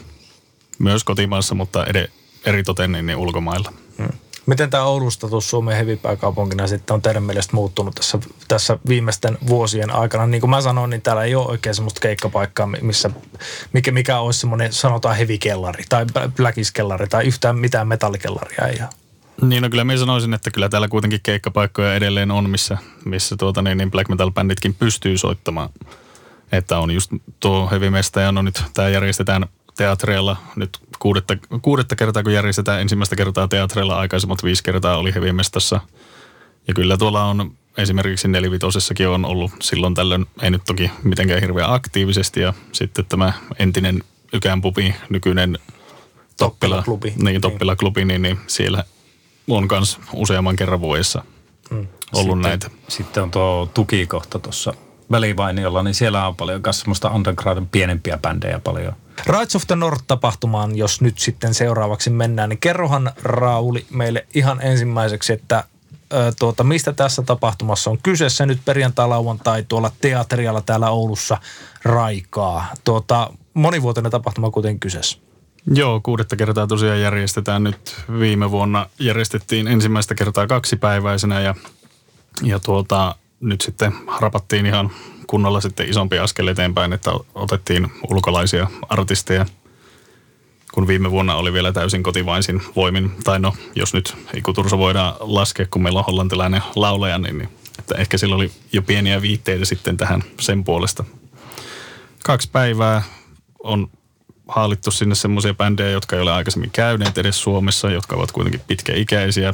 Myös 0.80 1.04
kotimaassa, 1.04 1.56
mutta 1.56 1.86
ed- 1.86 2.12
eritoten 2.46 2.92
niin, 2.92 3.06
niin 3.06 3.18
ulkomailla. 3.18 3.74
Miten 4.46 4.70
tämä 4.70 4.84
Oulun 4.84 5.12
status 5.12 5.50
Suomen 5.50 5.78
hevipääkaupunkina 5.78 6.68
sitten 6.68 6.94
on 6.94 7.02
teidän 7.02 7.24
mielestä 7.24 7.56
muuttunut 7.56 7.96
tässä, 7.96 8.20
tässä 8.48 8.78
viimeisten 8.88 9.38
vuosien 9.48 9.91
aikana? 9.96 10.28
Niin 10.28 10.41
kuin 10.41 10.50
mä 10.50 10.62
sanoin, 10.62 10.89
niin 10.89 11.02
täällä 11.02 11.24
ei 11.24 11.36
ole 11.36 11.48
oikein 11.48 11.76
semmoista 11.76 12.00
keikkapaikkaa, 12.00 12.68
missä, 12.82 13.10
mikä, 13.74 13.91
mikä 13.91 14.20
olisi 14.20 14.39
semmoinen 14.39 14.74
sanotaan 14.74 15.16
hevikellari 15.16 15.84
tai 15.89 16.06
bläkiskellari 16.38 17.08
tai 17.08 17.26
yhtään 17.26 17.58
mitään 17.58 17.88
metallikellaria 17.88 18.68
ei 18.68 18.78
ole. 18.82 18.89
Niin, 19.41 19.64
no 19.64 19.70
kyllä 19.70 19.84
minä 19.84 20.00
sanoisin, 20.00 20.34
että 20.34 20.52
kyllä 20.52 20.70
täällä 20.70 20.88
kuitenkin 20.88 21.20
keikkapaikkoja 21.24 21.96
edelleen 21.96 22.32
on, 22.32 22.50
missä, 22.50 22.78
missä 23.06 23.36
tuota, 23.38 23.62
niin, 23.62 23.78
niin 23.78 23.91
black 23.91 24.10
metal-bänditkin 24.10 24.74
pystyy 24.74 25.18
soittamaan. 25.18 25.70
Että 26.52 26.80
on 26.80 26.91
just 26.91 27.12
tuo 27.39 27.70
Heavy 27.72 27.91
ja 28.22 28.32
no 28.32 28.41
nyt 28.41 28.64
tämä 28.74 28.89
järjestetään 28.89 29.46
teatreilla 29.78 30.38
nyt 30.56 30.80
kuudetta, 31.04 31.38
kuudetta 31.62 31.95
kertaa, 31.95 32.24
kun 32.24 32.34
järjestetään 32.34 32.82
ensimmäistä 32.82 33.16
kertaa 33.16 33.47
teatreilla, 33.47 33.99
aikaisemmat 33.99 34.43
viisi 34.43 34.64
kertaa 34.64 34.97
oli 34.97 35.14
Heavy 35.14 35.32
Mestassa. 35.32 35.80
Ja 36.68 36.74
kyllä 36.74 36.97
tuolla 36.97 37.24
on 37.24 37.51
esimerkiksi 37.78 38.28
nelivitosessakin 38.28 39.08
on 39.08 39.26
ollut 39.26 39.51
silloin 39.62 39.93
tällöin, 39.93 40.26
ei 40.41 40.51
nyt 40.51 40.62
toki 40.66 40.91
mitenkään 41.04 41.41
hirveän 41.41 41.74
aktiivisesti 41.74 42.39
ja 42.39 42.54
sitten 42.72 43.06
tämä 43.06 43.34
entinen 43.60 44.04
Ykään 44.34 44.62
pubi, 44.62 44.95
nykyinen 45.10 45.60
Toppila, 46.38 46.76
Toppila-klubi. 46.76 47.14
niin, 47.24 47.41
Toppila-klubi, 47.41 48.06
niin, 48.06 48.22
niin 48.22 48.39
siellä 48.47 48.84
on 49.49 49.68
myös 49.72 49.99
useamman 50.14 50.56
kerran 50.56 50.82
vuodessa 50.82 51.24
mm. 51.70 51.88
ollut 52.14 52.38
sitten, 52.38 52.41
näitä. 52.41 52.70
Sitten 52.88 53.24
on 53.24 53.32
tuo 53.32 53.70
tukikohta 53.74 54.39
tuossa 54.39 54.74
välivainiolla, 55.12 55.84
niin 55.84 55.93
siellä 55.93 56.28
on 56.28 56.36
paljon 56.36 56.62
myös 56.66 56.80
semmoista 56.80 57.10
undergroundin 57.10 57.68
pienempiä 57.68 58.18
bändejä 58.18 58.60
paljon. 58.60 58.93
Rides 59.28 59.55
of 59.55 59.68
the 59.68 59.76
North-tapahtumaan, 59.76 60.78
jos 60.78 61.01
nyt 61.01 61.20
sitten 61.20 61.53
seuraavaksi 61.53 62.09
mennään, 62.09 62.49
niin 62.49 62.59
kerrohan 62.59 63.11
Rauli 63.24 63.86
meille 63.89 64.28
ihan 64.34 64.61
ensimmäiseksi, 64.61 65.34
että 65.34 65.64
tuota, 66.39 66.64
mistä 66.64 66.93
tässä 66.93 67.22
tapahtumassa 67.22 67.89
on 67.89 67.97
kyseessä 68.03 68.45
nyt 68.45 68.59
perjantai, 68.66 69.07
lauantai 69.07 69.64
tuolla 69.68 69.91
teaterialla 70.01 70.61
täällä 70.61 70.89
Oulussa 70.89 71.38
Raikaa. 71.84 72.66
Tuota, 72.84 73.32
monivuotinen 73.53 74.11
tapahtuma 74.11 74.51
kuitenkin 74.51 74.80
kyseessä. 74.80 75.18
Joo, 75.74 76.01
kuudetta 76.03 76.36
kertaa 76.36 76.68
tosiaan 76.68 77.01
järjestetään 77.01 77.64
nyt. 77.64 77.95
Viime 78.20 78.51
vuonna 78.51 78.86
järjestettiin 78.99 79.68
ensimmäistä 79.68 80.16
kertaa 80.16 80.47
kaksipäiväisenä 80.47 81.39
ja, 81.39 81.55
ja 82.41 82.59
tuota, 82.59 83.16
nyt 83.39 83.61
sitten 83.61 83.93
rapattiin 84.20 84.66
ihan 84.66 84.91
kunnolla 85.34 85.62
sitten 85.62 85.90
isompi 85.90 86.20
askel 86.20 86.48
eteenpäin, 86.48 86.94
että 86.94 87.12
otettiin 87.36 87.92
ulkolaisia 88.10 88.68
artisteja, 88.90 89.46
kun 90.74 90.88
viime 90.88 91.12
vuonna 91.12 91.36
oli 91.36 91.54
vielä 91.54 91.72
täysin 91.72 92.04
kotivaisin 92.04 92.62
voimin. 92.76 93.12
Tai 93.24 93.40
no, 93.40 93.54
jos 93.76 93.94
nyt 93.94 94.16
Iku 94.34 94.54
voidaan 94.78 95.16
laskea, 95.20 95.66
kun 95.72 95.84
meillä 95.84 96.00
on 96.00 96.06
hollantilainen 96.06 96.62
laulaja, 96.76 97.18
niin, 97.18 97.38
niin 97.38 97.50
että 97.80 97.96
ehkä 97.96 98.18
sillä 98.18 98.36
oli 98.36 98.52
jo 98.74 98.82
pieniä 98.82 99.22
viitteitä 99.22 99.66
sitten 99.66 99.98
tähän 99.98 100.24
sen 100.40 100.64
puolesta. 100.64 101.04
Kaksi 102.24 102.50
päivää 102.52 103.02
on 103.64 103.88
haalittu 104.48 104.92
sinne 104.92 105.16
semmoisia 105.16 105.54
bändejä, 105.54 105.92
jotka 105.92 106.16
ei 106.16 106.22
ole 106.22 106.32
aikaisemmin 106.32 106.72
käyneet 106.72 107.18
edes 107.18 107.42
Suomessa, 107.42 107.92
jotka 107.92 108.16
ovat 108.16 108.32
kuitenkin 108.32 108.62
pitkäikäisiä. 108.68 109.54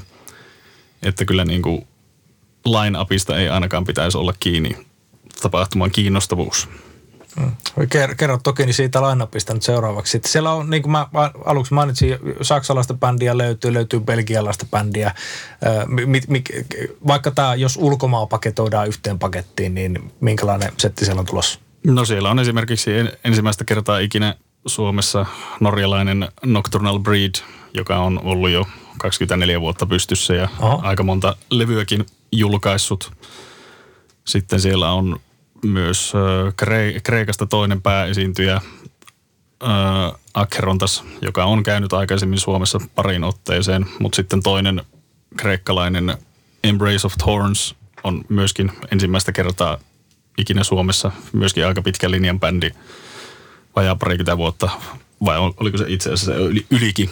Että 1.03 1.25
kyllä 1.25 1.45
niin 1.45 1.61
kuin 1.61 1.87
line-upista 2.65 3.37
ei 3.37 3.49
ainakaan 3.49 3.83
pitäisi 3.83 4.17
olla 4.17 4.33
kiinni 4.39 4.88
tapahtuman 5.41 5.91
kiinnostavuus. 5.91 6.69
Ker- 7.79 8.15
kerro 8.15 8.39
toki 8.43 8.65
niin 8.65 8.73
siitä 8.73 9.01
lainapista 9.01 9.53
nyt 9.53 9.63
seuraavaksi. 9.63 10.11
Sitten 10.11 10.31
siellä 10.31 10.53
on, 10.53 10.69
niin 10.69 10.81
kuin 10.81 10.91
mä 10.91 11.07
aluksi 11.45 11.73
mainitsin, 11.73 12.17
saksalaista 12.41 12.93
bändiä 12.93 13.37
löytyy, 13.37 13.73
löytyy 13.73 13.99
belgialaista 13.99 14.65
bändiä. 14.71 15.15
Vaikka 17.07 17.31
tämä, 17.31 17.55
jos 17.55 17.77
ulkomaa 17.77 18.25
paketoidaan 18.25 18.87
yhteen 18.87 19.19
pakettiin, 19.19 19.75
niin 19.75 20.11
minkälainen 20.19 20.71
setti 20.77 21.05
siellä 21.05 21.19
on 21.19 21.25
tulossa? 21.25 21.59
No 21.87 22.05
siellä 22.05 22.29
on 22.29 22.39
esimerkiksi 22.39 22.91
ensimmäistä 23.23 23.65
kertaa 23.65 23.99
ikinä 23.99 24.35
Suomessa 24.65 25.25
norjalainen 25.59 26.27
Nocturnal 26.45 26.99
Breed, 26.99 27.35
joka 27.73 27.97
on 27.97 28.19
ollut 28.23 28.49
jo 28.49 28.67
24 28.97 29.61
vuotta 29.61 29.85
pystyssä 29.85 30.33
ja 30.33 30.49
Aha. 30.59 30.79
aika 30.81 31.03
monta 31.03 31.35
levyäkin 31.49 32.05
julkaissut. 32.31 33.11
Sitten 34.27 34.59
siellä 34.59 34.91
on 34.91 35.19
myös 35.65 36.13
Kre- 36.61 37.01
Kreikasta 37.03 37.45
toinen 37.45 37.81
pääesiintyjä 37.81 38.61
Akherontas, 40.33 41.03
joka 41.21 41.45
on 41.45 41.63
käynyt 41.63 41.93
aikaisemmin 41.93 42.39
Suomessa 42.39 42.79
parin 42.95 43.23
otteeseen, 43.23 43.85
mutta 43.99 44.15
sitten 44.15 44.43
toinen 44.43 44.81
kreikkalainen 45.37 46.17
Embrace 46.63 47.07
of 47.07 47.13
Thorns 47.23 47.75
on 48.03 48.25
myöskin 48.29 48.71
ensimmäistä 48.91 49.31
kertaa 49.31 49.77
ikinä 50.37 50.63
Suomessa, 50.63 51.11
myöskin 51.33 51.65
aika 51.65 51.81
pitkä 51.81 52.11
linjan 52.11 52.39
bändi, 52.39 52.71
vajaa 53.75 53.95
parikymmentä 53.95 54.37
vuotta, 54.37 54.69
vai 55.25 55.37
oliko 55.37 55.77
se 55.77 55.85
itse 55.87 56.13
asiassa 56.13 56.35
yli, 56.35 56.65
ylikin? 56.69 57.09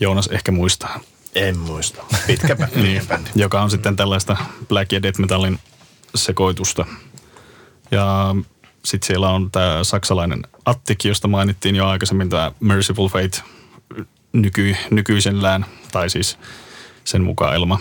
Joonas 0.00 0.26
ehkä 0.26 0.52
muistaa. 0.52 1.00
En 1.34 1.58
muista. 1.58 2.04
Pitkä 2.26 2.56
niin, 2.74 3.06
bändi. 3.06 3.30
Joka 3.34 3.62
on 3.62 3.70
sitten 3.70 3.96
tällaista 3.96 4.36
black 4.68 4.92
ja 4.92 5.02
death 5.02 5.18
metallin 5.18 5.58
sekoitusta. 6.14 6.86
Ja 7.90 8.34
sitten 8.84 9.06
siellä 9.06 9.30
on 9.30 9.50
tämä 9.50 9.84
saksalainen 9.84 10.42
Attik, 10.64 11.04
josta 11.04 11.28
mainittiin 11.28 11.76
jo 11.76 11.86
aikaisemmin, 11.86 12.28
tämä 12.28 12.52
Merciful 12.60 13.08
Fate 13.08 13.42
nyky, 14.32 14.76
nykyisellään, 14.90 15.66
tai 15.92 16.10
siis 16.10 16.38
sen 17.04 17.22
mukaan 17.22 17.54
Elma. 17.54 17.78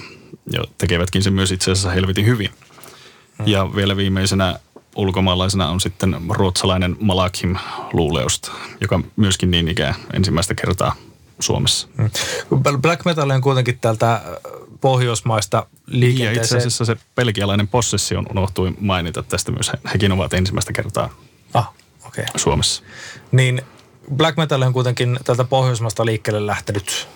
Ja 0.53 0.63
tekevätkin 0.77 1.23
sen 1.23 1.33
myös 1.33 1.51
itse 1.51 1.71
asiassa 1.71 1.91
helvetin 1.91 2.25
hyvin. 2.25 2.49
Hmm. 3.37 3.47
Ja 3.47 3.75
vielä 3.75 3.97
viimeisenä 3.97 4.59
ulkomaalaisena 4.95 5.69
on 5.69 5.81
sitten 5.81 6.15
ruotsalainen 6.29 6.95
Malakim 6.99 7.55
Luuleusta, 7.93 8.51
joka 8.81 8.99
myöskin 9.15 9.51
niin 9.51 9.67
ikään 9.67 9.95
ensimmäistä 10.13 10.55
kertaa 10.55 10.95
Suomessa. 11.41 11.87
Hmm. 11.97 12.81
Black 12.81 13.05
metal 13.05 13.29
on 13.29 13.41
kuitenkin 13.41 13.79
täältä 13.79 14.21
pohjoismaista 14.81 15.65
liikenteeseen. 15.85 16.35
Ja 16.35 16.41
itse 16.41 16.57
asiassa 16.57 16.85
se 16.85 16.97
pelkialainen 17.15 17.67
possessio 17.67 18.23
unohtui 18.29 18.73
mainita 18.79 19.23
tästä 19.23 19.51
myös. 19.51 19.71
Hekin 19.93 20.11
ovat 20.11 20.33
ensimmäistä 20.33 20.73
kertaa 20.73 21.09
ah, 21.53 21.73
okay. 22.07 22.25
Suomessa. 22.35 22.83
Niin 23.31 23.61
black 24.15 24.37
metal 24.37 24.61
on 24.61 24.73
kuitenkin 24.73 25.19
tältä 25.23 25.43
pohjoismaista 25.43 26.05
liikkeelle 26.05 26.47
lähtenyt 26.47 27.07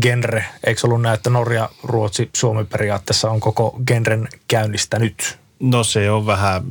genre. 0.00 0.44
Eikö 0.64 0.80
ollut 0.84 1.02
näin, 1.02 1.14
että 1.14 1.30
Norja, 1.30 1.68
Ruotsi, 1.82 2.30
Suomi 2.36 2.64
periaatteessa 2.64 3.30
on 3.30 3.40
koko 3.40 3.78
genren 3.86 4.28
käynnistänyt? 4.48 5.38
No 5.60 5.84
se 5.84 6.10
on 6.10 6.26
vähän, 6.26 6.62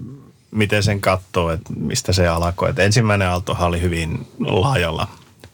miten 0.52 0.84
sen 0.84 1.02
katsoo, 1.02 1.52
että 1.52 1.74
mistä 1.74 2.14
se 2.14 2.28
alkoi. 2.28 2.70
Että 2.70 2.84
ensimmäinen 2.84 3.28
aalto 3.28 3.58
oli 3.60 3.82
hyvin 3.82 4.28
laajalla 4.40 5.08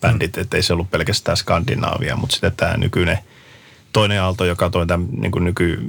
bändit, 0.07 0.35
mm. 0.35 0.41
että 0.41 0.57
ei 0.57 0.63
se 0.63 0.73
ollut 0.73 0.91
pelkästään 0.91 1.37
Skandinaavia, 1.37 2.15
mutta 2.15 2.33
sitten 2.33 2.53
tämä 2.57 2.77
nykyinen– 2.77 3.19
toinen 3.93 4.21
aalto, 4.21 4.45
joka 4.45 4.69
toi 4.69 4.87
tämän 4.87 5.07
niin 5.11 5.31
kuin 5.31 5.43
nyky 5.43 5.79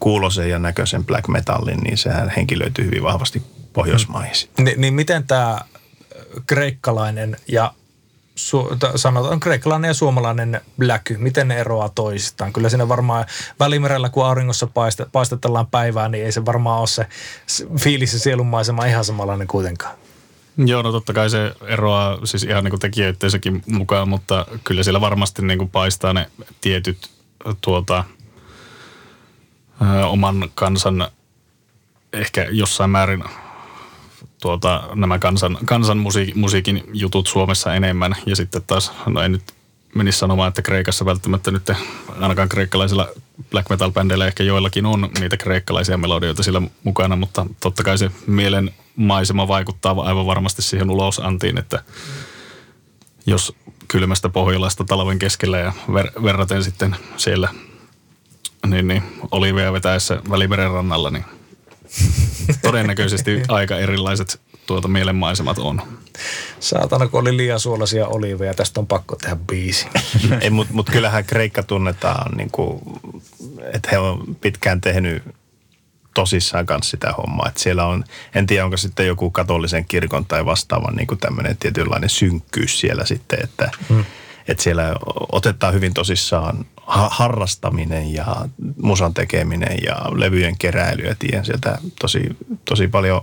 kuulosen 0.00 0.50
ja 0.50 0.58
näköisen 0.58 1.04
black 1.04 1.28
metallin, 1.28 1.78
niin 1.78 1.98
sehän 1.98 2.32
henkilöityy 2.36 2.84
hyvin 2.84 3.02
vahvasti 3.02 3.42
Pohjoismaihin. 3.72 4.34
Hmm. 4.56 4.64
Ni, 4.64 4.74
niin 4.76 4.94
miten 4.94 5.26
tämä 5.26 5.60
kreikkalainen 6.46 7.36
ja 7.48 7.72
su, 8.34 8.68
sanotaan 8.96 9.40
kreikkalainen 9.40 9.88
ja 9.88 9.94
suomalainen 9.94 10.60
bläky, 10.78 11.16
miten 11.18 11.48
ne 11.48 11.58
eroaa 11.58 11.88
toisistaan? 11.88 12.52
Kyllä 12.52 12.68
siinä 12.68 12.88
varmaan 12.88 13.24
välimerellä, 13.60 14.08
kun 14.08 14.26
auringossa 14.26 14.68
paistetellaan 15.12 15.66
päivää, 15.66 16.08
niin 16.08 16.24
ei 16.24 16.32
se 16.32 16.44
varmaan 16.44 16.78
ole 16.78 16.86
se 16.86 17.06
fiilis 17.78 18.12
ja 18.12 18.18
sielunmaisema 18.18 18.84
ihan 18.84 19.04
samanlainen 19.04 19.46
kuitenkaan. 19.46 19.96
Joo, 20.56 20.82
no 20.82 20.92
totta 20.92 21.12
kai 21.12 21.30
se 21.30 21.54
eroaa 21.66 22.26
siis 22.26 22.42
ihan 22.42 22.64
niin 22.64 22.74
kuin 22.80 23.62
mukaan, 23.66 24.08
mutta 24.08 24.46
kyllä 24.64 24.82
siellä 24.82 25.00
varmasti 25.00 25.42
niin 25.42 25.58
kuin 25.58 25.70
paistaa 25.70 26.12
ne 26.12 26.30
tietyt 26.60 27.10
tuota, 27.60 28.04
ö, 29.82 30.06
oman 30.06 30.50
kansan 30.54 31.08
ehkä 32.12 32.46
jossain 32.50 32.90
määrin 32.90 33.24
tuota, 34.42 34.88
nämä 34.94 35.18
kansan, 35.18 35.58
kansan 35.64 35.98
musiikin, 35.98 36.38
musiikin 36.38 36.84
jutut 36.92 37.26
Suomessa 37.26 37.74
enemmän. 37.74 38.16
Ja 38.26 38.36
sitten 38.36 38.62
taas, 38.66 38.92
no 39.06 39.22
en 39.22 39.32
nyt 39.32 39.42
menisi 39.94 40.18
sanomaan, 40.18 40.48
että 40.48 40.62
Kreikassa 40.62 41.04
välttämättä 41.04 41.50
nyt 41.50 41.70
ainakaan 42.20 42.48
kreikkalaisilla 42.48 43.08
black 43.50 43.70
metal 43.70 43.92
bändeillä 43.92 44.26
ehkä 44.26 44.42
joillakin 44.42 44.86
on 44.86 45.10
niitä 45.20 45.36
kreikkalaisia 45.36 45.98
melodioita 45.98 46.42
sillä 46.42 46.62
mukana, 46.84 47.16
mutta 47.16 47.46
totta 47.60 47.82
kai 47.82 47.98
se 47.98 48.10
mielen 48.26 48.74
maisema 48.96 49.48
vaikuttaa 49.48 49.94
aivan 49.98 50.26
varmasti 50.26 50.62
siihen 50.62 50.90
ulosantiin, 50.90 51.58
että 51.58 51.82
jos 53.26 53.56
kylmästä 53.88 54.28
Pohjolasta 54.28 54.84
talven 54.84 55.18
keskellä 55.18 55.58
ja 55.58 55.72
ver- 55.88 56.22
verraten 56.22 56.64
sitten 56.64 56.96
siellä 57.16 57.48
niin, 58.66 58.88
niin, 58.88 59.02
olivia 59.30 59.72
vetäessä 59.72 60.22
Välimeren 60.30 60.70
rannalla, 60.70 61.10
niin 61.10 61.24
todennäköisesti 62.62 63.42
aika 63.48 63.78
erilaiset 63.78 64.40
tuota 64.66 64.88
mielenmaisemat 64.88 65.58
on. 65.58 65.82
Saatana, 66.60 67.08
kun 67.08 67.20
oli 67.20 67.36
liian 67.36 67.60
suolaisia 67.60 68.06
oliveja, 68.06 68.54
tästä 68.54 68.80
on 68.80 68.86
pakko 68.86 69.16
tehdä 69.16 69.36
biisi. 69.36 69.86
Ei, 70.40 70.50
mutta 70.50 70.74
mut 70.74 70.90
kyllähän 70.90 71.24
Kreikka 71.24 71.62
tunnetaan, 71.62 72.36
niin 72.36 72.50
kuin, 72.50 72.80
että 73.72 73.88
he 73.92 73.98
on 73.98 74.36
pitkään 74.40 74.80
tehnyt 74.80 75.22
tosissaan 76.14 76.66
kanssa 76.66 76.90
sitä 76.90 77.12
hommaa. 77.12 77.48
Että 77.48 77.60
siellä 77.60 77.86
on, 77.86 78.04
en 78.34 78.46
tiedä 78.46 78.64
onko 78.64 78.76
sitten 78.76 79.06
joku 79.06 79.30
katolisen 79.30 79.84
kirkon 79.84 80.26
tai 80.26 80.44
vastaavan 80.44 80.96
niin 80.96 81.18
tämmöinen 81.20 81.56
tietynlainen 81.56 82.10
synkkyys 82.10 82.80
siellä 82.80 83.06
sitten, 83.06 83.38
että, 83.44 83.70
hmm. 83.88 84.04
että 84.48 84.62
siellä 84.62 84.94
otetaan 85.32 85.74
hyvin 85.74 85.94
tosissaan 85.94 86.66
harrastaminen 86.86 88.12
ja 88.14 88.26
musan 88.82 89.14
tekeminen 89.14 89.78
ja 89.86 89.96
levyjen 90.14 90.58
keräily. 90.58 91.02
Ja 91.02 91.14
tiedän 91.18 91.44
sieltä 91.44 91.78
tosi, 92.00 92.36
tosi 92.64 92.88
paljon 92.88 93.22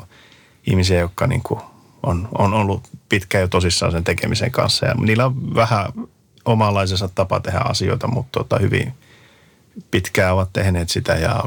ihmisiä, 0.67 0.99
jotka 0.99 1.27
niin 1.27 1.43
kuin 1.43 1.61
on, 2.03 2.27
on 2.37 2.53
ollut 2.53 2.89
pitkään 3.09 3.41
jo 3.41 3.47
tosissaan 3.47 3.91
sen 3.91 4.03
tekemisen 4.03 4.51
kanssa. 4.51 4.85
Ja 4.85 4.93
niillä 4.93 5.25
on 5.25 5.55
vähän 5.55 5.85
omanlaisensa 6.45 7.09
tapa 7.15 7.39
tehdä 7.39 7.59
asioita, 7.59 8.07
mutta 8.07 8.39
tota 8.39 8.59
hyvin 8.59 8.93
pitkään 9.91 10.33
ovat 10.33 10.49
tehneet 10.53 10.89
sitä 10.89 11.13
ja 11.13 11.43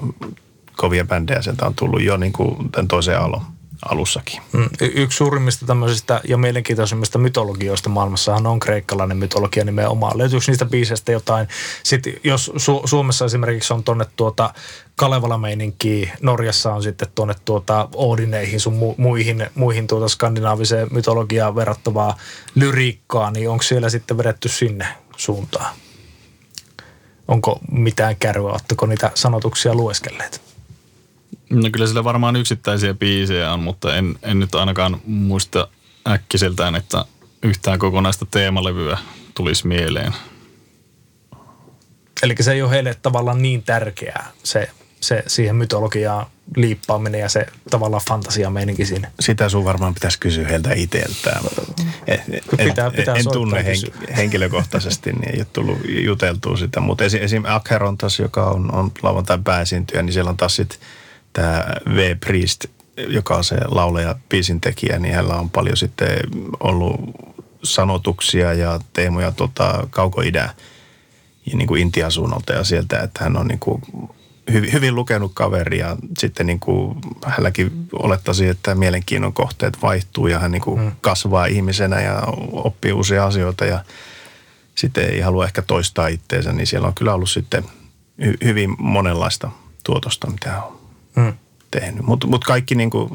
kovia 0.76 1.04
bändejä 1.04 1.42
sieltä 1.42 1.66
on 1.66 1.74
tullut 1.74 2.02
jo 2.02 2.16
niin 2.16 2.32
kuin 2.32 2.70
tämän 2.70 2.88
toisen 2.88 3.20
alon 3.20 3.42
alussakin. 3.88 4.40
Mm, 4.52 4.68
yksi 4.80 5.16
suurimmista 5.16 5.66
tämmöisistä 5.66 6.20
ja 6.28 6.36
mielenkiintoisimmista 6.36 7.18
mytologioista 7.18 7.88
maailmassahan 7.88 8.46
on 8.46 8.60
kreikkalainen 8.60 9.16
mytologia 9.16 9.64
nimenomaan. 9.64 10.18
Löytyykö 10.18 10.44
niistä 10.46 10.64
biiseistä 10.64 11.12
jotain? 11.12 11.48
Sitten 11.82 12.12
jos 12.24 12.52
Su- 12.56 12.88
Suomessa 12.88 13.24
esimerkiksi 13.24 13.74
on 13.74 13.84
tuonne 13.84 14.06
tuota 14.16 14.54
kalevala 14.96 15.40
Norjassa 16.22 16.74
on 16.74 16.82
sitten 16.82 17.08
tuonne 17.14 17.34
tuota 17.44 17.88
Odineihin 17.94 18.60
sun 18.60 18.74
mu- 18.74 18.94
muihin, 18.96 19.46
muihin 19.54 19.86
tuota 19.86 20.08
skandinaaviseen 20.08 20.88
mytologiaan 20.90 21.56
verrattavaa 21.56 22.16
lyriikkaa, 22.54 23.30
niin 23.30 23.50
onko 23.50 23.62
siellä 23.62 23.88
sitten 23.88 24.18
vedetty 24.18 24.48
sinne 24.48 24.86
suuntaan? 25.16 25.74
Onko 27.28 27.58
mitään 27.70 28.16
kärryä, 28.16 28.52
ottako 28.52 28.86
niitä 28.86 29.10
sanotuksia 29.14 29.74
lueskelleet? 29.74 30.53
No 31.51 31.70
kyllä 31.72 31.86
sillä 31.86 32.05
varmaan 32.05 32.36
yksittäisiä 32.36 32.95
biisejä 32.95 33.53
on, 33.53 33.61
mutta 33.61 33.97
en, 33.97 34.18
en 34.22 34.40
nyt 34.40 34.55
ainakaan 34.55 35.01
muista 35.07 35.68
äkkiseltään, 36.09 36.74
että 36.74 37.05
yhtään 37.42 37.78
kokonaista 37.78 38.26
teemalevyä 38.30 38.99
tulisi 39.34 39.66
mieleen. 39.66 40.12
Eli 42.22 42.34
se 42.40 42.53
ei 42.53 42.62
ole 42.62 42.70
heille 42.70 42.95
tavallaan 43.03 43.42
niin 43.42 43.62
tärkeää 43.62 44.30
se, 44.42 44.70
se 45.01 45.22
siihen 45.26 45.57
mytologiaan 45.57 46.26
liippaaminen 46.57 47.20
ja 47.20 47.28
se 47.28 47.47
tavallaan 47.70 48.03
meininki 48.51 48.86
siinä. 48.86 49.11
Sitä 49.20 49.49
sun 49.49 49.64
varmaan 49.64 49.95
pitäisi 49.95 50.18
kysyä 50.18 50.49
heiltä 50.49 50.72
itseltään. 50.72 51.45
En, 52.07 52.22
pitää, 52.57 52.90
pitää 52.90 53.14
en 53.14 53.24
tunne 53.32 53.64
hen, 53.64 53.76
henkilökohtaisesti, 54.16 55.12
niin 55.12 55.34
ei 55.34 55.40
ole 55.40 55.47
tullut 55.53 55.78
juteltua 55.88 56.57
sitä. 56.57 56.80
Mutta 56.80 57.05
esim. 57.05 57.22
esim. 57.22 57.42
Akherontas, 57.47 58.18
joka 58.18 58.45
on, 58.45 58.74
on 58.74 58.92
lauantain 59.03 59.45
pääesiintyjä, 59.45 60.03
niin 60.03 60.12
siellä 60.12 60.30
on 60.30 60.36
taas 60.36 60.57
sitten 60.57 60.78
tämä 61.35 61.64
V. 61.95 62.16
Priest, 62.16 62.64
joka 62.97 63.37
on 63.37 63.45
se 63.45 63.57
laulaja, 63.68 64.16
biisin 64.28 64.61
tekijä, 64.61 64.99
niin 64.99 65.14
hänellä 65.14 65.37
on 65.37 65.51
paljon 65.51 65.76
sitten 65.76 66.09
ollut 66.61 67.01
sanotuksia 67.62 68.53
ja 68.53 68.80
teemoja 68.93 69.32
tota, 69.32 69.87
kaukoidää 69.91 70.55
ja 71.47 71.57
niin 71.57 71.68
kuin 71.68 71.82
Intian 71.82 72.12
suunnalta 72.12 72.53
ja 72.53 72.64
sieltä, 72.64 73.01
että 73.01 73.24
hän 73.24 73.37
on 73.37 73.47
niin 73.47 73.59
kuin 73.59 73.82
hyvin, 74.53 74.72
hyvin 74.72 74.95
lukenut 74.95 75.30
kaveri 75.35 75.78
ja 75.78 75.97
sitten 76.18 76.47
niin 76.47 76.61
kuin 76.61 76.99
hänelläkin 77.24 77.89
olettaisi, 77.93 78.49
että 78.49 78.74
mielenkiinnon 78.74 79.32
kohteet 79.32 79.82
vaihtuu 79.82 80.26
ja 80.26 80.39
hän 80.39 80.53
niin 80.53 80.62
kuin 80.62 80.80
hmm. 80.80 80.93
kasvaa 81.01 81.47
ihmisenä 81.47 82.01
ja 82.01 82.22
oppii 82.53 82.93
uusia 82.93 83.26
asioita 83.26 83.64
ja 83.64 83.85
sitten 84.74 85.11
ei 85.11 85.20
halua 85.20 85.45
ehkä 85.45 85.62
toistaa 85.62 86.09
itteensä, 86.09 86.53
niin 86.53 86.66
siellä 86.66 86.89
on 86.89 86.95
kyllä 86.95 87.14
ollut 87.14 87.30
sitten 87.30 87.64
hy, 88.24 88.35
hyvin 88.45 88.76
monenlaista 88.78 89.51
tuotosta, 89.85 90.30
mitä 90.30 90.62
on 90.62 90.84
mm. 91.16 91.34
tehnyt. 91.70 92.02
Mutta 92.02 92.26
mut 92.26 92.44
kaikki 92.44 92.74
niin 92.74 92.90
kuin 92.90 93.10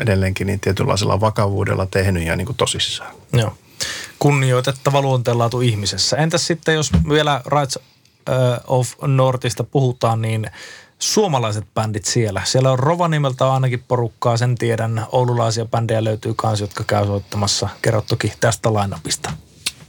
edelleenkin 0.00 0.46
niin 0.46 0.60
tietynlaisella 0.60 1.20
vakavuudella 1.20 1.86
tehnyt 1.86 2.22
ja 2.22 2.36
niin 2.36 2.46
kuin 2.46 2.56
tosissaan. 2.56 3.14
Joo. 3.32 3.54
Kunnioitettava 4.18 5.02
luonteenlaatu 5.02 5.60
ihmisessä. 5.60 6.16
Entäs 6.16 6.46
sitten, 6.46 6.74
jos 6.74 6.92
vielä 7.08 7.40
Rights 7.46 7.78
of 8.66 8.92
Northista 9.02 9.64
puhutaan, 9.64 10.22
niin 10.22 10.50
suomalaiset 10.98 11.64
bändit 11.74 12.04
siellä. 12.04 12.42
Siellä 12.44 12.70
on 12.70 12.78
Rovaniemeltä 12.78 13.52
ainakin 13.52 13.84
porukkaa, 13.88 14.36
sen 14.36 14.54
tiedän. 14.54 15.06
Oululaisia 15.12 15.64
bändejä 15.64 16.04
löytyy 16.04 16.34
myös, 16.42 16.60
jotka 16.60 16.84
käy 16.84 17.06
soittamassa. 17.06 17.68
Kerro 17.82 18.02
toki 18.02 18.32
tästä 18.40 18.72
lainapista. 18.72 19.32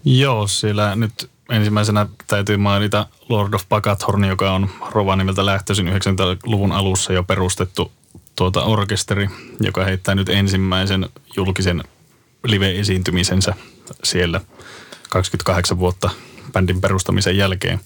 Joo, 0.05 0.47
siellä 0.47 0.95
nyt 0.95 1.30
ensimmäisenä 1.50 2.06
täytyy 2.28 2.58
mainita 2.58 3.08
Lord 3.30 3.54
of 3.54 3.64
Pagathorn, 3.70 4.24
joka 4.24 4.54
on 4.54 4.70
Rovaniemeltä 4.91 5.46
lähtöisin 5.46 5.88
90-luvun 5.88 6.72
alussa 6.72 7.14
jo 7.14 7.24
perustettu 7.24 7.91
tuota 8.36 8.64
orkesteri, 8.64 9.30
joka 9.60 9.84
heittää 9.84 10.16
nyt 10.16 10.30
ensimmäisen 10.30 11.10
julkisen 11.36 11.84
live-esiintymisensä 12.43 13.54
siellä 14.04 14.41
28 15.10 15.80
vuotta 15.80 16.10
bändin 16.54 16.82
perustamisen 16.82 17.38
jälkeen. 17.38 17.80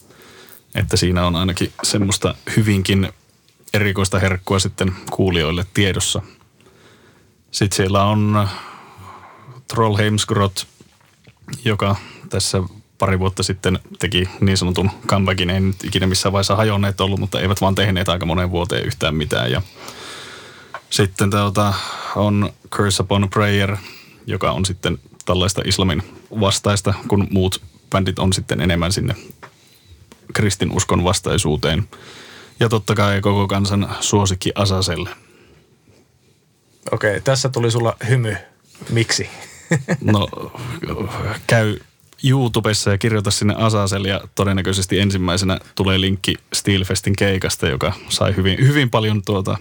Että 0.76 0.98
siinä 0.98 1.28
on 1.28 1.36
ainakin 1.36 1.74
semmoista 1.84 2.36
hyvinkin 2.58 3.14
erikoista 3.74 4.20
herkkua 4.20 4.60
sitten 4.60 4.96
kuulijoille 5.12 5.66
tiedossa. 5.74 6.22
Sitten 7.52 7.76
siellä 7.76 8.04
on 8.04 8.48
Trollheimsgrot, 9.68 10.68
joka 11.66 11.96
tässä 12.30 12.58
pari 13.00 13.20
vuotta 13.20 13.44
sitten 13.44 13.80
teki 14.00 14.30
niin 14.40 14.58
sanotun 14.58 14.92
comebackin. 15.08 15.50
Ei 15.50 15.60
nyt 15.60 15.84
ikinä 15.84 16.08
missään 16.08 16.34
vaiheessa 16.34 16.56
hajonneet 16.56 17.02
ollut, 17.02 17.20
mutta 17.20 17.42
eivät 17.42 17.62
vaan 17.62 17.76
tehneet 17.76 18.10
aika 18.10 18.26
moneen 18.26 18.52
vuoteen 18.52 18.86
yhtään 18.86 19.16
mitään. 19.16 19.52
Ja 19.52 19.62
sitten 20.90 21.30
tuota, 21.30 21.74
on 22.16 22.54
Curse 22.72 23.04
Upon 23.04 23.30
Prayer, 23.30 23.78
joka 24.28 24.52
on 24.52 24.66
sitten 24.66 24.98
tällaista 25.26 25.62
islamin 25.66 26.04
vastaista, 26.40 26.94
kun 27.08 27.28
muut 27.32 27.62
bändit 27.90 28.20
on 28.20 28.34
sitten 28.34 28.62
enemmän 28.62 28.92
sinne 28.92 29.16
kristinuskon 30.34 31.04
vastaisuuteen. 31.04 31.88
Ja 32.60 32.70
totta 32.70 32.96
kai 32.96 33.22
koko 33.22 33.48
kansan 33.48 33.90
suosikki 34.00 34.52
Asaselle. 34.56 35.10
Okei, 36.92 37.22
tässä 37.22 37.50
tuli 37.50 37.72
sulla 37.72 37.96
hymy. 38.10 38.36
Miksi? 38.90 39.30
No, 40.02 40.28
käy 41.48 41.80
YouTubessa 42.24 42.92
ja 42.92 42.98
kirjoita 42.98 43.32
sinne 43.32 43.56
Asasel 43.58 44.06
ja 44.06 44.22
todennäköisesti 44.36 45.00
ensimmäisenä 45.00 45.60
tulee 45.76 46.02
linkki 46.02 46.36
Steelfestin 46.54 47.16
keikasta, 47.16 47.68
joka 47.68 47.94
sai 48.10 48.36
hyvin, 48.36 48.68
hyvin 48.68 48.90
paljon 48.90 49.22
tuota 49.26 49.58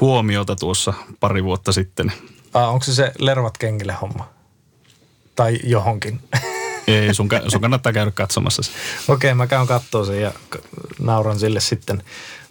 huomiota 0.00 0.56
tuossa 0.56 0.94
pari 1.20 1.44
vuotta 1.44 1.72
sitten. 1.72 2.12
Ah, 2.54 2.68
onko 2.68 2.84
se 2.84 2.94
se 2.94 3.12
lervat 3.18 3.58
kengille 3.58 3.92
homma? 3.92 4.28
Tai 5.36 5.58
johonkin? 5.64 6.20
Ei, 6.86 7.14
sun, 7.14 7.28
sun 7.48 7.60
kannattaa 7.60 7.92
käydä 7.92 8.10
katsomassa 8.10 8.62
se. 8.62 8.70
Okei, 9.08 9.28
okay, 9.28 9.34
mä 9.34 9.46
käyn 9.46 9.66
katsoa 9.66 10.04
sen 10.04 10.20
ja 10.20 10.32
nauran 10.98 11.38
sille 11.38 11.60
sitten 11.60 12.02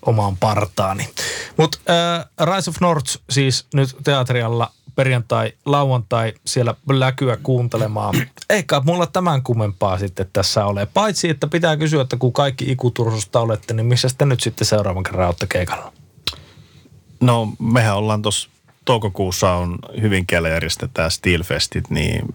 omaan 0.06 0.38
partaani. 0.38 1.10
Mutta 1.58 1.78
äh, 1.90 2.56
Rise 2.56 2.70
of 2.70 2.76
North 2.82 3.18
siis 3.30 3.66
nyt 3.74 3.96
teatrialla 4.04 4.72
perjantai, 4.96 5.54
lauantai 5.66 6.34
siellä 6.46 6.76
läkyä 6.90 7.38
kuuntelemaan. 7.44 8.16
Eikä 8.50 8.82
mulla 8.86 9.08
tämän 9.08 9.44
kummempaa 9.44 9.98
sitten 9.98 10.30
tässä 10.34 10.66
ole. 10.66 10.86
Paitsi, 10.86 11.30
että 11.30 11.48
pitää 11.48 11.78
kysyä, 11.78 12.02
että 12.02 12.18
kun 12.18 12.34
kaikki 12.34 12.72
ikutursusta 12.72 13.40
olette, 13.40 13.74
niin 13.74 13.86
missä 13.86 14.08
te 14.18 14.26
nyt 14.26 14.42
sitten 14.42 14.68
seuraavan 14.68 15.04
kerran 15.04 15.28
olette 15.28 15.48
keikalla? 15.48 15.94
No, 17.20 17.48
mehän 17.60 17.98
ollaan 17.98 18.22
tuossa 18.22 18.50
toukokuussa 18.86 19.52
on 19.52 19.80
Hyvinkäällä 20.02 20.50
järjestetään 20.50 21.12
Steelfestit, 21.12 21.90
niin 21.90 22.26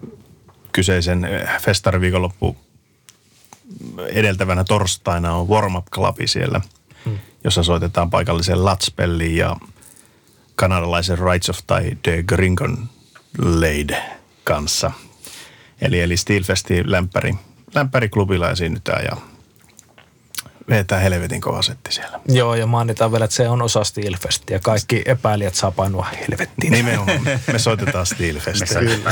kyseisen 0.71 1.25
eh, 1.25 1.61
festariviikonloppu 1.61 2.57
edeltävänä 4.07 4.63
torstaina 4.63 5.33
on 5.33 5.49
Warm 5.49 5.75
Up 5.75 5.87
siellä, 6.25 6.61
hmm. 7.05 7.19
jossa 7.43 7.63
soitetaan 7.63 8.09
paikalliseen 8.09 8.65
Latspelliin 8.65 9.37
ja 9.37 9.55
kanadalaisen 10.57 11.17
Rights 11.19 11.49
of 11.49 11.57
tai 11.67 11.91
The 12.03 12.23
Gringon 12.23 12.77
Lade 13.37 14.03
kanssa. 14.43 14.91
Eli, 15.81 16.01
eli 16.01 16.17
Steelfestin 16.17 16.91
lämpäri, 16.91 17.33
lämpäriklubilla 17.75 18.49
esiinnytään 18.51 19.03
ja 19.05 19.17
vetää 20.69 20.99
helvetin 20.99 21.41
kova 21.41 21.61
setti 21.61 21.91
siellä. 21.91 22.19
Joo, 22.27 22.55
ja 22.55 22.65
mainitaan 22.67 23.11
vielä, 23.11 23.25
että 23.25 23.35
se 23.35 23.49
on 23.49 23.61
osa 23.61 23.83
Steelfestia. 23.83 24.59
Kaikki 24.59 25.01
epäilijät 25.05 25.55
saa 25.55 25.71
painua 25.71 26.03
helvettiin. 26.21 26.71
Nimenomaan. 26.71 27.21
Me 27.53 27.59
soitetaan 27.59 28.05
Steelfestia. 28.05 28.79
Kyllä. 28.79 29.11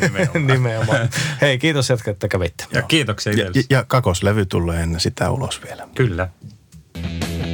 nimenomaan. 0.00 0.46
Nimenomaan. 0.52 1.08
Hei, 1.40 1.58
kiitos 1.58 1.90
jätkä, 1.90 2.10
että 2.10 2.28
kävitte. 2.28 2.64
Ja 2.72 2.82
kiitoksia 2.82 3.32
Ja, 3.32 3.36
itsellesi. 3.38 3.66
ja 3.70 3.84
kakoslevy 3.84 4.46
tulee 4.46 4.82
ennen 4.82 5.00
sitä 5.00 5.30
ulos 5.30 5.60
vielä. 5.68 5.88
Kyllä. 5.94 6.28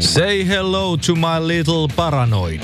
Say 0.02 0.42
hello 0.44 0.96
to 0.96 1.14
my 1.14 1.38
little 1.38 1.86
paranoid. 1.88 2.60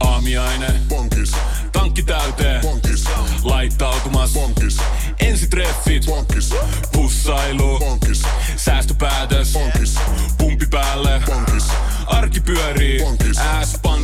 Aamiaine. 0.00 0.66
Bonkis, 0.88 1.32
Tankki 1.72 2.02
täyteen. 2.02 2.60
bonkis, 2.60 3.04
Laittautumas. 3.44 4.32
bonkis, 4.32 4.76
Ensitreffit. 5.20 6.06
bonkis, 6.06 6.50
Pussailu. 6.92 7.78
bonkis, 7.78 8.22
Säästöpäätös. 8.56 9.52
bonkis, 9.52 9.94
Pumpi 10.38 10.66
päälle. 10.70 11.22
bonkis, 11.26 11.64
Arki 12.06 12.40
pyörii. 12.40 12.98
Bonkis. 13.02 13.36